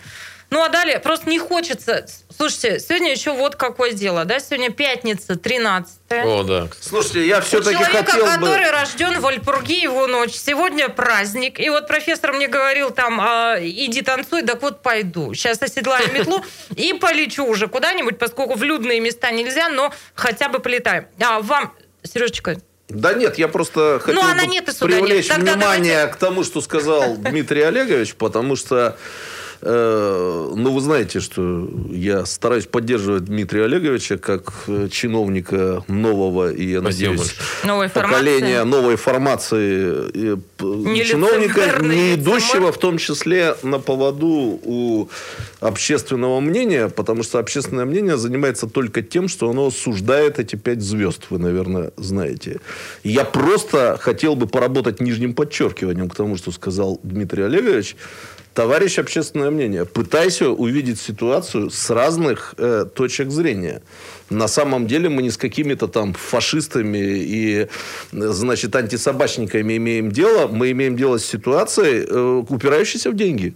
Ну, 0.50 0.64
а 0.64 0.68
далее 0.68 0.98
просто 0.98 1.30
не 1.30 1.38
хочется... 1.38 2.06
Слушайте, 2.36 2.80
сегодня 2.80 3.12
еще 3.12 3.32
вот 3.32 3.54
какое 3.54 3.92
дело, 3.92 4.24
да? 4.24 4.40
Сегодня 4.40 4.70
пятница, 4.70 5.36
13 5.36 5.98
О, 6.24 6.42
да. 6.42 6.68
Слушайте, 6.80 7.26
я 7.26 7.40
все-таки 7.40 7.76
Человека, 7.76 8.04
хотел 8.04 8.26
который 8.26 8.64
бы... 8.64 8.70
рожден 8.72 9.20
в 9.20 9.26
Альпурге, 9.26 9.78
его 9.78 10.06
ночь. 10.08 10.32
Сегодня 10.32 10.88
праздник. 10.88 11.60
И 11.60 11.68
вот 11.70 11.86
профессор 11.86 12.32
мне 12.32 12.48
говорил 12.48 12.90
там, 12.90 13.20
а, 13.20 13.58
иди 13.60 14.02
танцуй, 14.02 14.42
так 14.42 14.60
вот 14.62 14.82
пойду. 14.82 15.34
Сейчас 15.34 15.62
оседлаю 15.62 16.12
метлу 16.12 16.42
и 16.74 16.94
полечу 16.94 17.44
уже 17.46 17.68
куда-нибудь, 17.68 18.18
поскольку 18.18 18.54
в 18.54 18.62
людные 18.64 18.98
места 19.00 19.30
нельзя, 19.30 19.68
но 19.68 19.92
хотя 20.14 20.48
бы 20.48 20.58
полетаем. 20.58 21.06
А 21.20 21.40
вам, 21.40 21.74
Сережечка, 22.02 22.56
да 22.88 23.14
нет, 23.14 23.38
я 23.38 23.46
просто 23.46 24.00
хотел 24.02 24.20
ну, 24.20 24.28
она 24.28 24.46
нет 24.46 24.64
привлечь 24.80 25.28
нет. 25.28 25.38
внимание 25.38 25.94
давайте... 25.94 26.14
к 26.14 26.16
тому, 26.16 26.42
что 26.42 26.60
сказал 26.60 27.16
Дмитрий 27.16 27.62
Олегович, 27.62 28.14
потому 28.16 28.56
что 28.56 28.96
Э, 28.96 29.29
ну, 29.62 30.72
вы 30.72 30.80
знаете, 30.80 31.20
что 31.20 31.68
я 31.90 32.24
стараюсь 32.24 32.66
поддерживать 32.66 33.24
Дмитрия 33.24 33.64
Олеговича 33.64 34.16
как 34.16 34.64
э, 34.68 34.88
чиновника 34.90 35.84
нового 35.88 36.52
и, 36.52 36.70
я 36.70 36.80
надеюсь, 36.80 37.34
новой 37.64 37.88
поколения 37.88 38.64
новой 38.64 38.96
формации 38.96 40.10
не 40.62 41.04
чиновника, 41.04 41.78
не 41.82 42.14
идущего 42.14 42.72
в 42.72 42.78
том 42.78 42.98
числе 42.98 43.54
на 43.62 43.78
поводу 43.78 44.26
у 44.26 45.08
общественного 45.60 46.40
мнения, 46.40 46.88
потому 46.88 47.22
что 47.22 47.38
общественное 47.38 47.84
мнение 47.84 48.16
занимается 48.16 48.66
только 48.66 49.02
тем, 49.02 49.28
что 49.28 49.50
оно 49.50 49.66
осуждает 49.66 50.38
эти 50.38 50.56
пять 50.56 50.80
звезд, 50.80 51.26
вы, 51.30 51.38
наверное, 51.38 51.92
знаете. 51.96 52.60
Я 53.04 53.24
просто 53.24 53.98
хотел 54.00 54.36
бы 54.36 54.46
поработать 54.46 55.00
нижним 55.00 55.34
подчеркиванием 55.34 56.08
к 56.08 56.14
тому, 56.14 56.36
что 56.36 56.50
сказал 56.50 57.00
Дмитрий 57.02 57.42
Олегович, 57.42 57.96
товарищ 58.54 58.98
общественное 58.98 59.50
мнение, 59.50 59.84
пытайся 59.84 60.48
увидеть 60.50 61.00
ситуацию 61.00 61.70
с 61.70 61.90
разных 61.90 62.54
э, 62.58 62.86
точек 62.94 63.30
зрения. 63.30 63.82
На 64.28 64.48
самом 64.48 64.86
деле 64.86 65.08
мы 65.08 65.22
не 65.22 65.30
с 65.30 65.36
какими-то 65.36 65.88
там 65.88 66.14
фашистами 66.14 66.98
и, 66.98 67.68
значит, 68.12 68.76
антисобачниками 68.76 69.76
имеем 69.76 70.12
дело. 70.12 70.46
Мы 70.46 70.70
имеем 70.70 70.96
дело 70.96 71.18
с 71.18 71.24
ситуацией, 71.24 72.06
э, 72.08 72.42
упирающейся 72.48 73.10
в 73.10 73.16
деньги. 73.16 73.54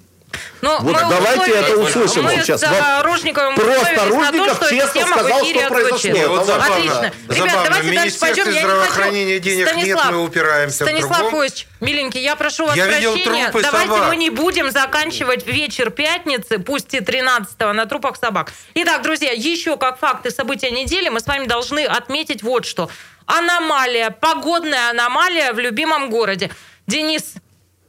Но 0.61 0.78
вот 0.80 0.97
давайте 1.09 1.53
это 1.53 1.76
услышим 1.76 2.24
мы 2.24 2.37
сейчас. 2.37 2.61
С 2.61 3.03
Ружниковым 3.03 3.55
Просто 3.55 4.05
Ружников 4.07 4.59
то, 4.59 4.68
честно 4.68 5.07
сказал, 5.07 5.45
что 5.45 5.68
произошло. 5.68 6.28
Вот 6.28 6.47
забавно. 6.47 6.74
Отлично. 6.74 7.12
Ребят, 7.28 7.51
забавно. 7.51 7.64
давайте 7.64 7.93
дальше 7.95 8.18
пойдем. 8.18 8.51
Я 8.51 8.61
здравоохранения 8.61 9.39
денег 9.41 9.68
Станислав, 9.68 10.05
нет, 10.05 10.14
мы 10.14 10.24
упираемся 10.24 10.85
Станислав 10.85 11.32
Ильич, 11.32 11.66
миленький, 11.80 12.22
я 12.22 12.37
прошу 12.37 12.66
вас 12.66 12.76
я 12.76 12.87
прощения. 12.87 13.14
Видел 13.14 13.61
давайте 13.62 13.93
собак. 13.93 14.09
мы 14.09 14.16
не 14.16 14.30
будем 14.30 14.70
заканчивать 14.70 15.47
вечер 15.47 15.91
пятницы, 15.91 16.59
пусть 16.59 16.95
и 16.95 16.99
13-го, 16.99 17.72
на 17.72 17.87
трупах 17.87 18.16
собак. 18.16 18.53
Итак, 18.74 19.03
друзья, 19.03 19.32
еще 19.32 19.76
как 19.76 19.99
факты 19.99 20.30
события 20.30 20.70
недели 20.70 21.09
мы 21.09 21.20
с 21.20 21.26
вами 21.26 21.47
должны 21.47 21.85
отметить 21.85 22.43
вот 22.43 22.64
что. 22.64 22.91
Аномалия, 23.26 24.11
погодная 24.11 24.91
аномалия 24.91 25.53
в 25.53 25.59
любимом 25.59 26.11
городе. 26.11 26.51
Денис 26.87 27.35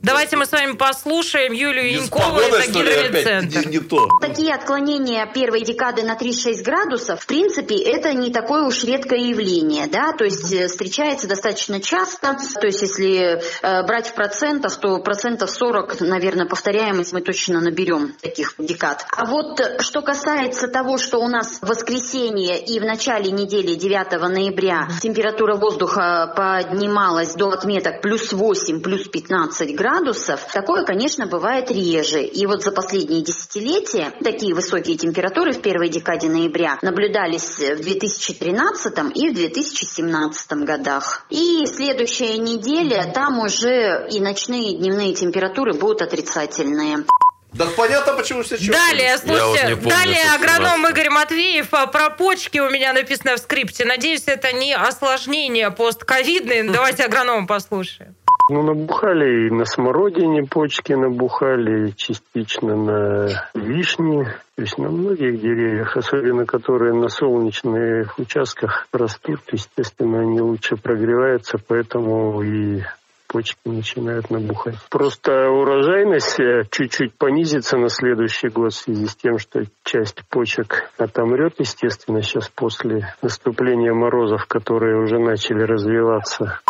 Давайте 0.05 0.37
мы 0.37 0.45
с 0.45 0.51
вами 0.51 0.73
послушаем 0.73 1.51
Юлию 1.51 1.91
Янкову, 1.91 2.37
это 2.37 2.69
гидромедцентр. 2.69 3.65
Не, 3.67 3.77
не 3.77 3.79
то. 3.79 4.07
Такие 4.21 4.53
отклонения 4.53 5.25
первой 5.33 5.61
декады 5.61 6.03
на 6.03 6.15
3-6 6.15 6.61
градусов, 6.63 7.21
в 7.21 7.25
принципе, 7.25 7.75
это 7.77 8.13
не 8.13 8.29
такое 8.29 8.65
уж 8.65 8.83
редкое 8.83 9.19
явление, 9.19 9.87
да, 9.87 10.11
то 10.11 10.23
есть 10.23 10.53
э, 10.53 10.67
встречается 10.67 11.27
достаточно 11.27 11.81
часто, 11.81 12.37
то 12.61 12.67
есть 12.67 12.83
если 12.83 13.41
э, 13.63 13.83
брать 13.87 14.09
в 14.09 14.13
процентах, 14.13 14.75
то 14.77 14.99
процентов 14.99 15.49
40, 15.49 16.01
наверное, 16.01 16.45
повторяемость 16.45 17.11
мы 17.11 17.21
точно 17.21 17.59
наберем 17.59 18.13
таких 18.21 18.53
декад. 18.59 19.07
А 19.09 19.25
вот 19.25 19.59
э, 19.59 19.79
что 19.79 20.03
касается 20.03 20.67
того, 20.67 20.99
что 20.99 21.17
у 21.17 21.27
нас 21.27 21.57
в 21.61 21.67
воскресенье 21.67 22.63
и 22.63 22.79
в 22.79 22.83
начале 22.83 23.31
недели 23.31 23.73
9 23.73 24.21
ноября 24.21 24.87
температура 25.01 25.55
воздуха 25.55 26.31
поднималась 26.37 27.33
до 27.33 27.49
отметок 27.49 28.01
плюс 28.01 28.31
8, 28.31 28.81
плюс 28.81 29.07
15 29.07 29.75
градусов, 29.75 29.94
градусов, 29.95 30.45
такое, 30.51 30.83
конечно, 30.83 31.25
бывает 31.25 31.71
реже. 31.71 32.21
И 32.21 32.45
вот 32.45 32.63
за 32.63 32.71
последние 32.71 33.21
десятилетия 33.21 34.11
такие 34.23 34.53
высокие 34.53 34.97
температуры 34.97 35.53
в 35.53 35.61
первой 35.61 35.89
декаде 35.89 36.27
ноября 36.27 36.77
наблюдались 36.81 37.59
в 37.59 37.81
2013 37.81 38.93
и 39.15 39.29
в 39.29 39.33
2017 39.33 40.51
годах. 40.63 41.25
И 41.29 41.65
следующая 41.65 42.37
неделя, 42.37 43.11
там 43.13 43.39
уже 43.39 44.07
и 44.11 44.19
ночные, 44.19 44.73
и 44.73 44.77
дневные 44.77 45.13
температуры 45.13 45.73
будут 45.73 46.01
отрицательные. 46.01 47.05
Да 47.53 47.65
понятно, 47.77 48.13
почему 48.13 48.43
все 48.43 48.57
чувствуют. 48.57 48.81
Далее, 48.89 49.17
слушайте, 49.17 49.75
помню, 49.77 49.89
далее 49.89 50.33
агроном 50.33 50.87
Игорь 50.89 51.09
Матвеев 51.09 51.73
а, 51.73 51.87
про 51.87 52.09
почки 52.09 52.59
у 52.59 52.69
меня 52.69 52.91
написано 52.91 53.37
в 53.37 53.39
скрипте. 53.39 53.85
Надеюсь, 53.85 54.23
это 54.25 54.51
не 54.51 54.75
осложнение 54.75 55.71
постковидные. 55.71 56.69
Давайте 56.69 57.05
агроном 57.05 57.47
послушаем. 57.47 58.15
Ну, 58.47 58.61
набухали 58.61 59.47
и 59.47 59.49
на 59.51 59.65
смородине 59.65 60.43
почки 60.43 60.93
набухали, 60.93 61.91
частично 61.97 62.75
на 62.75 63.27
вишне, 63.55 64.37
то 64.55 64.61
есть 64.61 64.77
на 64.77 64.89
многих 64.89 65.41
деревьях, 65.41 65.97
особенно 65.97 66.45
которые 66.45 66.93
на 66.93 67.09
солнечных 67.09 68.19
участках 68.19 68.87
растут, 68.91 69.39
естественно, 69.51 70.19
они 70.19 70.41
лучше 70.41 70.75
прогреваются, 70.75 71.57
поэтому 71.57 72.43
и 72.43 72.83
почки 73.27 73.57
начинают 73.65 74.29
набухать. 74.29 74.75
Просто 74.89 75.49
урожайность 75.49 76.39
э, 76.39 76.63
чуть-чуть 76.71 77.15
понизится 77.15 77.77
на 77.77 77.89
следующий 77.89 78.49
год 78.49 78.71
в 78.71 78.77
связи 78.77 79.07
с 79.07 79.15
тем, 79.15 79.39
что 79.39 79.63
часть 79.83 80.21
почек 80.29 80.89
отомрет, 80.97 81.55
естественно, 81.59 82.21
сейчас 82.21 82.47
после 82.49 83.13
наступления 83.21 83.93
морозов, 83.93 84.45
которые 84.45 85.01
уже 85.01 85.19
начали 85.19 85.63
развиваться. 85.63 86.61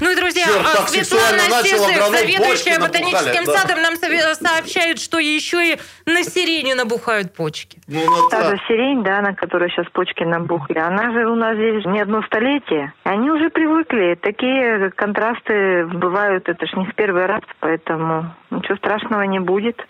Ну 0.00 0.10
и, 0.10 0.16
друзья, 0.16 0.44
Черт, 0.44 0.66
а, 0.66 0.86
Светлана 0.86 1.62
Сизых, 1.62 2.06
заведующая 2.08 2.78
ботаническим 2.78 3.44
да. 3.44 3.52
садом, 3.52 3.82
нам 3.82 3.96
сообщает, 3.96 4.98
что 4.98 5.18
еще 5.18 5.74
и 5.74 5.78
на 6.06 6.22
сирене 6.24 6.74
набухают 6.74 7.34
почки. 7.34 7.78
Ну, 7.86 8.00
ну, 8.04 8.28
Та 8.28 8.50
же 8.50 8.60
сирень, 8.68 9.02
да, 9.02 9.20
на 9.20 9.34
которой 9.34 9.70
сейчас 9.70 9.86
почки 9.92 10.24
набухли, 10.24 10.78
она 10.78 11.12
же 11.12 11.26
у 11.26 11.34
нас 11.34 11.56
здесь 11.56 11.84
не 11.86 12.00
одно 12.00 12.22
столетие. 12.22 12.92
Они 13.04 13.30
уже 13.30 13.50
привыкли. 13.50 14.18
Такие 14.20 14.90
контрасты 14.90 15.86
бывают, 15.86 16.48
это 16.48 16.66
ж 16.66 16.72
не 16.76 16.86
в 16.86 16.94
первый 16.94 17.26
раз, 17.26 17.42
поэтому 17.60 18.34
ничего 18.50 18.76
страшного 18.76 19.22
не 19.22 19.40
будет. 19.40 19.80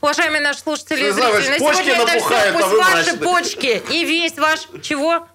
Уважаемые 0.00 0.40
наши 0.40 0.60
слушатели 0.60 1.08
и 1.08 1.10
зрители, 1.10 1.50
на 1.50 1.58
сегодня 1.58 1.92
это 1.94 2.18
все. 2.18 2.52
Пусть 2.52 2.74
а 2.74 2.96
ваши 2.96 3.18
почки 3.18 3.82
и 3.92 4.04
весь 4.04 4.38
ваш... 4.38 4.68
Чего? 4.82 5.26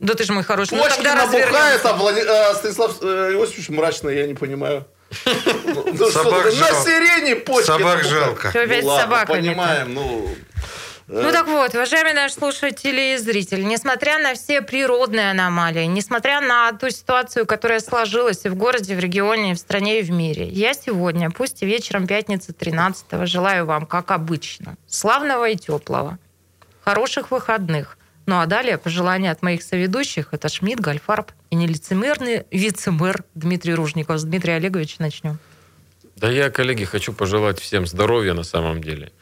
Да 0.00 0.14
ты 0.14 0.24
же 0.24 0.32
мой 0.32 0.44
хороший. 0.44 0.76
Ну, 0.76 0.82
Почки 0.82 1.02
ну, 1.02 1.14
набухает, 1.14 1.84
а 1.84 1.92
Влад... 1.94 2.16
а, 2.26 2.54
Станислав 2.54 2.96
э, 3.02 3.32
Иосифович 3.32 3.68
мрачно, 3.70 4.08
я 4.10 4.26
не 4.26 4.34
понимаю. 4.34 4.86
Ну, 5.24 6.10
Собак 6.10 6.46
На 6.46 6.72
сирене 6.84 7.36
почки 7.36 7.66
Собак 7.66 8.04
жалко. 8.04 8.48
Опять 8.48 8.84
собака. 8.84 9.32
понимаем, 9.32 9.94
ну... 9.94 10.28
Э. 11.08 11.22
Ну 11.22 11.32
так 11.32 11.46
вот, 11.46 11.74
уважаемые 11.74 12.14
наши 12.14 12.34
слушатели 12.34 13.14
и 13.14 13.16
зрители, 13.16 13.62
несмотря 13.62 14.18
на 14.18 14.34
все 14.34 14.60
природные 14.60 15.30
аномалии, 15.30 15.86
несмотря 15.86 16.42
на 16.42 16.70
ту 16.72 16.90
ситуацию, 16.90 17.46
которая 17.46 17.80
сложилась 17.80 18.44
и 18.44 18.50
в 18.50 18.54
городе, 18.54 18.92
и 18.92 18.96
в 18.96 19.00
регионе, 19.00 19.52
и 19.52 19.54
в 19.54 19.58
стране, 19.58 20.00
и 20.00 20.02
в 20.02 20.10
мире, 20.10 20.46
я 20.46 20.74
сегодня, 20.74 21.30
пусть 21.30 21.62
и 21.62 21.66
вечером 21.66 22.06
пятницы 22.06 22.52
13 22.52 23.26
желаю 23.26 23.64
вам, 23.64 23.86
как 23.86 24.10
обычно, 24.10 24.76
славного 24.86 25.48
и 25.48 25.56
теплого, 25.56 26.18
хороших 26.84 27.30
выходных, 27.30 27.97
ну 28.28 28.40
а 28.40 28.46
далее 28.46 28.76
пожелания 28.76 29.30
от 29.30 29.42
моих 29.42 29.62
соведущих. 29.62 30.28
Это 30.32 30.50
Шмидт, 30.50 30.80
Гальфарб 30.80 31.32
и 31.48 31.56
нелицемерный 31.56 32.44
вице-мэр 32.50 33.24
Дмитрий 33.34 33.72
Ружников. 33.72 34.20
С 34.20 34.24
Дмитрия 34.24 34.56
Олеговича 34.56 34.96
начнем. 34.98 35.38
Да 36.14 36.30
я, 36.30 36.50
коллеги, 36.50 36.84
хочу 36.84 37.14
пожелать 37.14 37.58
всем 37.58 37.86
здоровья 37.86 38.34
на 38.34 38.42
самом 38.42 38.82
деле. 38.82 39.12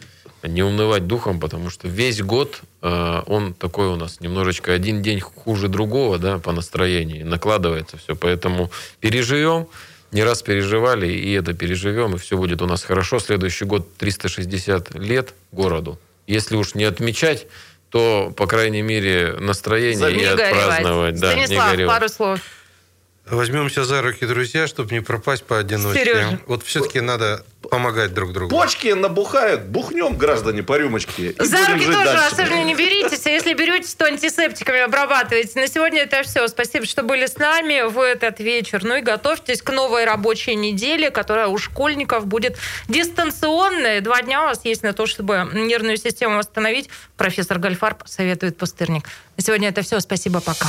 не 0.42 0.64
унывать 0.64 1.06
духом, 1.06 1.38
потому 1.38 1.70
что 1.70 1.86
весь 1.86 2.20
год 2.20 2.62
э, 2.82 3.22
он 3.26 3.54
такой 3.54 3.86
у 3.86 3.96
нас 3.96 4.20
немножечко 4.20 4.72
один 4.72 5.02
день 5.02 5.20
хуже 5.20 5.68
другого, 5.68 6.18
да, 6.18 6.38
по 6.38 6.50
настроению, 6.50 7.26
накладывается 7.26 7.98
все. 7.98 8.16
Поэтому 8.16 8.72
переживем, 8.98 9.68
не 10.10 10.24
раз 10.24 10.42
переживали, 10.42 11.06
и 11.06 11.30
это 11.32 11.52
переживем, 11.52 12.16
и 12.16 12.18
все 12.18 12.36
будет 12.36 12.60
у 12.60 12.66
нас 12.66 12.82
хорошо. 12.82 13.20
Следующий 13.20 13.66
год 13.66 13.96
360 13.98 14.96
лет 14.96 15.32
городу. 15.52 16.00
Если 16.26 16.56
уж 16.56 16.74
не 16.74 16.82
отмечать, 16.82 17.46
то, 17.90 18.32
по 18.36 18.46
крайней 18.46 18.82
мере, 18.82 19.34
настроение 19.38 20.12
и 20.12 20.24
отпраздновать. 20.24 21.18
Да, 21.20 21.30
Станислав, 21.32 21.76
не 21.76 21.86
пару 21.86 22.08
слов. 22.08 22.40
Возьмемся 23.30 23.84
за 23.84 24.02
руки, 24.02 24.24
друзья, 24.24 24.68
чтобы 24.68 24.94
не 24.94 25.00
пропасть 25.00 25.44
по 25.44 25.58
одиночке. 25.58 26.04
Сережа. 26.04 26.40
Вот 26.46 26.62
все-таки 26.62 27.00
надо 27.00 27.44
помогать 27.68 28.14
друг 28.14 28.32
другу. 28.32 28.54
Почки 28.54 28.88
набухают, 28.88 29.62
бухнем, 29.62 30.16
граждане, 30.16 30.62
по 30.62 30.78
рюмочке. 30.78 31.34
За 31.38 31.58
руки 31.66 31.86
тоже 31.86 32.04
дальше. 32.04 32.24
особенно 32.32 32.62
не 32.62 32.76
беритесь, 32.76 33.26
а 33.26 33.30
если 33.30 33.54
беретесь, 33.54 33.94
то 33.96 34.04
антисептиками 34.04 34.78
обрабатывайте. 34.78 35.58
На 35.58 35.66
сегодня 35.66 36.02
это 36.02 36.22
все. 36.22 36.46
Спасибо, 36.46 36.86
что 36.86 37.02
были 37.02 37.26
с 37.26 37.36
нами 37.36 37.88
в 37.88 37.98
этот 38.00 38.38
вечер. 38.38 38.84
Ну 38.84 38.94
и 38.94 39.00
готовьтесь 39.00 39.60
к 39.60 39.72
новой 39.72 40.04
рабочей 40.04 40.54
неделе, 40.54 41.10
которая 41.10 41.48
у 41.48 41.58
школьников 41.58 42.26
будет 42.26 42.56
дистанционная. 42.88 44.00
Два 44.02 44.22
дня 44.22 44.42
у 44.42 44.46
вас 44.46 44.64
есть 44.64 44.84
на 44.84 44.92
то, 44.92 45.06
чтобы 45.06 45.50
нервную 45.52 45.96
систему 45.96 46.38
восстановить. 46.38 46.88
Профессор 47.16 47.58
Гальфарб 47.58 48.04
советует 48.06 48.56
пустырник. 48.56 49.04
На 49.36 49.42
сегодня 49.42 49.70
это 49.70 49.82
все. 49.82 49.98
Спасибо, 49.98 50.40
пока. 50.40 50.68